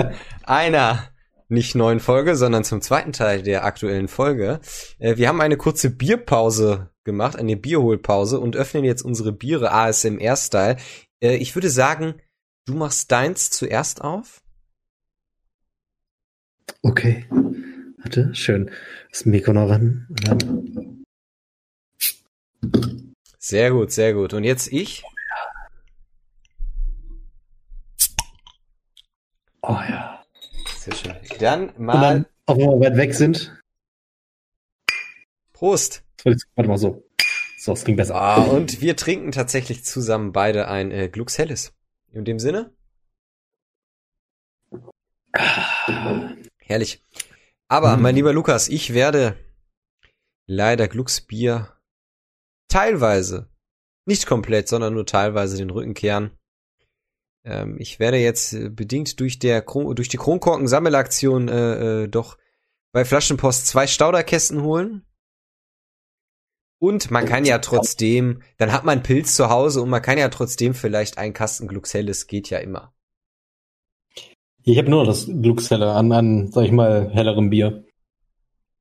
einer 0.44 1.10
nicht 1.50 1.76
neuen 1.76 2.00
Folge, 2.00 2.36
sondern 2.36 2.64
zum 2.64 2.82
zweiten 2.82 3.12
Teil 3.12 3.42
der 3.42 3.66
aktuellen 3.66 4.08
Folge. 4.08 4.60
Äh, 5.00 5.18
wir 5.18 5.28
haben 5.28 5.42
eine 5.42 5.58
kurze 5.58 5.90
Bierpause 5.90 6.92
gemacht, 7.04 7.38
eine 7.38 7.58
Bierholpause 7.58 8.40
und 8.40 8.56
öffnen 8.56 8.84
jetzt 8.84 9.02
unsere 9.02 9.32
Biere 9.32 9.72
ASMR-Style. 9.72 10.78
Äh, 11.22 11.38
ich 11.38 11.56
würde 11.56 11.70
sagen, 11.70 12.22
du 12.66 12.76
machst 12.76 13.12
deins 13.12 13.50
zuerst 13.50 14.02
auf. 14.02 14.42
Okay. 16.84 17.26
Warte, 17.98 18.34
schön. 18.34 18.72
Das 19.12 19.26
Mikro 19.26 19.54
noch 19.54 19.70
ran. 19.70 20.08
Sehr 23.40 23.72
gut, 23.72 23.92
sehr 23.92 24.14
gut. 24.14 24.34
Und 24.34 24.44
jetzt 24.44 24.72
ich. 24.72 25.04
Oh 29.70 29.78
ja. 29.88 30.26
Sehr 30.78 30.96
schön. 30.96 31.16
Dann 31.40 31.74
mal. 31.78 31.94
Und 31.94 32.02
dann, 32.02 32.26
auch 32.48 32.58
wenn 32.58 32.70
wir 32.72 32.88
weit 32.88 32.98
weg 32.98 33.14
sind. 33.14 33.56
Prost. 35.54 36.04
Warte 36.24 36.68
mal 36.68 36.80
so. 36.80 37.08
So, 37.60 37.74
es 37.74 37.84
klingt 37.84 37.98
besser. 37.98 38.16
Ah, 38.16 38.42
und 38.42 38.82
wir 38.82 38.96
trinken 38.96 39.32
tatsächlich 39.32 39.86
zusammen 39.86 40.32
beide 40.32 40.70
ein 40.70 40.90
äh, 40.90 41.08
Glux 41.08 41.38
Helles. 41.38 41.76
In 42.12 42.26
dem 42.26 42.40
Sinne? 42.40 42.74
Herrlich. 46.58 47.06
Aber, 47.68 47.96
mein 47.98 48.16
lieber 48.16 48.34
Lukas, 48.34 48.70
ich 48.70 48.96
werde 48.96 49.38
leider 50.48 50.88
Glücksbier 50.88 51.78
teilweise, 52.70 53.52
nicht 54.06 54.26
komplett, 54.26 54.68
sondern 54.68 54.96
nur 54.96 55.06
teilweise 55.06 55.58
den 55.58 55.70
Rücken 55.70 55.94
kehren. 55.94 56.32
Ähm, 57.44 57.78
ich 57.80 58.00
werde 58.00 58.18
jetzt 58.18 58.54
äh, 58.54 58.70
bedingt 58.70 59.20
durch, 59.20 59.40
der, 59.40 59.62
durch 59.62 60.10
die 60.10 60.18
Kronkorken-Sammelaktion 60.18 61.48
äh, 61.48 62.04
äh, 62.04 62.08
doch 62.08 62.38
bei 62.92 63.06
Flaschenpost 63.06 63.68
zwei 63.68 63.88
Stauderkästen 63.88 64.62
holen. 64.62 65.06
Und 66.80 67.12
man 67.12 67.26
kann 67.26 67.44
ja 67.44 67.58
trotzdem, 67.60 68.42
dann 68.58 68.72
hat 68.72 68.86
man 68.86 69.04
Pilz 69.04 69.36
zu 69.36 69.50
Hause 69.50 69.82
und 69.82 69.90
man 69.90 70.02
kann 70.02 70.18
ja 70.18 70.30
trotzdem 70.30 70.74
vielleicht 70.74 71.18
einen 71.18 71.34
Kasten 71.34 71.68
Gluxelles, 71.68 72.28
geht 72.28 72.50
ja 72.50 72.60
immer. 72.60 72.94
Ich 74.64 74.78
habe 74.78 74.90
nur 74.90 75.04
das 75.04 75.26
Gluxhelle 75.26 75.92
an, 75.92 76.12
an, 76.12 76.52
sag 76.52 76.64
ich 76.66 76.72
mal, 76.72 77.10
hellerem 77.12 77.50
Bier. 77.50 77.84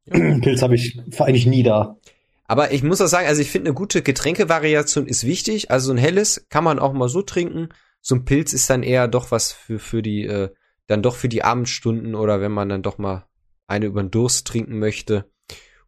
Pilz 0.07 0.63
habe 0.63 0.77
ich 0.77 1.01
eigentlich 1.19 1.47
nie 1.47 1.65
da. 1.65 1.99
Aber 2.45 2.73
ich 2.73 2.83
muss 2.83 3.01
auch 3.01 3.09
sagen, 3.09 3.27
also 3.27 3.43
ich 3.43 3.51
finde, 3.51 3.71
eine 3.71 3.75
gute 3.75 4.01
Getränkevariation 4.03 5.07
ist 5.07 5.27
wichtig. 5.27 5.71
Also 5.71 5.93
ein 5.93 5.99
helles 5.99 6.47
kann 6.49 6.65
man 6.65 6.79
auch 6.79 6.93
mal 6.93 7.09
so 7.09 7.23
trinken. 7.23 7.69
So 8.01 8.15
ein 8.15 8.25
Pilz 8.25 8.53
ist 8.53 8.71
dann 8.71 8.83
eher 8.83 9.09
doch 9.09 9.31
was 9.31 9.53
für, 9.53 9.79
für 9.79 10.03
die, 10.03 10.25
äh, 10.25 10.51
dann 10.87 11.03
doch 11.03 11.17
für 11.17 11.29
die 11.29 11.45
Abendstunden 11.45 12.15
oder 12.15 12.41
wenn 12.41 12.53
man 12.53 12.69
dann 12.69 12.83
doch 12.83 12.99
mal 12.99 13.27
eine 13.67 13.87
über 13.87 14.03
den 14.03 14.11
Durst 14.11 14.47
trinken 14.47 14.79
möchte. 14.79 15.31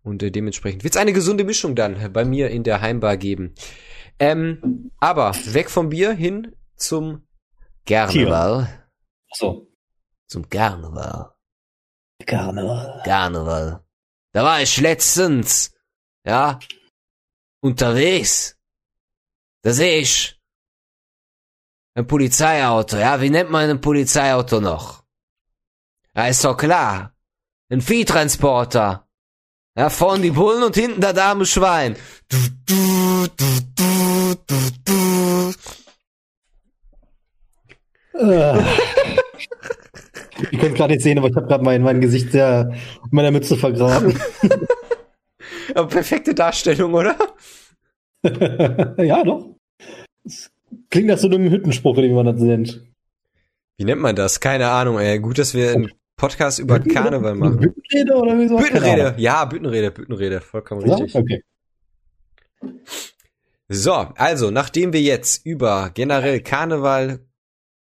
Und 0.03 0.23
äh, 0.23 0.31
dementsprechend 0.31 0.85
wird 0.85 0.95
es 0.95 1.01
eine 1.01 1.13
gesunde 1.13 1.45
Mischung 1.45 1.75
dann 1.75 2.13
bei 2.13 2.25
mir 2.25 2.51
in 2.51 2.65
der 2.65 2.81
Heimbar 2.81 3.17
geben. 3.17 3.55
Ähm, 4.19 4.91
aber 4.99 5.35
weg 5.47 5.71
vom 5.71 5.89
Bier 5.89 6.13
hin 6.13 6.55
zum 6.77 7.27
Karneval. 7.87 8.89
Ach 9.31 9.37
so. 9.37 9.69
Zum 10.27 10.49
Karneval. 10.49 11.33
Karneval. 12.27 13.03
Karneval. 13.05 13.85
Da 14.33 14.45
war 14.45 14.63
ich 14.63 14.81
letztens, 14.81 15.75
ja, 16.25 16.59
unterwegs. 17.61 18.57
Da 19.63 19.73
sehe 19.73 19.99
ich 19.99 20.39
ein 21.95 22.07
Polizeiauto, 22.07 22.97
ja, 22.97 23.20
wie 23.20 23.30
nennt 23.30 23.51
man 23.51 23.68
ein 23.68 23.80
Polizeiauto 23.80 24.61
noch? 24.61 25.03
Ja, 26.14 26.26
ist 26.26 26.45
doch 26.45 26.57
klar. 26.57 27.14
Ein 27.68 27.80
Viehtransporter. 27.80 29.07
Ja, 29.76 29.91
vorn 29.91 30.22
die 30.22 30.32
Bullen 30.32 30.62
und 30.64 30.74
hinten 30.74 31.01
der 31.01 31.12
Dame 31.12 31.47
Schwein. 31.47 31.97
Du, 32.28 32.36
du, 32.66 33.26
du, 33.36 33.45
du, 33.76 34.34
du, 34.47 34.57
du. 34.84 35.55
Ich 40.51 40.59
könnte 40.59 40.76
gerade 40.76 40.93
nicht 40.93 41.03
sehen, 41.03 41.18
aber 41.18 41.28
ich 41.28 41.36
habe 41.36 41.47
gerade 41.47 41.64
mein, 41.64 41.82
mein 41.82 42.01
Gesicht 42.01 42.32
sehr 42.32 42.70
in 42.72 43.09
meiner 43.11 43.30
Mütze 43.30 43.57
vergraben. 43.57 44.20
aber 45.74 45.88
perfekte 45.88 46.34
Darstellung, 46.34 46.93
oder? 46.95 47.16
ja, 48.99 49.22
doch. 49.22 49.55
Klingt 50.91 51.07
nach 51.07 51.18
so 51.18 51.28
einem 51.28 51.51
Hüttenspruch, 51.51 51.97
wie 51.97 52.09
man 52.09 52.26
das 52.26 52.41
nennt. 52.41 52.84
Wie 53.78 53.84
nennt 53.84 54.01
man 54.01 54.16
das? 54.16 54.41
Keine 54.41 54.68
Ahnung, 54.68 54.99
ey. 54.99 55.18
Gut, 55.20 55.38
dass 55.38 55.55
wir 55.55 55.72
einen 55.72 55.93
Podcast 56.16 56.59
über 56.59 56.78
Büttenrede? 56.78 57.03
Karneval 57.03 57.34
machen. 57.36 57.59
Büttenrede 57.61 58.14
oder 58.14 58.38
wie 58.38 58.49
so? 58.49 58.57
Büttenrede, 58.57 59.14
ja, 59.16 59.45
Büttenrede, 59.45 59.91
Büttenrede, 59.91 60.41
vollkommen 60.41 60.86
ja? 60.86 60.97
richtig. 60.97 61.14
Okay. 61.14 61.43
So, 63.68 63.93
also, 63.93 64.51
nachdem 64.51 64.93
wir 64.93 65.01
jetzt 65.01 65.47
über 65.47 65.91
generell 65.95 66.41
Karneval, 66.41 67.20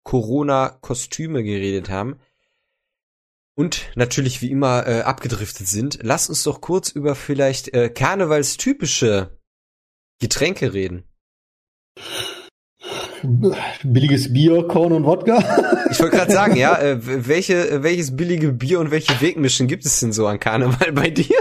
Corona-Kostüme 0.04 1.42
geredet 1.42 1.90
haben, 1.90 2.20
und 3.58 3.90
natürlich 3.96 4.40
wie 4.40 4.52
immer 4.52 4.86
äh, 4.86 5.00
abgedriftet 5.00 5.66
sind, 5.66 5.98
lass 6.02 6.28
uns 6.28 6.44
doch 6.44 6.60
kurz 6.60 6.90
über 6.90 7.16
vielleicht 7.16 7.74
äh, 7.74 7.88
karnevalstypische 7.88 9.36
Getränke 10.20 10.74
reden. 10.74 11.02
Billiges 13.82 14.32
Bier, 14.32 14.66
Korn 14.68 14.92
und 14.92 15.04
Wodka. 15.04 15.38
Ich 15.90 16.00
wollte 16.00 16.16
gerade 16.16 16.32
sagen, 16.32 16.56
ja, 16.56 16.78
äh, 16.80 16.98
welche, 17.00 17.70
äh, 17.70 17.82
welches 17.82 18.16
billige 18.16 18.52
Bier 18.52 18.80
und 18.80 18.90
welche 18.90 19.20
Wegmischen 19.20 19.66
gibt 19.66 19.84
es 19.84 20.00
denn 20.00 20.12
so 20.12 20.26
an 20.26 20.38
Karneval 20.38 20.92
bei 20.92 21.10
dir? 21.10 21.36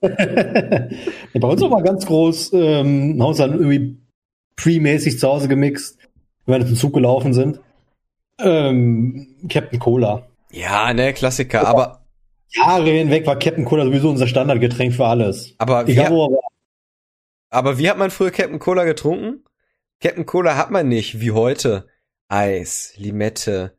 bei 0.00 1.48
uns 1.48 1.62
auch 1.62 1.70
mal 1.70 1.82
ganz 1.82 2.06
groß, 2.06 2.52
ähm, 2.54 3.22
haben 3.22 3.36
dann 3.36 3.52
irgendwie 3.52 3.98
pre-mäßig 4.56 5.18
zu 5.18 5.28
Hause 5.28 5.48
gemixt, 5.48 5.98
wenn 6.46 6.60
wir 6.60 6.66
zum 6.66 6.76
Zug 6.76 6.94
gelaufen 6.94 7.34
sind. 7.34 7.60
Ähm, 8.40 9.26
Captain 9.48 9.78
Cola. 9.78 10.26
Ja, 10.50 10.92
ne, 10.92 11.12
Klassiker, 11.12 11.66
aber. 11.66 12.00
Jahre 12.54 12.90
hinweg 12.90 13.26
war 13.26 13.38
Captain 13.38 13.64
Cola 13.64 13.84
sowieso 13.84 14.10
unser 14.10 14.26
Standardgetränk 14.26 14.92
für 14.92 15.06
alles. 15.06 15.54
Aber 15.56 15.86
wie, 15.86 15.92
Egal, 15.92 16.08
aber, 16.08 16.28
aber 17.48 17.78
wie 17.78 17.88
hat 17.88 17.96
man 17.96 18.10
früher 18.10 18.30
Captain 18.30 18.58
Cola 18.58 18.84
getrunken? 18.84 19.42
Captain 20.02 20.26
Cola 20.26 20.56
hat 20.56 20.70
man 20.70 20.88
nicht, 20.88 21.20
wie 21.20 21.30
heute. 21.30 21.86
Eis, 22.28 22.94
Limette, 22.96 23.76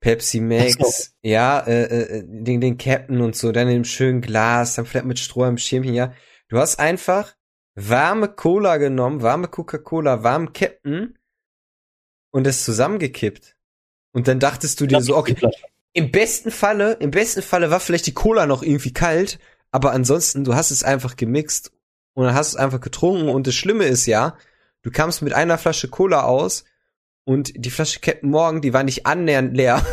Pepsi 0.00 0.40
Max, 0.40 0.76
so. 0.78 1.10
ja, 1.22 1.60
äh, 1.60 1.82
äh, 1.82 2.24
den, 2.24 2.60
den 2.60 2.78
Captain 2.78 3.20
und 3.20 3.36
so, 3.36 3.52
dann 3.52 3.68
in 3.68 3.74
einem 3.74 3.84
schönen 3.84 4.20
Glas, 4.20 4.76
dann 4.76 4.86
vielleicht 4.86 5.06
mit 5.06 5.18
Stroh 5.18 5.44
am 5.44 5.58
Schirmchen, 5.58 5.94
ja. 5.94 6.14
Du 6.48 6.58
hast 6.58 6.78
einfach 6.78 7.34
warme 7.74 8.28
Cola 8.28 8.78
genommen, 8.78 9.22
warme 9.22 9.48
Coca-Cola, 9.48 10.22
warmen 10.22 10.52
Captain 10.52 11.18
und 12.30 12.46
es 12.46 12.64
zusammengekippt. 12.64 13.56
Und 14.12 14.28
dann 14.28 14.40
dachtest 14.40 14.80
du 14.80 14.86
dir 14.86 15.02
so, 15.02 15.16
okay, 15.16 15.36
im 15.92 16.10
besten 16.10 16.50
Falle, 16.50 16.92
im 17.00 17.10
besten 17.10 17.42
Falle 17.42 17.70
war 17.70 17.80
vielleicht 17.80 18.06
die 18.06 18.14
Cola 18.14 18.46
noch 18.46 18.62
irgendwie 18.62 18.92
kalt, 18.92 19.38
aber 19.72 19.92
ansonsten, 19.92 20.44
du 20.44 20.54
hast 20.54 20.70
es 20.70 20.84
einfach 20.84 21.16
gemixt 21.16 21.72
und 22.14 22.24
dann 22.24 22.34
hast 22.34 22.48
es 22.48 22.56
einfach 22.56 22.80
getrunken 22.80 23.28
und 23.28 23.46
das 23.46 23.54
Schlimme 23.54 23.84
ist 23.84 24.06
ja, 24.06 24.38
du 24.86 24.92
kamst 24.92 25.20
mit 25.20 25.32
einer 25.32 25.58
Flasche 25.58 25.88
Cola 25.88 26.22
aus 26.22 26.64
und 27.24 27.52
die 27.56 27.70
Flasche 27.70 27.98
Captain 27.98 28.30
Morgan, 28.30 28.60
die 28.60 28.72
war 28.72 28.84
nicht 28.84 29.04
annähernd 29.04 29.56
leer. 29.56 29.84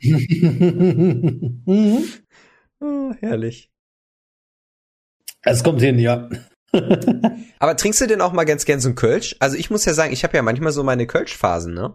oh, 2.80 3.12
herrlich. 3.20 3.70
Es 5.42 5.62
kommt 5.62 5.82
hin, 5.82 5.98
ja. 5.98 6.30
aber 7.58 7.76
trinkst 7.76 8.00
du 8.00 8.06
denn 8.06 8.22
auch 8.22 8.32
mal 8.32 8.44
ganz 8.44 8.64
gern 8.64 8.80
so 8.80 8.88
ein 8.88 8.94
Kölsch? 8.94 9.36
Also 9.40 9.58
ich 9.58 9.68
muss 9.68 9.84
ja 9.84 9.92
sagen, 9.92 10.14
ich 10.14 10.24
habe 10.24 10.38
ja 10.38 10.42
manchmal 10.42 10.72
so 10.72 10.82
meine 10.82 11.06
Kölsch-Phasen, 11.06 11.74
ne? 11.74 11.94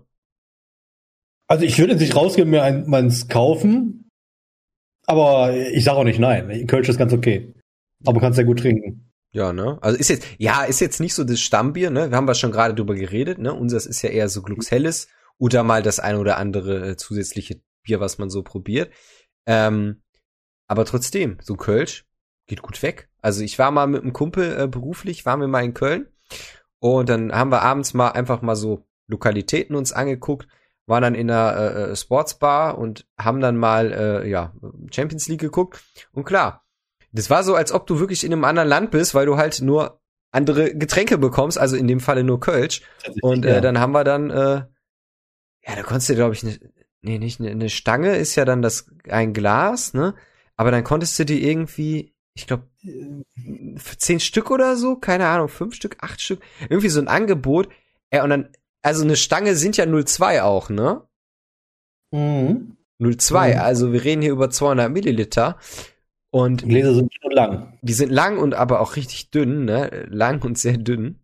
Also 1.47 1.65
ich 1.65 1.79
würde 1.79 1.95
nicht 1.95 2.15
rausgehen, 2.15 2.51
mir 2.51 2.61
ein, 2.61 2.87
meins 2.87 3.27
kaufen, 3.27 4.11
aber 5.07 5.57
ich 5.57 5.83
sage 5.83 5.97
auch 5.97 6.03
nicht 6.03 6.19
nein. 6.19 6.67
Kölsch 6.67 6.89
ist 6.89 6.99
ganz 6.99 7.11
okay. 7.11 7.55
Aber 8.05 8.13
du 8.13 8.19
kannst 8.19 8.37
ja 8.37 8.45
gut 8.45 8.59
trinken. 8.59 9.06
Ja, 9.31 9.53
ne? 9.53 9.77
Also 9.81 9.97
ist 9.97 10.09
jetzt, 10.09 10.25
ja, 10.37 10.63
ist 10.63 10.79
jetzt 10.79 10.99
nicht 10.99 11.13
so 11.13 11.23
das 11.23 11.39
Stammbier, 11.39 11.89
ne? 11.89 12.09
Wir 12.09 12.17
haben 12.17 12.27
ja 12.27 12.33
schon 12.33 12.51
gerade 12.51 12.73
drüber 12.73 12.95
geredet, 12.95 13.39
ne? 13.39 13.53
Unseres 13.53 13.85
ist 13.85 14.01
ja 14.01 14.09
eher 14.09 14.29
so 14.29 14.41
Glux 14.41 14.71
Helles 14.71 15.07
oder 15.37 15.63
mal 15.63 15.83
das 15.83 15.99
eine 15.99 16.19
oder 16.19 16.37
andere 16.37 16.89
äh, 16.89 16.95
zusätzliche 16.97 17.61
Bier, 17.83 17.99
was 17.99 18.17
man 18.17 18.29
so 18.29 18.43
probiert. 18.43 18.91
Ähm, 19.45 20.01
aber 20.67 20.85
trotzdem, 20.85 21.37
so 21.41 21.55
Kölsch 21.55 22.05
geht 22.47 22.61
gut 22.61 22.81
weg. 22.81 23.09
Also 23.21 23.43
ich 23.43 23.59
war 23.59 23.71
mal 23.71 23.87
mit 23.87 24.03
einem 24.03 24.13
Kumpel 24.13 24.59
äh, 24.59 24.67
beruflich, 24.67 25.25
waren 25.25 25.41
wir 25.41 25.47
mal 25.47 25.63
in 25.63 25.73
Köln 25.73 26.07
und 26.79 27.09
dann 27.09 27.31
haben 27.33 27.51
wir 27.51 27.61
abends 27.61 27.93
mal 27.93 28.09
einfach 28.09 28.41
mal 28.41 28.55
so 28.55 28.85
Lokalitäten 29.07 29.75
uns 29.75 29.93
angeguckt 29.93 30.47
waren 30.87 31.03
dann 31.03 31.15
in 31.15 31.29
einer 31.29 31.57
äh, 31.57 31.91
äh, 31.91 31.95
Sportsbar 31.95 32.77
und 32.77 33.05
haben 33.19 33.41
dann 33.41 33.57
mal 33.57 33.91
äh, 33.91 34.29
ja 34.29 34.53
Champions 34.91 35.27
League 35.27 35.41
geguckt 35.41 35.83
und 36.13 36.23
klar, 36.23 36.65
das 37.17 37.29
war 37.29 37.43
so, 37.43 37.55
als 37.55 37.71
ob 37.71 37.87
du 37.87 37.99
wirklich 37.99 38.23
in 38.23 38.31
einem 38.31 38.43
anderen 38.43 38.69
Land 38.69 38.91
bist, 38.91 39.15
weil 39.15 39.25
du 39.25 39.37
halt 39.37 39.61
nur 39.61 39.99
andere 40.31 40.75
Getränke 40.75 41.17
bekommst, 41.17 41.57
also 41.57 41.75
in 41.75 41.87
dem 41.87 41.99
Falle 41.99 42.23
nur 42.23 42.39
Kölsch. 42.39 42.81
Und 43.21 43.45
äh, 43.45 43.55
ja. 43.55 43.61
dann 43.61 43.79
haben 43.79 43.93
wir 43.93 44.03
dann, 44.03 44.29
äh, 44.29 44.63
ja, 45.65 45.75
da 45.75 45.83
konntest 45.83 46.09
du, 46.09 46.15
glaube 46.15 46.35
ich, 46.35 46.43
ne, 46.43 46.59
nee, 47.01 47.17
nicht 47.17 47.39
eine 47.39 47.55
ne 47.55 47.69
Stange 47.69 48.15
ist 48.15 48.35
ja 48.35 48.45
dann 48.45 48.61
das 48.61 48.89
ein 49.09 49.33
Glas, 49.33 49.93
ne? 49.93 50.15
Aber 50.55 50.71
dann 50.71 50.83
konntest 50.83 51.17
du 51.19 51.25
dir 51.25 51.39
irgendwie, 51.39 52.15
ich 52.33 52.47
glaube, 52.47 52.67
zehn 53.97 54.19
Stück 54.19 54.51
oder 54.51 54.75
so, 54.75 54.95
keine 54.95 55.27
Ahnung, 55.27 55.49
fünf 55.49 55.75
Stück, 55.75 55.97
acht 56.01 56.21
Stück, 56.21 56.41
irgendwie 56.69 56.89
so 56.89 56.99
ein 56.99 57.07
Angebot. 57.07 57.69
Ja, 58.11 58.23
und 58.23 58.29
dann 58.29 58.49
also 58.81 59.03
eine 59.03 59.15
Stange 59.15 59.55
sind 59.55 59.77
ja 59.77 59.85
0,2 59.85 60.41
auch, 60.41 60.69
ne? 60.69 61.01
Mhm. 62.11 62.77
0,2, 62.99 63.53
mhm. 63.53 63.59
also 63.59 63.91
wir 63.91 64.03
reden 64.03 64.21
hier 64.21 64.31
über 64.31 64.49
200 64.49 64.91
Milliliter. 64.91 65.57
Und 66.29 66.61
die 66.61 66.67
Gläser 66.67 66.93
sind 66.93 67.13
schon 67.13 67.31
lang. 67.31 67.77
Die 67.81 67.93
sind 67.93 68.11
lang 68.11 68.37
und 68.37 68.53
aber 68.53 68.81
auch 68.81 68.95
richtig 68.95 69.31
dünn, 69.31 69.65
ne? 69.65 70.07
Lang 70.09 70.43
und 70.43 70.57
sehr 70.57 70.77
dünn. 70.77 71.19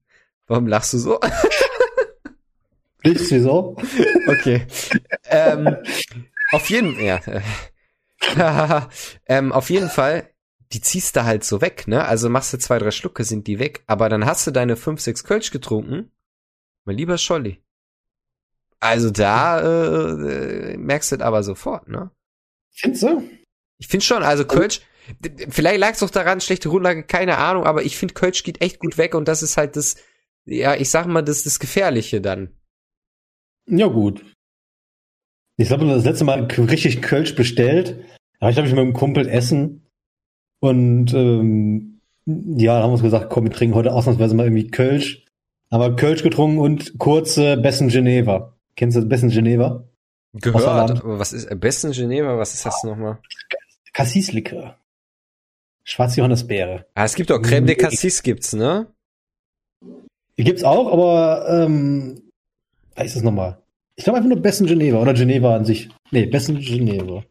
Warum 0.48 0.68
lachst 0.68 0.94
du 0.94 0.98
so? 0.98 1.20
Nicht 3.04 3.20
so? 3.20 3.76
Okay. 4.28 4.66
ähm, 5.26 5.76
auf 6.54 6.70
jeden 6.70 6.98
ja. 7.04 7.20
ähm, 9.28 9.52
auf 9.52 9.70
jeden 9.70 9.90
Fall, 9.90 10.30
die 10.72 10.80
ziehst 10.80 11.18
du 11.18 11.26
halt 11.26 11.44
so 11.44 11.60
weg, 11.62 11.88
ne? 11.88 12.06
Also 12.06 12.30
machst 12.30 12.54
du 12.54 12.58
zwei, 12.58 12.80
drei 12.80 12.92
Schlucke, 12.92 13.26
sind 13.26 13.48
die 13.48 13.60
weg, 13.60 13.84
aber 13.88 14.08
dann 14.08 14.26
hast 14.26 14.48
du 14.48 14.52
deine 14.52 14.78
fünf, 14.78 15.02
sechs 15.02 15.26
Kölsch 15.26 15.52
getrunken. 15.52 16.12
Mein 16.86 16.98
lieber 16.98 17.18
Scholli. 17.18 17.62
Also 18.80 19.12
da 19.12 19.60
äh, 19.60 20.78
merkst 20.78 21.12
du 21.12 21.16
es 21.18 21.22
aber 21.22 21.44
sofort, 21.44 21.88
ne? 21.90 22.12
Findest 22.72 23.04
du? 23.04 23.30
Ich 23.78 23.88
finde 23.88 24.06
schon, 24.06 24.24
also 24.24 24.46
Kölsch, 24.46 24.82
vielleicht 25.50 25.80
lag 25.80 25.92
es 25.92 26.00
doch 26.00 26.10
daran, 26.10 26.42
schlechte 26.42 26.70
Grundlage, 26.70 27.04
keine 27.04 27.38
Ahnung, 27.38 27.66
aber 27.66 27.84
ich 27.84 27.98
finde 27.98 28.14
Kölsch 28.14 28.44
geht 28.44 28.62
echt 28.62 28.80
gut 28.80 28.98
weg 28.98 29.16
und 29.16 29.28
das 29.28 29.44
ist 29.44 29.58
halt 29.58 29.76
das, 29.76 29.96
ja, 30.46 30.76
ich 30.76 30.90
sag 30.90 31.08
mal, 31.08 31.22
das 31.22 31.44
das 31.44 31.60
Gefährliche 31.60 32.22
dann. 32.22 32.50
Ja, 33.68 33.88
gut. 33.88 34.24
Ich 35.58 35.68
glaube, 35.68 35.86
das 35.86 36.04
letzte 36.04 36.26
Mal 36.26 36.44
richtig 36.46 37.02
Kölsch 37.02 37.36
bestellt. 37.36 38.04
Da 38.40 38.50
ich, 38.50 38.56
glaube 38.56 38.68
ich, 38.68 38.74
mit 38.74 38.82
einem 38.82 38.94
Kumpel 38.94 39.28
essen. 39.28 39.88
Und 40.60 41.14
ähm, 41.14 42.02
ja, 42.26 42.78
da 42.78 42.84
haben 42.84 42.90
wir 42.90 42.94
uns 42.94 43.04
gesagt, 43.04 43.30
komm, 43.30 43.46
wir 43.46 43.52
trinken 43.52 43.76
heute 43.76 43.94
ausnahmsweise 43.94 44.36
mal 44.36 44.46
irgendwie 44.46 44.68
Kölsch. 44.68 45.26
Aber 45.70 45.96
Kölsch 45.96 46.24
getrunken 46.24 46.60
und 46.60 46.98
kurze 47.00 47.58
Bessen 47.58 47.90
Geneva. 47.90 48.58
Kennst 48.76 48.98
du 48.98 49.06
Bessen 49.06 49.30
Geneva? 49.30 49.88
Gehört. 50.34 51.02
Was 51.04 51.34
ist 51.34 51.60
Bessen 51.60 51.92
Geneva? 51.92 52.38
Was 52.38 52.54
ist 52.54 52.66
das 52.66 52.84
nochmal? 52.84 53.20
Cassis-Likör. 53.94 54.76
Schwarze 55.84 56.18
Johannisbeere. 56.18 56.86
Ah, 56.96 57.06
es 57.06 57.16
gibt 57.16 57.32
auch 57.32 57.42
Creme 57.42 57.68
de 57.68 57.76
Cassis 57.76 58.24
gibt's, 58.24 58.54
ne? 58.54 58.88
Gibt's 60.36 60.64
auch, 60.64 60.92
aber 60.92 61.46
ähm, 61.50 62.32
ist 62.96 63.16
das 63.16 63.24
nochmal? 63.24 63.62
Ich 63.96 64.04
glaube 64.04 64.18
einfach 64.18 64.30
nur 64.30 64.42
Bessen 64.42 64.66
Geneva 64.66 65.00
oder 65.00 65.14
Geneva 65.14 65.56
an 65.56 65.66
sich. 65.66 65.90
Nee, 66.12 66.26
Bessen 66.26 66.60
Geneva. 66.60 67.24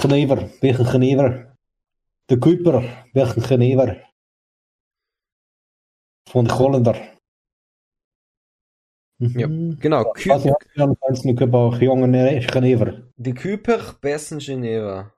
Genever, 0.00 0.50
welchen 0.60 0.86
Genever? 0.86 1.56
De 2.30 2.38
Kuiper, 2.38 2.84
welchen 3.14 3.42
Genever? 3.42 3.96
Von 6.28 6.44
de 6.44 6.54
Holländer. 6.54 6.96
Ja, 9.18 9.48
mhm. 9.48 9.78
genau. 9.80 10.12
Küper. 10.12 10.38
Die 13.16 13.34
Küper, 13.34 13.96
Bessen 14.00 14.38
Geneva. 14.38 15.12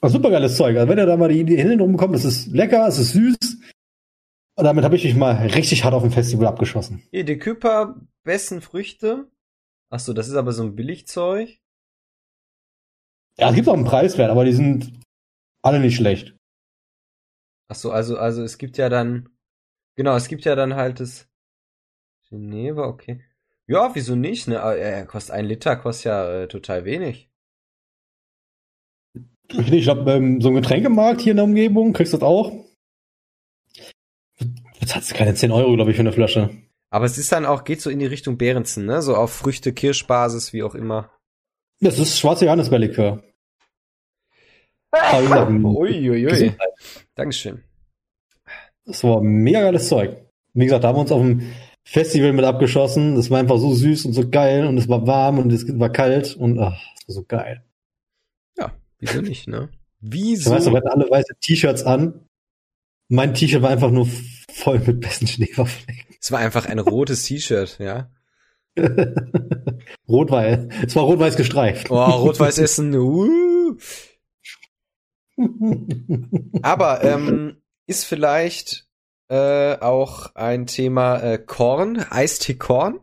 Oh, 0.00 0.08
super 0.08 0.30
geiles 0.30 0.56
Zeug. 0.56 0.76
Also 0.76 0.88
wenn 0.88 0.98
ihr 0.98 1.06
da 1.06 1.16
mal 1.16 1.28
die 1.28 1.40
Idee 1.40 1.74
rumkommt, 1.74 2.14
es 2.14 2.24
ist 2.24 2.46
lecker, 2.48 2.86
es 2.86 2.98
ist 2.98 3.12
süß. 3.12 3.36
Und 4.56 4.64
damit 4.64 4.84
habe 4.84 4.96
ich 4.96 5.04
mich 5.04 5.16
mal 5.16 5.34
richtig 5.48 5.84
hart 5.84 5.94
auf 5.94 6.02
dem 6.02 6.12
Festival 6.12 6.46
abgeschossen. 6.46 7.02
Hier, 7.10 7.24
die 7.24 7.38
Küper, 7.38 8.00
besten 8.24 8.60
Früchte. 8.60 9.30
Achso, 9.90 10.12
das 10.12 10.28
ist 10.28 10.34
aber 10.34 10.52
so 10.52 10.62
ein 10.62 10.76
Billigzeug. 10.76 11.58
Ja, 13.38 13.50
es 13.50 13.54
gibt 13.54 13.68
auch 13.68 13.74
einen 13.74 13.84
Preiswert, 13.84 14.30
aber 14.30 14.44
die 14.44 14.52
sind 14.52 14.92
alle 15.62 15.80
nicht 15.80 15.96
schlecht. 15.96 16.36
Achso, 17.68 17.90
also, 17.90 18.18
also 18.18 18.42
es 18.42 18.58
gibt 18.58 18.78
ja 18.78 18.88
dann, 18.88 19.28
genau, 19.96 20.16
es 20.16 20.28
gibt 20.28 20.44
ja 20.44 20.56
dann 20.56 20.74
halt 20.74 21.00
das 21.00 21.28
Geneva, 22.28 22.82
okay. 22.86 23.24
Ja, 23.66 23.94
wieso 23.94 24.16
nicht, 24.16 24.48
ne? 24.48 24.56
Er 24.56 25.06
kostet 25.06 25.34
ein 25.34 25.44
Liter, 25.44 25.76
kostet 25.76 26.06
ja 26.06 26.42
äh, 26.42 26.48
total 26.48 26.84
wenig. 26.84 27.27
Ich 29.50 29.84
glaube, 29.84 30.10
ähm, 30.12 30.40
so 30.40 30.48
ein 30.48 30.54
Getränkemarkt 30.54 31.20
hier 31.20 31.32
in 31.32 31.36
der 31.38 31.44
Umgebung 31.44 31.92
kriegst 31.92 32.12
du 32.12 32.18
das 32.18 32.26
auch. 32.26 32.52
Jetzt 34.80 34.94
hat 34.94 35.08
keine 35.14 35.34
10 35.34 35.50
Euro, 35.52 35.74
glaube 35.74 35.90
ich, 35.90 35.96
für 35.96 36.00
eine 36.02 36.12
Flasche. 36.12 36.50
Aber 36.90 37.04
es 37.04 37.18
ist 37.18 37.32
dann 37.32 37.46
auch, 37.46 37.64
geht 37.64 37.80
so 37.80 37.90
in 37.90 37.98
die 37.98 38.06
Richtung 38.06 38.38
Behrensen, 38.38 38.86
ne? 38.86 39.02
So 39.02 39.14
auf 39.14 39.32
Früchte, 39.32 39.72
Kirschbasis, 39.72 40.52
wie 40.52 40.62
auch 40.62 40.74
immer. 40.74 41.10
Das 41.80 41.98
ist 41.98 42.18
schwarze 42.18 42.44
Johannisbeerlikör. 42.46 43.22
Uiuiui. 45.76 46.54
Dankeschön. 47.14 47.62
Das 48.84 49.04
war 49.04 49.20
mega 49.20 49.60
geiles 49.60 49.88
Zeug. 49.88 50.16
Wie 50.54 50.64
gesagt, 50.64 50.84
da 50.84 50.88
haben 50.88 50.96
wir 50.96 51.02
uns 51.02 51.12
auf 51.12 51.20
dem 51.20 51.42
Festival 51.84 52.32
mit 52.32 52.44
abgeschossen. 52.44 53.14
Das 53.14 53.30
war 53.30 53.38
einfach 53.38 53.58
so 53.58 53.74
süß 53.74 54.06
und 54.06 54.14
so 54.14 54.28
geil 54.28 54.66
und 54.66 54.78
es 54.78 54.88
war 54.88 55.06
warm 55.06 55.38
und 55.38 55.52
es 55.52 55.66
war 55.78 55.90
kalt 55.90 56.36
und 56.36 56.58
ach, 56.58 56.80
das 56.94 57.08
war 57.08 57.14
so 57.14 57.24
geil. 57.24 57.62
Wieso 58.98 59.20
nicht, 59.20 59.48
ne? 59.48 59.68
Wieso? 60.00 60.50
Weißt 60.50 60.66
du, 60.66 60.70
wir 60.70 60.78
hatten 60.78 60.88
alle 60.88 61.10
weiße 61.10 61.34
T-Shirts 61.40 61.82
an. 61.84 62.26
Mein 63.08 63.34
T-Shirt 63.34 63.62
war 63.62 63.70
einfach 63.70 63.90
nur 63.90 64.06
voll 64.50 64.78
mit 64.80 65.00
besten 65.00 65.26
Schneeflocken. 65.26 65.72
Es 66.20 66.32
war 66.32 66.40
einfach 66.40 66.66
ein 66.66 66.78
rotes 66.78 67.24
T-Shirt, 67.24 67.78
ja. 67.78 68.10
Rot-Weiß. 70.08 70.68
Es 70.86 70.96
war 70.96 71.04
rot-weiß 71.04 71.36
gestreift. 71.36 71.90
Oh, 71.90 72.04
rot-weiß 72.04 72.58
essen. 72.58 72.94
Uh. 72.94 73.76
Aber 76.62 77.02
ähm, 77.04 77.62
ist 77.86 78.04
vielleicht 78.04 78.88
äh, 79.28 79.76
auch 79.78 80.34
ein 80.34 80.66
Thema 80.66 81.20
äh, 81.20 81.38
Korn, 81.38 82.04
Eistee-Korn? 82.10 83.00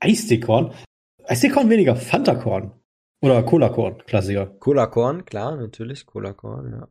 Eistee-Korn? 0.00 0.74
Eistee-Korn 1.24 1.70
weniger, 1.70 1.96
Fanta-Korn. 1.96 2.72
Oder 3.22 3.44
Cola-Korn, 3.44 4.02
Klassiker. 4.04 4.46
Cola-Korn, 4.46 5.24
klar, 5.24 5.56
natürlich, 5.56 6.06
Cola-Korn, 6.06 6.72
ja. 6.72 6.88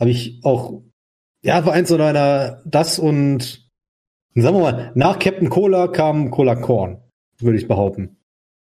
Habe 0.00 0.10
ich 0.10 0.40
auch, 0.42 0.82
ja, 1.42 1.64
war 1.64 1.72
eins 1.72 1.92
oder 1.92 2.08
einer, 2.08 2.62
das 2.64 2.98
und, 2.98 3.70
sagen 4.34 4.56
wir 4.56 4.62
mal, 4.62 4.92
nach 4.96 5.20
Captain 5.20 5.48
Cola 5.48 5.86
kam 5.86 6.32
Cola-Korn, 6.32 7.00
würde 7.38 7.58
ich 7.58 7.68
behaupten. 7.68 8.16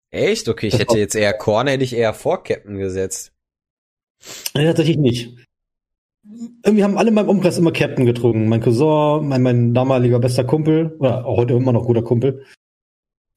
Echt? 0.10 0.49
Okay, 0.49 0.68
ich 0.68 0.74
das 0.74 0.82
hätte 0.82 0.97
jetzt 0.97 1.16
eher 1.16 1.34
Korn, 1.34 1.68
hätte 1.68 1.86
ich 1.86 1.95
eher 1.95 2.14
vor 2.14 2.43
Captain 2.43 2.78
gesetzt. 2.78 3.32
Nee, 4.54 4.66
tatsächlich 4.66 4.97
nicht. 4.97 5.38
Irgendwie 6.64 6.84
haben 6.84 6.97
alle 6.97 7.10
in 7.10 7.16
meinem 7.16 7.30
Umkreis 7.30 7.58
immer 7.58 7.72
Captain 7.72 8.06
getrunken. 8.06 8.49
Mein 8.49 8.62
Cousin, 8.62 9.26
mein, 9.28 9.41
mein 9.41 9.74
damaliger 9.74 10.20
bester 10.20 10.43
Kumpel, 10.43 10.97
oder 10.99 11.26
auch 11.26 11.38
heute 11.38 11.54
immer 11.54 11.72
noch 11.72 11.86
guter 11.86 12.04
Kumpel. 12.04 12.45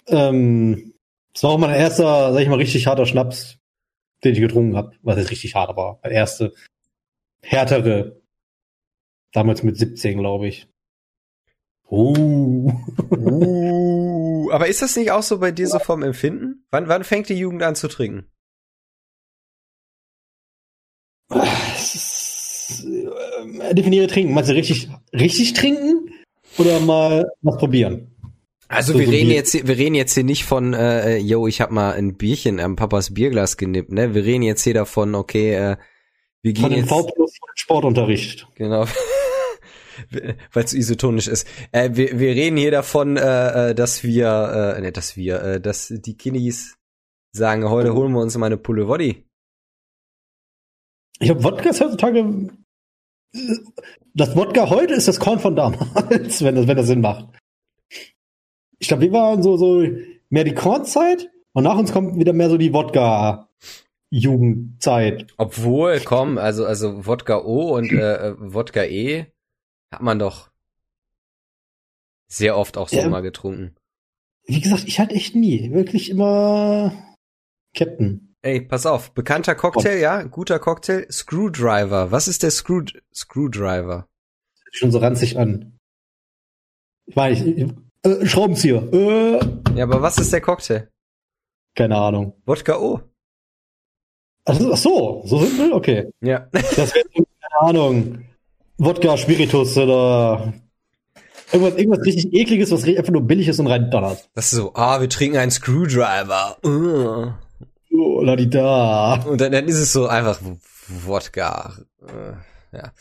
Ähm, 0.08 0.93
das 1.34 1.42
war 1.42 1.50
auch 1.50 1.58
mein 1.58 1.74
erster, 1.74 2.32
sag 2.32 2.40
ich 2.40 2.48
mal, 2.48 2.58
richtig 2.58 2.86
harter 2.86 3.06
Schnaps, 3.06 3.58
den 4.22 4.34
ich 4.34 4.40
getrunken 4.40 4.76
habe. 4.76 4.92
Was 5.02 5.18
jetzt 5.18 5.32
richtig 5.32 5.54
hart 5.54 5.76
war. 5.76 5.98
Mein 6.02 6.12
erste 6.12 6.54
härtere. 7.42 8.22
Damals 9.32 9.64
mit 9.64 9.76
17, 9.76 10.18
glaube 10.18 10.46
ich. 10.46 10.68
Uh. 11.90 12.72
uh. 13.10 14.50
Aber 14.52 14.68
ist 14.68 14.80
das 14.80 14.96
nicht 14.96 15.10
auch 15.10 15.24
so 15.24 15.40
bei 15.40 15.50
dir 15.50 15.66
so 15.66 15.80
vom 15.80 16.04
Empfinden? 16.04 16.64
Wann, 16.70 16.86
wann 16.86 17.02
fängt 17.02 17.28
die 17.28 17.34
Jugend 17.34 17.64
an 17.64 17.74
zu 17.74 17.88
trinken? 17.88 18.30
Äh, 21.30 21.44
definiere 23.74 24.06
trinken. 24.06 24.34
Meinst 24.34 24.50
du 24.50 24.54
richtig, 24.54 24.88
richtig 25.12 25.54
trinken? 25.54 26.12
Oder 26.58 26.78
mal 26.78 27.28
was 27.42 27.58
probieren? 27.58 28.13
Also 28.68 28.92
so, 28.92 28.98
wir 28.98 29.06
so 29.06 29.12
reden 29.12 29.30
jetzt, 29.30 29.52
hier, 29.52 29.66
wir 29.66 29.76
reden 29.76 29.94
jetzt 29.94 30.14
hier 30.14 30.24
nicht 30.24 30.44
von, 30.44 30.74
äh, 30.74 31.18
yo, 31.18 31.46
ich 31.46 31.60
hab 31.60 31.70
mal 31.70 31.92
ein 31.92 32.16
Bierchen 32.16 32.60
am 32.60 32.76
Papas 32.76 33.12
Bierglas 33.14 33.56
genippt, 33.56 33.92
ne? 33.92 34.14
Wir 34.14 34.24
reden 34.24 34.42
jetzt 34.42 34.62
hier 34.62 34.74
davon, 34.74 35.14
okay, 35.14 35.54
äh, 35.54 35.76
wir 36.42 36.52
gehen 36.52 36.62
von 36.62 36.72
jetzt. 36.72 36.88
Von 36.88 37.04
V 37.04 37.12
plus 37.14 37.32
Sportunterricht. 37.54 38.46
Genau. 38.54 38.86
Weil 40.52 40.64
es 40.64 40.74
isotonisch 40.74 41.28
ist. 41.28 41.46
Äh, 41.72 41.90
wir, 41.92 42.18
wir 42.18 42.30
reden 42.30 42.56
hier 42.56 42.70
davon, 42.70 43.16
äh, 43.16 43.70
äh, 43.70 43.74
dass 43.74 44.02
wir, 44.02 44.74
äh, 44.76 44.80
ne, 44.80 44.92
dass 44.92 45.16
wir, 45.16 45.42
äh, 45.42 45.60
dass 45.60 45.88
die 45.88 46.16
Kinnis 46.16 46.76
sagen, 47.32 47.68
heute 47.68 47.94
holen 47.94 48.12
wir 48.12 48.20
uns 48.20 48.36
mal 48.36 48.46
eine 48.46 48.56
Pulle 48.56 48.88
Woddy. 48.88 49.24
Ich 51.20 51.30
habe 51.30 51.42
Wodka 51.44 51.70
heutzutage. 51.70 52.50
Das 54.14 54.36
Wodka 54.36 54.68
heute 54.68 54.94
ist 54.94 55.08
das 55.08 55.20
Korn 55.20 55.38
von 55.38 55.56
damals, 55.56 56.42
wenn 56.44 56.56
das, 56.56 56.66
wenn 56.66 56.76
das 56.76 56.86
Sinn 56.86 57.00
macht. 57.00 57.28
Ich 58.84 58.88
glaube, 58.88 59.04
wir 59.04 59.12
waren 59.12 59.42
so, 59.42 59.56
so 59.56 59.82
mehr 60.28 60.44
die 60.44 60.52
Kornzeit 60.52 61.30
und 61.54 61.64
nach 61.64 61.78
uns 61.78 61.90
kommt 61.90 62.18
wieder 62.18 62.34
mehr 62.34 62.50
so 62.50 62.58
die 62.58 62.74
Wodka. 62.74 63.48
Jugendzeit. 64.10 65.32
Obwohl, 65.38 66.00
komm, 66.00 66.36
also, 66.36 66.66
also 66.66 67.06
Wodka 67.06 67.38
O 67.38 67.74
und 67.76 67.90
äh, 67.90 68.28
äh, 68.28 68.34
Wodka 68.38 68.84
E 68.84 69.24
hat 69.90 70.02
man 70.02 70.18
doch 70.18 70.50
sehr 72.28 72.58
oft 72.58 72.76
auch 72.76 72.90
so 72.90 72.98
ja, 72.98 73.08
mal 73.08 73.22
getrunken. 73.22 73.74
Wie 74.44 74.60
gesagt, 74.60 74.84
ich 74.86 75.00
hatte 75.00 75.14
echt 75.14 75.34
nie. 75.34 75.72
Wirklich 75.72 76.10
immer 76.10 76.92
Captain. 77.74 78.34
Ey, 78.42 78.60
pass 78.60 78.84
auf, 78.84 79.12
bekannter 79.12 79.54
Cocktail, 79.54 79.98
ja, 79.98 80.24
guter 80.24 80.58
Cocktail, 80.58 81.06
Screwdriver. 81.10 82.10
Was 82.10 82.28
ist 82.28 82.42
der 82.42 82.50
Screw 82.50 82.84
Screwdriver? 83.14 84.06
Schon 84.72 84.90
so 84.90 84.98
ranzig 84.98 85.38
an. 85.38 85.78
Ich 87.06 87.16
meine, 87.16 87.34
ich, 87.34 87.74
äh, 88.04 88.26
Schraubenzieher. 88.26 88.82
Äh. 88.92 89.40
Ja, 89.76 89.84
aber 89.84 90.02
was 90.02 90.18
ist 90.18 90.32
der 90.32 90.40
Cocktail? 90.40 90.88
Keine 91.74 91.96
Ahnung. 91.96 92.34
Wodka 92.46 92.78
O. 92.78 93.00
Ach, 94.44 94.60
ach 94.72 94.76
so, 94.76 95.22
so 95.24 95.38
simpel? 95.38 95.72
Okay. 95.72 96.10
Ja. 96.20 96.48
Das 96.52 96.94
wäre, 96.94 97.04
keine 97.14 97.60
Ahnung, 97.60 98.24
Wodka, 98.78 99.16
Spiritus 99.16 99.76
oder 99.78 100.52
irgendwas, 101.52 101.78
irgendwas 101.78 102.04
richtig 102.04 102.32
ekliges, 102.32 102.70
was 102.70 102.84
einfach 102.84 103.12
nur 103.12 103.22
billig 103.22 103.48
ist 103.48 103.58
und 103.58 103.68
rein 103.68 103.90
donnert. 103.90 104.28
Das 104.34 104.52
ist 104.52 104.58
so, 104.58 104.72
ah, 104.74 105.00
wir 105.00 105.08
trinken 105.08 105.38
einen 105.38 105.50
Screwdriver. 105.50 106.58
Uh. 106.64 107.32
Oh, 107.96 108.22
la 108.22 108.36
di 108.36 108.50
da. 108.50 109.24
Und 109.26 109.40
dann, 109.40 109.52
dann 109.52 109.66
ist 109.66 109.78
es 109.78 109.92
so 109.92 110.06
einfach, 110.06 110.40
Wodka. 110.88 111.74
Äh, 112.02 112.76
ja. 112.76 112.92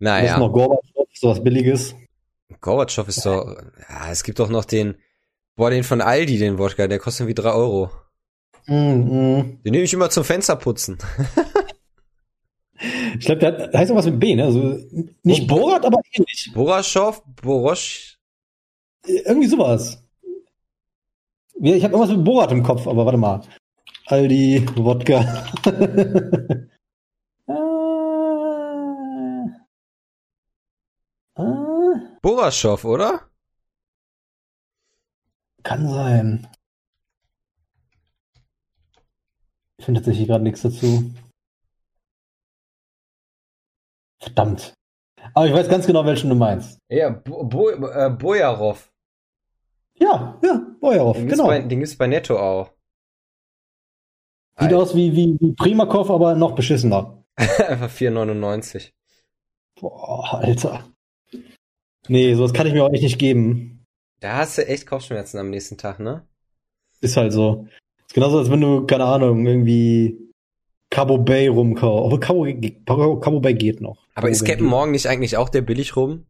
Naja. 0.00 0.22
Das 0.22 0.32
ist 0.32 0.38
noch 0.38 0.52
Gorbatschow, 0.52 1.06
sowas 1.12 1.42
Billiges. 1.42 1.94
Gorbatschow 2.60 3.08
ist 3.08 3.24
doch, 3.24 3.56
ja, 3.88 4.10
es 4.10 4.22
gibt 4.24 4.38
doch 4.38 4.48
noch 4.48 4.64
den, 4.64 4.96
boah, 5.56 5.70
den 5.70 5.84
von 5.84 6.00
Aldi, 6.00 6.38
den 6.38 6.58
Wodka, 6.58 6.86
der 6.86 6.98
kostet 6.98 7.26
wie 7.26 7.34
drei 7.34 7.52
Euro. 7.52 7.90
Mm, 8.66 8.74
mm. 8.74 9.62
Den 9.64 9.72
nehme 9.72 9.84
ich 9.84 9.92
immer 9.92 10.10
zum 10.10 10.24
Fensterputzen. 10.24 10.98
ich 13.18 13.26
glaube, 13.26 13.40
der 13.40 13.70
heißt 13.72 13.94
was 13.94 14.06
mit 14.06 14.20
B, 14.20 14.34
ne? 14.34 14.44
Also 14.44 14.78
nicht 15.22 15.46
Borat, 15.46 15.84
aber 15.84 16.00
ähnlich. 16.12 16.50
Boraschow, 16.54 17.22
Borosch. 17.42 18.18
Irgendwie 19.06 19.48
sowas. 19.48 20.02
Ich 21.62 21.84
habe 21.84 21.94
irgendwas 21.94 22.16
mit 22.16 22.24
Borat 22.24 22.52
im 22.52 22.62
Kopf, 22.62 22.86
aber 22.86 23.04
warte 23.04 23.18
mal. 23.18 23.42
Aldi, 24.06 24.66
Wodka. 24.76 25.46
Boraschow, 32.22 32.84
oder? 32.84 33.30
Kann 35.62 35.88
sein. 35.88 36.48
Ich 39.78 39.84
finde 39.84 40.00
tatsächlich 40.00 40.28
gerade 40.28 40.44
nichts 40.44 40.62
dazu. 40.62 41.12
Verdammt. 44.20 44.74
Aber 45.34 45.46
ich 45.46 45.52
weiß 45.52 45.68
ganz 45.68 45.86
genau, 45.86 46.04
welchen 46.04 46.30
du 46.30 46.36
meinst. 46.36 46.78
Ja, 46.88 47.10
Bo 47.10 47.44
Bo 47.44 47.70
äh, 47.70 48.10
Bojarov. 48.10 48.90
Ja, 49.94 50.38
ja, 50.42 50.66
Bojarov, 50.80 51.16
den 51.16 51.28
genau. 51.28 51.46
Bei, 51.46 51.60
den 51.60 51.78
gibt's 51.80 51.96
bei 51.96 52.06
Netto 52.06 52.38
auch. 52.38 52.72
Sieht 54.58 54.68
Alter. 54.68 54.78
aus 54.78 54.94
wie, 54.94 55.14
wie, 55.14 55.38
wie 55.40 55.52
Primakov, 55.54 56.10
aber 56.10 56.34
noch 56.34 56.54
beschissener. 56.54 57.24
Einfach 57.36 57.90
4,99. 57.90 58.92
Boah, 59.80 60.34
Alter. 60.34 60.84
Nee, 62.10 62.34
sowas 62.34 62.52
kann 62.52 62.66
ich 62.66 62.72
mir 62.72 62.82
auch 62.82 62.92
echt 62.92 63.04
nicht 63.04 63.20
geben. 63.20 63.86
Da 64.18 64.38
hast 64.38 64.58
du 64.58 64.66
echt 64.66 64.84
Kopfschmerzen 64.84 65.38
am 65.38 65.48
nächsten 65.48 65.78
Tag, 65.78 66.00
ne? 66.00 66.26
Ist 67.00 67.16
halt 67.16 67.32
so. 67.32 67.68
Ist 68.08 68.14
genauso, 68.14 68.38
als 68.38 68.50
wenn 68.50 68.60
du, 68.60 68.84
keine 68.84 69.04
Ahnung, 69.04 69.46
irgendwie 69.46 70.18
Cabo 70.90 71.18
Bay 71.18 71.46
rumkaufst. 71.46 72.06
Aber 72.06 72.18
Cabo, 72.18 73.20
Cabo 73.20 73.38
Bay 73.38 73.54
geht 73.54 73.80
noch. 73.80 74.08
Aber 74.16 74.26
Cabo 74.26 74.32
ist 74.32 74.44
Captain 74.44 74.66
Morgan 74.66 74.90
nicht 74.90 75.06
eigentlich 75.06 75.36
auch 75.36 75.48
der 75.48 75.62
billig 75.62 75.94
rum? 75.94 76.26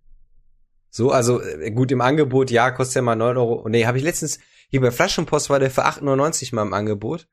So, 0.91 1.13
also 1.13 1.41
äh, 1.41 1.71
gut 1.71 1.91
im 1.93 2.03
Angebot, 2.03 2.51
ja, 2.51 2.71
kostet 2.73 2.97
ja 2.97 3.03
mal 3.03 3.17
9 3.17 3.39
Euro. 3.39 3.67
Nee, 3.67 3.87
habe 3.87 3.97
ich 3.97 4.05
letztens, 4.05 4.39
hier 4.69 4.83
bei 4.83 4.91
Flaschenpost 4.91 5.49
war 5.49 5.61
der 5.61 5.71
für 5.71 5.87
8,99 5.87 6.55
mal 6.55 6.63
im 6.63 6.75
Angebot. 6.75 7.27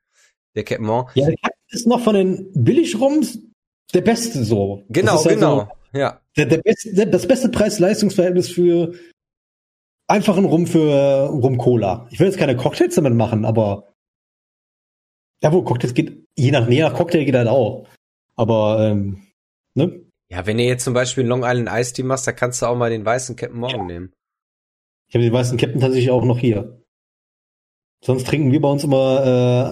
Der 0.54 0.64
Captain 0.64 0.86
Morgan. 0.86 1.12
Ja, 1.16 1.26
der 1.26 1.36
ist 1.68 1.86
noch 1.86 2.00
von 2.00 2.14
den 2.14 2.50
Billigrums 2.54 3.40
der 3.92 4.00
beste 4.00 4.42
so. 4.42 4.84
Genau, 4.88 5.22
halt 5.22 5.28
genau. 5.28 5.68
So, 5.92 5.98
ja. 5.98 6.22
Der, 6.38 6.46
der 6.46 6.58
beste, 6.58 7.06
das 7.06 7.26
beste 7.26 7.48
Preis-Leistungsverhältnis 7.48 8.48
für 8.48 8.94
einfachen 10.06 10.44
Rum 10.44 10.66
für 10.66 11.26
Rum 11.26 11.58
Cola. 11.58 12.06
Ich 12.10 12.20
will 12.20 12.28
jetzt 12.28 12.38
keine 12.38 12.56
Cocktails 12.56 12.94
damit 12.94 13.14
machen, 13.14 13.44
aber 13.44 13.92
ja, 15.42 15.52
wo 15.52 15.62
Cocktails 15.62 15.94
geht, 15.94 16.26
je 16.36 16.50
nach, 16.50 16.68
je 16.68 16.82
nach 16.82 16.94
Cocktail 16.94 17.24
geht 17.24 17.34
halt 17.34 17.48
auch. 17.48 17.88
Aber, 18.36 18.88
ähm, 18.88 19.26
ne? 19.74 20.00
Ja, 20.30 20.46
wenn 20.46 20.58
ihr 20.58 20.66
jetzt 20.66 20.84
zum 20.84 20.94
Beispiel 20.94 21.26
Long 21.26 21.42
Island 21.42 21.68
Ice 21.72 21.92
Tea 21.92 22.04
machst, 22.04 22.26
da 22.26 22.32
kannst 22.32 22.62
du 22.62 22.66
auch 22.66 22.76
mal 22.76 22.90
den 22.90 23.04
weißen 23.04 23.34
Captain 23.34 23.58
Morgan 23.58 23.80
ja. 23.80 23.86
nehmen. 23.86 24.12
Ich 25.08 25.14
habe 25.14 25.24
den 25.24 25.32
weißen 25.32 25.58
Captain 25.58 25.80
tatsächlich 25.80 26.10
auch 26.10 26.24
noch 26.24 26.38
hier. 26.38 26.82
Sonst 28.04 28.26
trinken 28.26 28.52
wir 28.52 28.60
bei 28.60 28.68
uns 28.68 28.84
immer, 28.84 29.24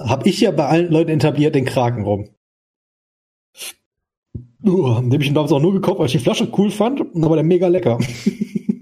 äh, 0.04 0.08
habe 0.08 0.28
ich 0.28 0.40
ja 0.40 0.50
bei 0.50 0.66
allen 0.66 0.90
Leuten 0.90 1.10
etabliert, 1.10 1.54
den 1.54 1.64
Kraken 1.64 2.04
rum. 2.04 2.30
Uh, 4.66 5.00
den 5.00 5.12
habe 5.12 5.22
ich 5.22 5.32
damals 5.32 5.52
auch 5.52 5.60
nur 5.60 5.74
gekauft, 5.74 6.00
weil 6.00 6.06
ich 6.06 6.12
die 6.12 6.18
Flasche 6.18 6.50
cool 6.58 6.70
fand, 6.70 7.00
aber 7.00 7.36
der 7.36 7.44
mega 7.44 7.68
lecker. 7.68 7.98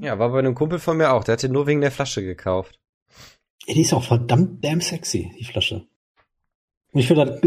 Ja, 0.01 0.19
war 0.19 0.29
bei 0.33 0.39
einem 0.39 0.55
Kumpel 0.55 0.79
von 0.79 0.99
mir 0.99 1.15
auch. 1.15 1.25
Der 1.25 1.33
hat 1.33 1.43
den 1.43 1.53
nur 1.53 1.67
wegen 1.67 1.81
der 1.81 1.91
Flasche 1.91 2.23
gekauft. 2.23 2.79
Die 3.67 3.81
ist 3.81 3.95
auch 3.95 4.05
verdammt 4.05 4.63
damn 4.63 4.83
sexy, 4.83 5.33
die 5.39 5.45
Flasche. 5.45 5.87
Und 6.93 7.01
ich 7.01 7.07
finde 7.07 7.41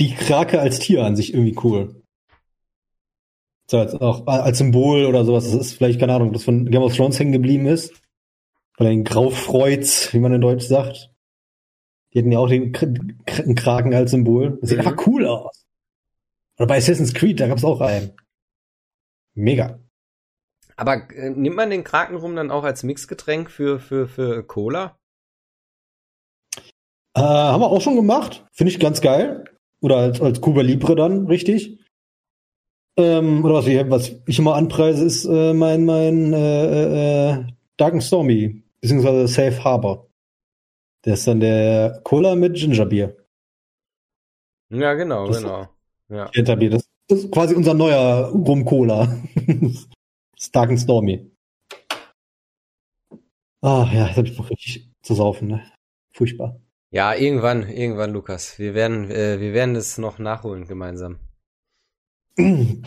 die 0.00 0.12
Krake 0.12 0.58
als 0.60 0.80
Tier 0.80 1.04
an 1.04 1.14
sich 1.14 1.32
irgendwie 1.32 1.56
cool. 1.62 2.02
So 3.70 3.78
als, 3.78 3.94
auch 3.94 4.26
als 4.26 4.58
Symbol 4.58 5.04
oder 5.04 5.24
sowas. 5.24 5.44
Das 5.44 5.54
ist 5.54 5.74
vielleicht, 5.74 6.00
keine 6.00 6.14
Ahnung, 6.14 6.32
das 6.32 6.42
von 6.42 6.68
Game 6.68 6.82
of 6.82 6.96
Thrones 6.96 7.20
hängen 7.20 7.30
geblieben 7.30 7.66
ist. 7.66 7.92
Oder 8.80 8.90
den 8.90 9.04
Graufreuz, 9.04 10.12
wie 10.12 10.18
man 10.18 10.32
in 10.32 10.40
Deutsch 10.40 10.64
sagt. 10.64 11.12
Die 12.12 12.18
hatten 12.18 12.32
ja 12.32 12.40
auch 12.40 12.48
den 12.48 12.72
Kraken 12.72 13.94
als 13.94 14.10
Symbol. 14.10 14.58
Das 14.60 14.70
sieht 14.70 14.80
mhm. 14.80 14.86
einfach 14.88 15.06
cool 15.06 15.26
aus. 15.26 15.67
Oder 16.58 16.66
bei 16.66 16.78
Assassin's 16.78 17.14
Creed, 17.14 17.40
da 17.40 17.48
gab 17.48 17.58
es 17.58 17.64
auch 17.64 17.80
einen. 17.80 18.12
Mega. 19.34 19.78
Aber 20.76 21.10
äh, 21.10 21.30
nimmt 21.30 21.56
man 21.56 21.70
den 21.70 21.84
Kraken 21.84 22.16
rum 22.16 22.36
dann 22.36 22.50
auch 22.50 22.64
als 22.64 22.82
Mixgetränk 22.82 23.50
für, 23.50 23.80
für, 23.80 24.08
für 24.08 24.44
Cola? 24.44 24.98
Äh, 27.14 27.20
haben 27.20 27.60
wir 27.60 27.70
auch 27.70 27.80
schon 27.80 27.96
gemacht. 27.96 28.44
Finde 28.52 28.72
ich 28.72 28.80
ganz 28.80 29.00
geil. 29.00 29.44
Oder 29.80 29.96
als, 29.96 30.20
als 30.20 30.40
Cuba 30.40 30.62
Libre 30.62 30.96
dann, 30.96 31.26
richtig. 31.26 31.78
Ähm, 32.96 33.44
oder 33.44 33.54
was 33.54 33.66
ich, 33.66 33.90
was 33.90 34.12
ich 34.26 34.38
immer 34.40 34.56
anpreise, 34.56 35.04
ist 35.04 35.24
äh, 35.24 35.54
mein, 35.54 35.84
mein 35.84 36.32
äh, 36.32 37.30
äh, 37.30 37.44
Dark 37.76 37.94
and 37.94 38.02
Stormy, 38.02 38.64
beziehungsweise 38.80 39.28
Safe 39.28 39.62
Harbor. 39.62 40.08
Der 41.04 41.14
ist 41.14 41.26
dann 41.28 41.38
der 41.38 42.00
Cola 42.02 42.34
mit 42.34 42.56
Gingerbier. 42.56 43.16
Ja, 44.70 44.94
genau, 44.94 45.28
das 45.28 45.38
genau. 45.38 45.68
Ja. 46.08 46.30
Etabliert. 46.32 46.74
Das 47.08 47.18
ist 47.20 47.30
quasi 47.30 47.54
unser 47.54 47.74
neuer 47.74 48.30
Rum-Cola. 48.30 49.22
Stark 50.38 50.70
and 50.70 50.80
Stormy. 50.80 51.30
Ah, 53.60 53.88
ja, 53.92 54.06
jetzt 54.06 54.16
hab 54.16 54.24
ich 54.24 54.38
noch 54.38 54.50
richtig 54.50 54.88
zu 55.02 55.14
saufen, 55.14 55.48
ne? 55.48 55.72
Furchtbar. 56.12 56.60
Ja, 56.90 57.14
irgendwann, 57.14 57.68
irgendwann, 57.68 58.12
Lukas. 58.12 58.58
Wir 58.58 58.74
werden, 58.74 59.10
äh, 59.10 59.40
wir 59.40 59.52
werden 59.52 59.76
es 59.76 59.98
noch 59.98 60.18
nachholen 60.18 60.66
gemeinsam. 60.66 61.18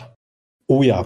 Oh 0.68 0.82
ja. 0.82 1.04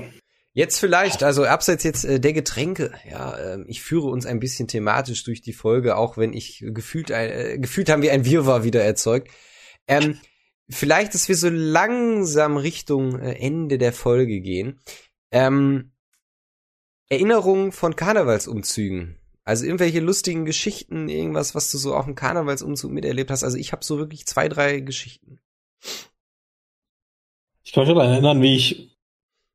Jetzt 0.53 0.79
vielleicht, 0.79 1.25
also 1.25 1.45
abseits 1.45 1.83
jetzt 1.83 2.05
äh, 2.05 2.21
der 2.21 2.33
Getränke, 2.33 2.93
ja, 3.11 3.37
äh, 3.37 3.65
ich 3.67 3.83
führe 3.83 4.07
uns 4.07 4.27
ein 4.27 4.39
bisschen 4.39 4.69
thematisch 4.69 5.25
durch 5.25 5.41
die 5.41 5.53
Folge, 5.53 5.97
auch 5.97 6.17
wenn 6.17 6.33
ich 6.33 6.65
gefühlt, 6.69 7.11
äh, 7.11 7.59
gefühlt 7.59 7.91
haben 7.91 8.03
wir 8.03 8.13
ein 8.13 8.25
Wirrwarr 8.25 8.63
wieder 8.63 8.85
erzeugt. 8.85 9.29
Ähm, 9.89 10.21
vielleicht, 10.69 11.15
dass 11.15 11.29
wir 11.29 11.37
so 11.37 11.49
langsam 11.49 12.57
Richtung 12.57 13.19
äh, 13.19 13.35
Ende 13.35 13.79
der 13.79 13.93
Folge 13.93 14.41
gehen. 14.41 14.81
Ähm, 15.31 15.93
Erinnerungen 17.09 17.73
von 17.73 17.95
Karnevalsumzügen. 17.95 19.17
Also 19.45 19.65
irgendwelche 19.65 20.01
lustigen 20.01 20.45
Geschichten, 20.45 21.09
irgendwas, 21.09 21.55
was 21.55 21.71
du 21.71 21.79
so 21.79 21.95
auf 21.95 22.05
dem 22.05 22.17
Karnevalsumzug 22.17 22.91
miterlebt 22.91 23.31
hast. 23.31 23.45
Also 23.45 23.59
ich 23.59 23.71
habe 23.71 23.85
so 23.85 23.99
wirklich 23.99 24.27
zwei, 24.27 24.49
drei 24.49 24.81
Geschichten. 24.81 25.39
Ich 27.63 27.73
kann 27.73 27.85
mich 27.85 27.95
daran 27.95 28.13
erinnern, 28.13 28.43
wie 28.43 28.57
ich, 28.57 28.99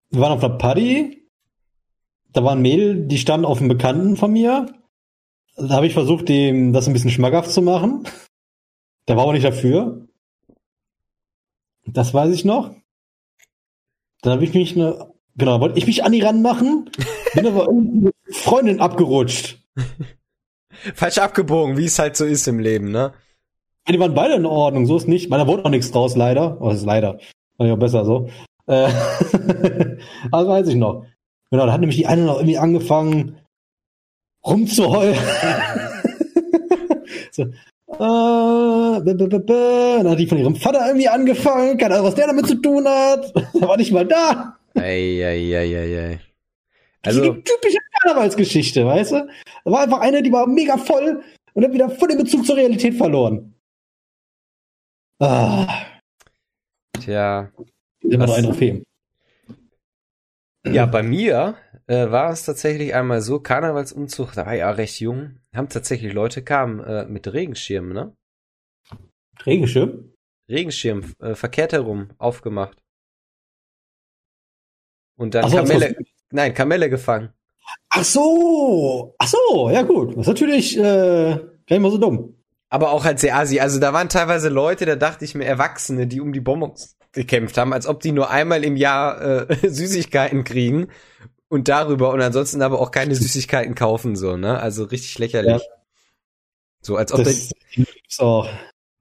wir 0.10 0.22
waren 0.22 0.32
auf 0.32 0.44
einer 0.44 0.58
Party, 0.58 1.30
da 2.32 2.44
war 2.44 2.54
ein 2.54 2.62
Mädel, 2.62 3.06
die 3.08 3.18
stand 3.18 3.46
auf 3.46 3.60
einem 3.60 3.68
Bekannten 3.68 4.16
von 4.16 4.32
mir. 4.32 4.74
Da 5.58 5.70
habe 5.70 5.88
ich 5.88 5.94
versucht, 5.94 6.30
dem 6.30 6.72
das 6.72 6.88
ein 6.88 6.94
bisschen 6.94 7.12
schmackhaft 7.12 7.52
zu 7.52 7.62
machen. 7.62 8.08
Der 9.08 9.18
war 9.18 9.26
auch 9.26 9.34
nicht 9.34 9.44
dafür. 9.44 10.08
Das 11.94 12.14
weiß 12.14 12.34
ich 12.34 12.46
noch. 12.46 12.74
Dann 14.22 14.34
habe 14.34 14.44
ich 14.44 14.54
mich 14.54 14.76
eine, 14.76 15.12
genau, 15.36 15.60
wollte 15.60 15.78
ich 15.78 15.88
mich 15.88 16.04
an 16.04 16.12
die 16.12 16.22
ranmachen, 16.22 16.90
bin 17.34 17.48
aber 17.48 17.66
irgendwie 17.68 18.12
Freundin 18.32 18.80
abgerutscht. 18.80 19.60
Falsch 20.96 21.18
abgebogen, 21.18 21.78
wie 21.78 21.86
es 21.86 22.00
halt 22.00 22.16
so 22.16 22.26
ist 22.26 22.48
im 22.48 22.60
Leben, 22.60 22.92
ne? 22.92 23.14
Die 23.90 24.00
waren 24.00 24.14
beide 24.14 24.36
in 24.36 24.46
Ordnung, 24.46 24.86
so 24.86 24.96
ist 24.96 25.08
nicht. 25.08 25.32
Da 25.32 25.48
wurde 25.48 25.66
auch 25.66 25.70
nichts 25.70 25.92
draus, 25.92 26.16
leider. 26.16 26.62
Oh, 26.62 26.70
das 26.70 26.80
ist 26.80 26.86
leider. 26.86 27.20
War 27.58 27.68
ja 27.68 27.76
besser 27.76 28.06
so. 28.06 28.30
Äh, 28.68 28.90
das 30.32 30.48
weiß 30.48 30.68
ich 30.68 30.76
noch. 30.76 31.06
Genau, 31.50 31.66
da 31.66 31.74
hat 31.74 31.82
nämlich 31.82 31.98
die 31.98 32.08
eine 32.08 32.24
noch 32.24 32.38
irgendwie 32.38 32.58
angefangen 32.58 33.40
rumzuheulen. 34.46 35.18
so, 37.32 37.48
äh, 37.94 39.02
b 39.02 39.12
-b 39.12 39.28
-b 39.28 39.98
dann 40.04 40.12
hat 40.12 40.20
die 40.20 40.28
von 40.28 40.38
ihrem 40.38 40.56
Vater 40.56 40.86
irgendwie 40.88 41.08
angefangen, 41.08 41.78
keine 41.78 41.96
Ahnung, 41.96 42.08
was 42.08 42.16
der 42.16 42.28
damit 42.28 42.48
zu 42.48 42.56
tun 42.56 42.88
hat. 42.88 43.34
Er 43.62 43.68
war 43.68 43.78
nicht 43.78 43.92
mal 43.92 44.06
da. 44.06 44.58
Ei, 44.76 45.24
ei, 45.24 45.56
ei, 45.56 45.78
ei, 45.78 46.00
ei. 46.00 46.20
Also, 47.04 47.22
die 47.22 47.44
typische 47.44 47.78
Karnevalsgeschichte, 48.02 48.86
weißt 48.86 49.12
du? 49.12 49.28
Da 49.66 49.72
war 49.72 49.82
einfach 49.82 50.00
eine, 50.00 50.22
die 50.22 50.32
war 50.32 50.48
mega 50.48 50.78
voll 50.78 51.24
und 51.54 51.64
hat 51.64 51.74
wieder 51.74 51.90
voll 51.90 52.10
den 52.10 52.20
Bezug 52.20 52.46
zur 52.46 52.56
Realität 52.56 52.96
verloren. 52.96 53.54
Ah. 55.20 55.68
Tja. 57.00 57.52
Immer 58.02 58.28
noch 58.28 58.38
ein 58.38 58.44
Trophäe. 58.44 58.84
Ja, 60.66 60.86
bei 60.86 61.04
mir 61.04 61.56
äh, 61.92 62.10
war 62.10 62.32
es 62.32 62.46
tatsächlich 62.46 62.96
einmal 62.96 63.22
so, 63.22 63.42
Karnevalsumzug, 63.42 64.32
da 64.34 64.46
war 64.46 64.54
ja 64.54 64.72
recht 64.72 65.02
jung, 65.02 65.40
haben 65.54 65.68
tatsächlich 65.68 66.14
Leute 66.14 66.42
kamen 66.42 66.80
äh, 66.80 67.06
mit 67.06 67.28
Regenschirmen, 67.32 67.92
ne? 67.92 68.16
Regenschirm? 69.46 70.14
Regenschirm, 70.50 71.14
äh, 71.20 71.36
verkehrt 71.36 71.74
herum, 71.74 72.10
aufgemacht. 72.18 72.78
und 75.18 75.36
dann 75.36 75.50
so, 75.50 75.58
Kamelle, 75.58 75.98
nein, 76.32 76.54
Kamelle 76.54 76.90
gefangen. 76.90 77.34
Ach 77.90 78.06
so, 78.06 79.14
ach 79.20 79.28
so, 79.28 79.70
ja 79.70 79.82
gut. 79.82 80.12
Das 80.12 80.22
ist 80.22 80.28
natürlich 80.28 80.78
äh, 80.78 80.82
gar 80.82 81.66
nicht 81.70 81.80
mal 81.80 81.92
so 81.92 81.98
dumm. 81.98 82.36
Aber 82.70 82.92
auch 82.92 83.04
halt 83.04 83.20
sehr 83.20 83.36
asi. 83.36 83.60
Also 83.60 83.80
da 83.80 83.94
waren 83.94 84.10
teilweise 84.10 84.50
Leute, 84.50 84.86
da 84.86 84.96
dachte 84.96 85.26
ich 85.26 85.36
mir 85.36 85.46
Erwachsene, 85.46 86.08
die 86.08 86.22
um 86.22 86.32
die 86.34 86.40
Bonbons 86.40 86.98
gekämpft 87.12 87.58
haben, 87.58 87.74
als 87.74 87.86
ob 87.86 88.00
die 88.00 88.14
nur 88.14 88.32
einmal 88.32 88.64
im 88.64 88.78
Jahr 88.78 89.50
äh, 89.50 89.56
Süßigkeiten 89.70 90.44
kriegen 90.44 90.88
und 91.52 91.68
darüber 91.68 92.12
und 92.12 92.22
ansonsten 92.22 92.62
aber 92.62 92.80
auch 92.80 92.92
keine 92.92 93.14
Süßigkeiten 93.16 93.76
kaufen 93.76 94.16
so, 94.16 94.38
ne? 94.38 94.60
Also 94.60 94.86
richtig 94.86 95.20
lächerlich. 95.20 95.62
Ja. 95.62 95.76
So 96.82 96.96
als 96.96 97.12
ob 97.12 97.24
das 97.24 97.50
da, 98.18 98.24
auch. 98.24 98.50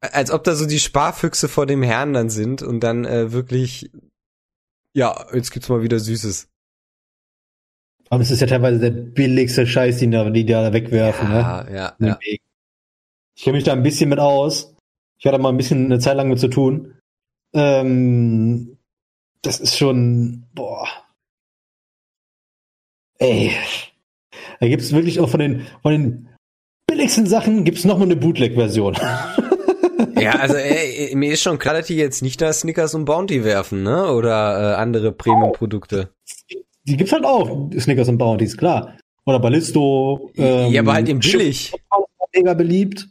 als 0.01 0.31
ob 0.31 0.45
da 0.45 0.55
so 0.55 0.67
die 0.67 0.81
Sparfüchse 0.81 1.49
vor 1.49 1.67
dem 1.67 1.83
Herrn 1.83 2.13
dann 2.13 2.29
sind 2.29 2.63
und 2.63 2.81
dann 2.81 3.05
äh, 3.05 3.33
wirklich 3.33 3.91
ja, 4.93 5.27
jetzt 5.33 5.53
gibt's 5.53 5.69
mal 5.69 5.83
wieder 5.83 5.99
Süßes. 5.99 6.49
Aber 8.09 8.23
es 8.23 8.31
ist 8.31 8.41
ja 8.41 8.49
teilweise 8.49 8.81
der 8.81 8.91
billigste 8.91 9.67
Scheiß, 9.67 9.99
den 9.99 10.11
da, 10.11 10.29
die 10.31 10.45
da 10.45 10.73
wegwerfen, 10.73 11.31
ja, 11.31 11.63
ne? 11.63 11.75
Ja, 11.75 11.97
ja. 12.01 12.19
Ich 13.37 13.45
kenne 13.45 13.57
mich 13.57 13.65
da 13.65 13.73
ein 13.73 13.85
bisschen 13.85 14.11
mit 14.11 14.19
aus. 14.19 14.75
Ich 15.19 15.27
hatte 15.27 15.39
mal 15.39 15.51
ein 15.51 15.57
bisschen 15.57 15.85
eine 15.85 16.01
Zeit 16.01 16.17
lang 16.17 16.29
mit 16.29 16.41
zu 16.41 16.49
tun. 16.49 16.99
Ähm, 17.55 18.79
das 19.43 19.61
ist 19.61 19.79
schon, 19.79 20.47
boah. 20.53 20.89
Ey. 23.21 23.53
Da 24.59 24.69
gibt's 24.69 24.93
wirklich 24.93 25.21
auch 25.21 25.29
von 25.29 25.41
den, 25.41 25.67
von 25.83 25.93
den 25.93 26.29
billigsten 26.87 27.27
Sachen 27.27 27.65
gibt's 27.65 27.85
noch 27.85 27.99
mal 27.99 28.05
eine 28.05 28.17
Bootleg-Version. 28.17 28.97
Ja, 30.19 30.33
also 30.41 30.57
ey, 30.57 31.15
mir 31.15 31.33
ist 31.33 31.43
schon 31.43 31.59
klar, 31.59 31.75
dass 31.75 31.87
die 31.87 31.97
jetzt 31.97 32.23
nicht 32.23 32.41
da 32.41 32.53
Snickers 32.53 32.95
und 32.95 33.05
Bounty 33.05 33.45
werfen, 33.45 33.83
ne? 33.83 34.13
Oder 34.13 34.73
äh, 34.73 34.75
andere 34.77 35.13
Premium-Produkte. 35.13 36.11
Die 36.85 36.97
gibt's 36.97 37.13
halt 37.13 37.25
auch, 37.25 37.71
Snickers 37.79 38.09
und 38.09 38.19
Bounties, 38.19 38.57
klar. 38.57 38.97
Oder 39.25 39.39
Ballisto. 39.39 40.31
Ähm, 40.37 40.73
ja, 40.73 40.81
aber 40.81 40.95
halt 40.95 41.09
eben 41.09 41.21
billig. 41.21 41.73
Mega 42.35 42.55
beliebt. 42.55 43.09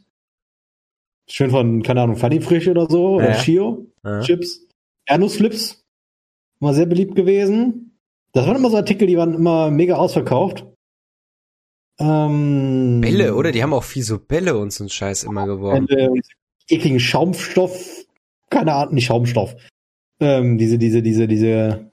Schön 1.28 1.50
von, 1.50 1.82
keine 1.82 2.02
Ahnung, 2.02 2.16
Funny 2.16 2.40
Frisch 2.40 2.68
oder 2.68 2.88
so. 2.90 3.16
Oder 3.16 3.30
ja. 3.30 3.36
Chio. 3.36 3.86
Ja. 4.04 4.20
Chips. 4.20 4.66
Erdnussflips. 5.06 5.84
Immer 6.60 6.74
sehr 6.74 6.86
beliebt 6.86 7.14
gewesen. 7.14 7.89
Das 8.32 8.46
waren 8.46 8.56
immer 8.56 8.70
so 8.70 8.76
Artikel, 8.76 9.06
die 9.06 9.16
waren 9.16 9.34
immer 9.34 9.70
mega 9.70 9.96
ausverkauft. 9.96 10.66
Ähm, 11.98 13.00
Bälle, 13.00 13.34
oder? 13.34 13.52
Die 13.52 13.62
haben 13.62 13.74
auch 13.74 13.84
viel 13.84 14.02
so 14.02 14.18
Bälle 14.18 14.56
und 14.56 14.72
so 14.72 14.84
einen 14.84 14.90
Scheiß 14.90 15.24
immer 15.24 15.46
geworfen. 15.46 15.86
Bälle, 15.86 16.12
ekligen 16.68 17.00
Schaumstoff, 17.00 18.06
keine 18.48 18.74
Ahnung, 18.74 18.94
nicht 18.94 19.06
Schaumstoff. 19.06 19.56
Ähm, 20.20 20.58
diese, 20.58 20.78
diese, 20.78 21.02
diese, 21.02 21.26
diese 21.26 21.90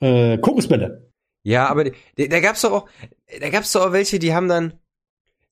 äh, 0.00 0.38
Kokosbälle. 0.38 1.10
Ja, 1.42 1.68
aber 1.68 1.84
da, 1.84 1.90
da 2.16 2.40
gab's 2.40 2.62
doch 2.62 2.72
auch, 2.72 2.88
da 3.40 3.48
gab's 3.48 3.72
doch 3.72 3.86
auch 3.86 3.92
welche, 3.92 4.18
die 4.18 4.34
haben 4.34 4.48
dann, 4.48 4.74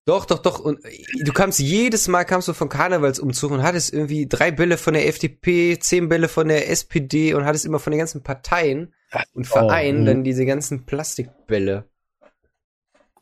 doch, 0.05 0.25
doch, 0.25 0.39
doch, 0.39 0.59
und 0.59 0.81
du 1.21 1.33
kamst 1.33 1.59
jedes 1.59 2.09
Mal, 2.09 2.25
kamst 2.25 2.49
du 2.49 2.55
vom 2.55 2.69
Karnevalsumzug 2.69 3.51
und 3.51 3.63
hattest 3.63 3.93
irgendwie 3.93 4.27
drei 4.27 4.51
Bälle 4.51 4.79
von 4.79 4.95
der 4.95 5.07
FDP, 5.07 5.79
zehn 5.79 6.09
Bälle 6.09 6.29
von 6.29 6.49
der 6.49 6.71
SPD 6.71 7.35
und 7.35 7.45
hattest 7.45 7.67
immer 7.67 7.79
von 7.79 7.93
den 7.93 7.99
ganzen 7.99 8.23
Parteien 8.23 8.93
und 9.35 9.47
Vereinen 9.47 10.03
oh, 10.03 10.07
dann 10.07 10.25
diese 10.25 10.47
ganzen 10.47 10.85
Plastikbälle. 10.85 11.85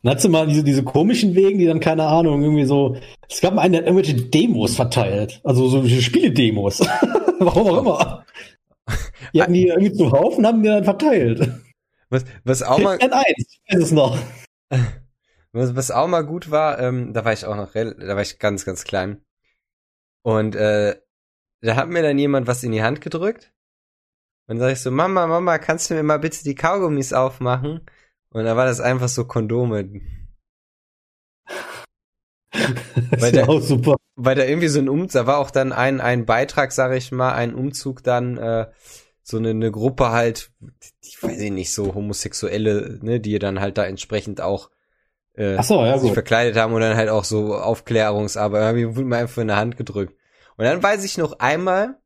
Dann 0.03 0.15
hast 0.15 0.23
du 0.23 0.29
mal 0.29 0.47
diese, 0.47 0.63
diese 0.63 0.83
komischen 0.83 1.35
Wegen, 1.35 1.57
die 1.57 1.65
dann, 1.65 1.79
keine 1.79 2.05
Ahnung, 2.05 2.41
irgendwie 2.41 2.65
so. 2.65 2.97
Es 3.29 3.41
gab 3.41 3.57
einen, 3.57 3.73
der 3.73 3.81
hat 3.81 3.87
irgendwelche 3.87 4.15
Demos 4.15 4.75
verteilt. 4.75 5.41
Also 5.43 5.67
so 5.67 5.87
Spiele-Demos. 5.87 6.79
Warum 7.39 7.67
auch 7.67 7.79
immer. 7.79 8.25
Die 9.33 9.41
hatten 9.41 9.53
die 9.53 9.67
irgendwie 9.67 9.91
zu 9.91 10.09
Haufen, 10.11 10.47
haben 10.47 10.63
die 10.63 10.69
dann 10.69 10.85
verteilt. 10.85 11.51
Was, 12.09 12.23
was 12.45 12.63
auch 12.63 12.79
mal. 12.79 12.95
N1, 12.97 13.33
ich 13.37 13.59
weiß 13.69 13.83
es 13.83 13.91
noch. 13.91 14.17
Was, 15.51 15.75
was 15.75 15.91
auch 15.91 16.07
mal 16.07 16.25
gut 16.25 16.51
war, 16.51 16.77
ähm, 16.79 17.13
da 17.13 17.25
war 17.25 17.33
ich 17.33 17.45
auch 17.45 17.55
noch, 17.55 17.71
da 17.73 18.15
war 18.15 18.21
ich 18.21 18.37
ganz, 18.37 18.63
ganz 18.63 18.83
klein. 18.83 19.21
Und 20.21 20.55
äh, 20.55 20.95
da 21.61 21.75
hat 21.75 21.89
mir 21.89 22.03
dann 22.03 22.19
jemand 22.19 22.47
was 22.47 22.63
in 22.63 22.73
die 22.73 22.83
Hand 22.83 23.01
gedrückt. 23.01 23.51
Und 24.47 24.57
dann 24.57 24.59
sag 24.59 24.71
ich 24.71 24.81
so, 24.81 24.91
Mama, 24.91 25.27
Mama, 25.27 25.57
kannst 25.57 25.89
du 25.89 25.93
mir 25.93 26.03
mal 26.03 26.19
bitte 26.19 26.43
die 26.43 26.55
Kaugummis 26.55 27.11
aufmachen? 27.11 27.81
Und 28.29 28.45
da 28.45 28.55
war 28.55 28.65
das 28.65 28.79
einfach 28.79 29.09
so 29.09 29.25
Kondome. 29.25 30.01
weil 33.19 33.35
ja 33.35 33.47
auch 33.47 33.61
super. 33.61 33.97
Weil 34.15 34.35
da 34.35 34.45
irgendwie 34.45 34.69
so 34.69 34.79
ein 34.79 34.89
Umzug, 34.89 35.11
da 35.11 35.27
war 35.27 35.37
auch 35.37 35.51
dann 35.51 35.73
ein, 35.73 36.01
ein 36.01 36.25
Beitrag, 36.25 36.71
sag 36.71 36.93
ich 36.93 37.11
mal, 37.11 37.33
ein 37.33 37.53
Umzug 37.53 38.03
dann, 38.03 38.37
äh, 38.37 38.67
so 39.21 39.37
eine, 39.37 39.49
eine 39.49 39.71
Gruppe 39.71 40.11
halt, 40.11 40.51
ich 41.01 41.21
weiß 41.21 41.37
nicht, 41.37 41.73
so 41.73 41.93
Homosexuelle, 41.93 42.99
ne, 43.01 43.19
die 43.19 43.37
dann 43.39 43.59
halt 43.59 43.77
da 43.77 43.85
entsprechend 43.85 44.39
auch 44.39 44.71
äh, 45.33 45.61
so, 45.61 45.85
ja, 45.85 45.97
sich 45.97 46.07
gut. 46.07 46.13
verkleidet 46.13 46.55
haben 46.55 46.73
und 46.73 46.81
dann 46.81 46.95
halt 46.95 47.09
auch 47.09 47.25
so 47.25 47.55
Aufklärungsarbeit, 47.55 48.63
haben 48.63 49.07
mir 49.07 49.17
einfach 49.17 49.41
in 49.41 49.49
der 49.49 49.57
Hand 49.57 49.75
gedrückt. 49.77 50.15
Und 50.55 50.65
dann 50.65 50.81
weiß 50.81 51.03
ich 51.03 51.17
noch 51.17 51.39
einmal, 51.39 51.99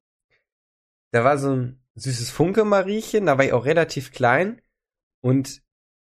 da 1.11 1.23
war 1.23 1.37
so 1.37 1.51
ein 1.51 1.80
süßes 1.95 2.31
Funke-Mariechen, 2.31 3.25
da 3.25 3.37
war 3.37 3.45
ich 3.45 3.53
auch 3.53 3.65
relativ 3.65 4.11
klein 4.11 4.61
und 5.21 5.61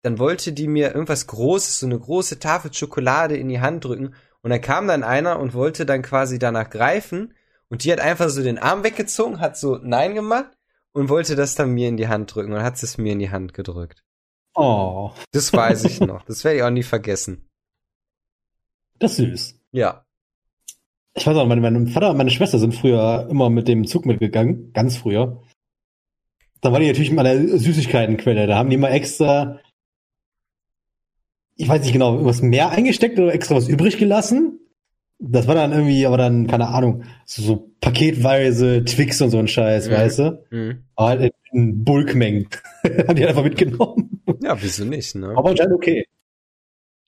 dann 0.03 0.19
wollte 0.19 0.53
die 0.53 0.67
mir 0.67 0.93
irgendwas 0.93 1.27
Großes, 1.27 1.79
so 1.79 1.85
eine 1.85 1.99
große 1.99 2.39
Tafel 2.39 2.73
Schokolade 2.73 3.35
in 3.35 3.49
die 3.49 3.59
Hand 3.59 3.83
drücken. 3.83 4.13
Und 4.41 4.51
dann 4.51 4.61
kam 4.61 4.87
dann 4.87 5.03
einer 5.03 5.39
und 5.39 5.53
wollte 5.53 5.85
dann 5.85 6.01
quasi 6.01 6.39
danach 6.39 6.69
greifen. 6.69 7.33
Und 7.69 7.83
die 7.83 7.91
hat 7.91 7.99
einfach 7.99 8.29
so 8.29 8.41
den 8.41 8.57
Arm 8.57 8.83
weggezogen, 8.83 9.41
hat 9.41 9.57
so 9.57 9.77
Nein 9.77 10.15
gemacht 10.15 10.57
und 10.93 11.09
wollte 11.09 11.35
das 11.35 11.55
dann 11.55 11.73
mir 11.73 11.89
in 11.89 11.97
die 11.97 12.07
Hand 12.07 12.33
drücken 12.33 12.53
und 12.53 12.63
hat 12.63 12.81
es 12.81 12.97
mir 12.97 13.11
in 13.11 13.19
die 13.19 13.31
Hand 13.31 13.53
gedrückt. 13.53 14.03
Oh. 14.55 15.11
Das 15.31 15.51
weiß 15.51 15.83
ich 15.83 15.99
noch. 16.01 16.23
Das 16.23 16.43
werde 16.43 16.57
ich 16.57 16.63
auch 16.63 16.69
nie 16.69 16.83
vergessen. 16.83 17.49
Das 18.99 19.11
ist 19.11 19.17
süß. 19.17 19.59
Ja. 19.71 20.05
Ich 21.15 21.27
weiß 21.27 21.35
auch, 21.35 21.47
meine, 21.47 21.61
mein 21.61 21.87
Vater 21.87 22.11
und 22.11 22.17
meine 22.17 22.29
Schwester 22.29 22.59
sind 22.59 22.73
früher 22.73 23.27
immer 23.29 23.49
mit 23.49 23.67
dem 23.67 23.85
Zug 23.85 24.05
mitgegangen, 24.05 24.71
ganz 24.71 24.95
früher. 24.95 25.41
Da 26.61 26.71
war 26.71 26.79
die 26.79 26.87
natürlich 26.87 27.11
immer 27.11 27.23
eine 27.23 27.57
Süßigkeitenquelle. 27.57 28.47
Da 28.47 28.57
haben 28.57 28.69
die 28.69 28.75
immer 28.75 28.91
extra 28.91 29.59
ich 31.57 31.67
weiß 31.67 31.81
nicht 31.81 31.93
genau, 31.93 32.23
was 32.23 32.41
mehr 32.41 32.69
eingesteckt 32.69 33.19
oder 33.19 33.33
extra 33.33 33.55
was 33.55 33.67
übrig 33.67 33.97
gelassen. 33.97 34.59
Das 35.19 35.47
war 35.47 35.55
dann 35.55 35.71
irgendwie, 35.71 36.05
aber 36.05 36.17
dann, 36.17 36.45
keine 36.45 36.67
Ahnung, 36.67 37.03
so, 37.25 37.41
so 37.41 37.71
paketweise 37.81 38.85
Twix 38.85 39.19
und 39.21 39.31
so 39.31 39.39
ein 39.39 39.47
Scheiß, 39.47 39.89
mhm. 39.89 39.93
weißt 39.93 40.19
du? 40.19 40.45
Mhm. 40.51 40.83
Aber 40.95 41.09
halt 41.09 41.33
in 41.51 41.83
Bulkmengen. 41.83 42.47
Haben 43.07 43.15
die 43.15 43.25
einfach 43.25 43.43
mitgenommen. 43.43 44.21
Ja, 44.41 44.61
wieso 44.61 44.85
nicht, 44.85 45.15
ne? 45.15 45.33
Aber 45.35 45.49
anscheinend 45.49 45.73
okay. 45.73 46.05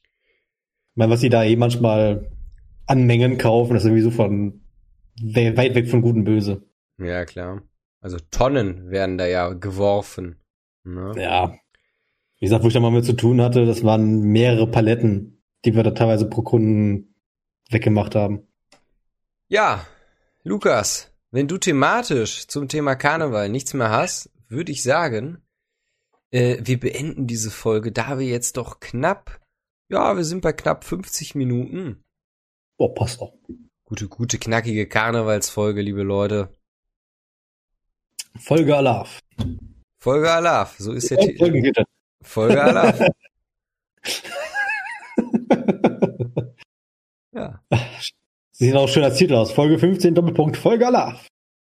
Ich 0.03 0.95
meine, 0.95 1.11
was 1.11 1.19
die 1.19 1.29
da 1.29 1.43
eh 1.43 1.55
manchmal 1.55 2.31
an 2.87 3.05
Mengen 3.05 3.37
kaufen, 3.37 3.75
das 3.75 3.83
ist 3.83 3.87
irgendwie 3.87 4.03
so 4.03 4.11
von 4.11 4.61
weit 5.21 5.75
weg 5.75 5.87
von 5.87 6.01
Gut 6.01 6.15
und 6.15 6.23
Böse. 6.23 6.63
Ja, 6.97 7.25
klar. 7.25 7.61
Also 8.01 8.17
Tonnen 8.31 8.89
werden 8.89 9.17
da 9.17 9.25
ja 9.25 9.53
geworfen. 9.53 10.37
Ne? 10.83 11.13
Ja, 11.17 11.59
wie 12.39 12.45
gesagt, 12.45 12.63
wo 12.63 12.67
ich 12.69 12.73
da 12.73 12.79
mal 12.79 12.91
mit 12.91 13.05
zu 13.05 13.13
tun 13.13 13.41
hatte, 13.41 13.65
das 13.65 13.83
waren 13.83 14.21
mehrere 14.21 14.65
Paletten, 14.65 15.43
die 15.65 15.75
wir 15.75 15.83
da 15.83 15.91
teilweise 15.91 16.29
pro 16.29 16.41
Kunden 16.41 17.13
weggemacht 17.69 18.15
haben. 18.15 18.47
Ja, 19.49 19.85
Lukas, 20.43 21.13
wenn 21.31 21.49
du 21.49 21.57
thematisch 21.57 22.47
zum 22.47 22.69
Thema 22.69 22.95
Karneval 22.95 23.49
nichts 23.49 23.73
mehr 23.73 23.89
hast, 23.89 24.31
würde 24.47 24.71
ich 24.71 24.83
sagen, 24.83 25.43
äh, 26.31 26.57
wir 26.61 26.79
beenden 26.79 27.27
diese 27.27 27.51
Folge, 27.51 27.91
da 27.91 28.17
wir 28.19 28.27
jetzt 28.27 28.55
doch 28.55 28.79
knapp, 28.79 29.41
ja, 29.89 30.15
wir 30.15 30.23
sind 30.23 30.41
bei 30.41 30.53
knapp 30.53 30.85
50 30.85 31.35
Minuten. 31.35 32.05
Oh, 32.77 32.89
passt 32.89 33.19
doch. 33.19 33.33
Gute, 33.83 34.07
gute, 34.07 34.37
knackige 34.37 34.87
Karnevalsfolge, 34.87 35.81
liebe 35.81 36.03
Leute. 36.03 36.55
Folge 38.38 38.75
Alaf. 38.75 39.19
Folge 39.99 40.32
Alaf, 40.32 40.75
so 40.77 40.93
ist 40.93 41.09
der 41.11 41.17
Titel. 41.19 41.84
Folge 42.21 42.61
Alaf. 42.61 42.99
ja. 47.34 47.61
Sieht 48.51 48.75
auch 48.75 48.88
schön 48.88 49.03
als 49.03 49.17
Titel 49.17 49.36
aus. 49.36 49.51
Folge 49.51 49.80
15, 49.80 50.15
Doppelpunkt, 50.15 50.57
Folge 50.57 50.88
Alaf. 50.88 51.27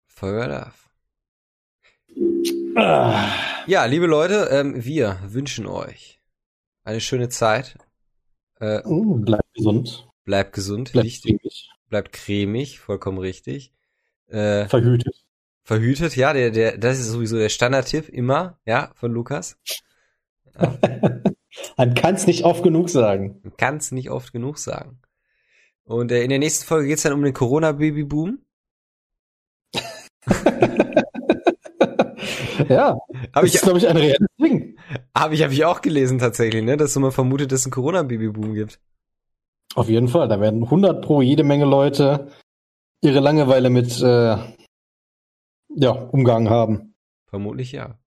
Folge 0.07 0.43
Alaf. 0.43 0.89
Ah. 2.77 3.29
Ja, 3.67 3.85
liebe 3.85 4.07
Leute, 4.07 4.49
ähm, 4.51 4.85
wir 4.85 5.19
wünschen 5.25 5.67
euch 5.67 6.21
eine 6.85 7.01
schöne 7.01 7.29
Zeit. 7.29 7.77
Äh, 8.61 8.83
oh, 8.85 9.17
bleibt 9.17 9.53
gesund. 9.55 10.09
Bleibt 10.25 10.53
gesund, 10.53 10.93
bleibt 10.93 11.07
wichtig. 11.07 11.41
Cremig. 11.41 11.71
Bleibt 11.89 12.13
cremig, 12.13 12.79
vollkommen 12.81 13.19
richtig. 13.19 13.73
Äh, 14.29 14.67
verhütet. 14.67 15.26
Verhütet, 15.67 16.15
ja, 16.15 16.33
der, 16.33 16.53
der, 16.53 16.79
das 16.79 17.01
ist 17.01 17.09
sowieso 17.09 17.39
der 17.39 17.49
Standardtipp 17.49 18.09
immer, 18.09 18.61
ja, 18.67 18.93
von 18.95 19.11
Lukas. 19.11 19.59
Man 21.77 21.95
kann 21.97 22.15
es 22.15 22.29
nicht 22.29 22.45
oft 22.45 22.63
genug 22.63 22.89
sagen. 22.89 23.41
Man 23.43 23.57
kann 23.57 23.79
es 23.79 23.91
nicht 23.91 24.11
oft 24.11 24.33
genug 24.33 24.59
sagen. 24.59 25.01
Und 25.83 26.13
äh, 26.13 26.23
in 26.23 26.31
der 26.31 26.39
nächsten 26.39 26.67
Folge 26.67 26.87
geht 26.87 26.99
es 26.99 27.03
dann 27.03 27.15
um 27.15 27.25
den 27.25 27.35
Corona-Baby-Boom. 27.35 28.39
ja, 32.69 32.97
das 33.33 33.45
ich, 33.47 33.57
ist, 33.57 33.63
glaube 33.63 33.79
ich, 33.79 33.89
ein 33.89 33.97
reelles 33.97 34.29
Ding. 34.41 34.79
Habe 35.17 35.35
ich, 35.35 35.43
hab 35.43 35.51
ich 35.51 35.65
auch 35.65 35.83
gelesen 35.83 36.21
tatsächlich, 36.21 36.63
ne? 36.63 36.77
dass 36.77 36.95
man 36.95 37.11
vermutet, 37.11 37.51
dass 37.51 37.63
es 37.63 37.67
einen 37.67 37.73
Corona-Babyboom 37.73 38.55
gibt. 38.55 38.79
Auf 39.75 39.89
jeden 39.89 40.07
Fall, 40.07 40.29
da 40.29 40.41
werden 40.41 40.63
100 40.63 41.05
pro 41.05 41.23
jede 41.23 41.43
Menge 41.43 41.65
Leute 41.65 42.31
ihre 43.01 43.19
Langeweile 43.19 43.69
mit 43.69 44.01
äh, 44.01 44.37
ja, 45.77 45.93
umgangen 45.93 46.51
haben. 46.51 46.95
Vermutlich 47.27 47.73
ja. 47.73 47.99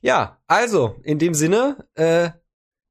Ja, 0.00 0.38
also, 0.46 0.96
in 1.02 1.18
dem 1.18 1.34
Sinne, 1.34 1.86
äh, 1.94 2.30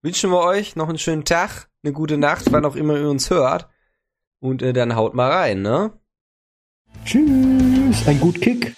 wünschen 0.01 0.32
wir 0.32 0.41
euch 0.41 0.76
noch 0.76 0.89
einen 0.89 0.97
schönen 0.97 1.26
Tag, 1.26 1.69
eine 1.84 1.93
gute 1.93 2.17
Nacht, 2.17 2.51
wann 2.51 2.65
auch 2.65 2.76
immer 2.76 2.97
ihr 2.97 3.09
uns 3.09 3.30
hört. 3.30 3.69
Und 4.39 4.61
äh, 4.61 4.74
dann 4.74 4.95
haut 4.95 5.13
mal 5.13 5.32
rein, 5.32 5.61
ne? 5.61 5.91
Tschüss, 7.05 8.07
ein 8.07 8.19
gut 8.19 8.41
Kick. 8.41 8.76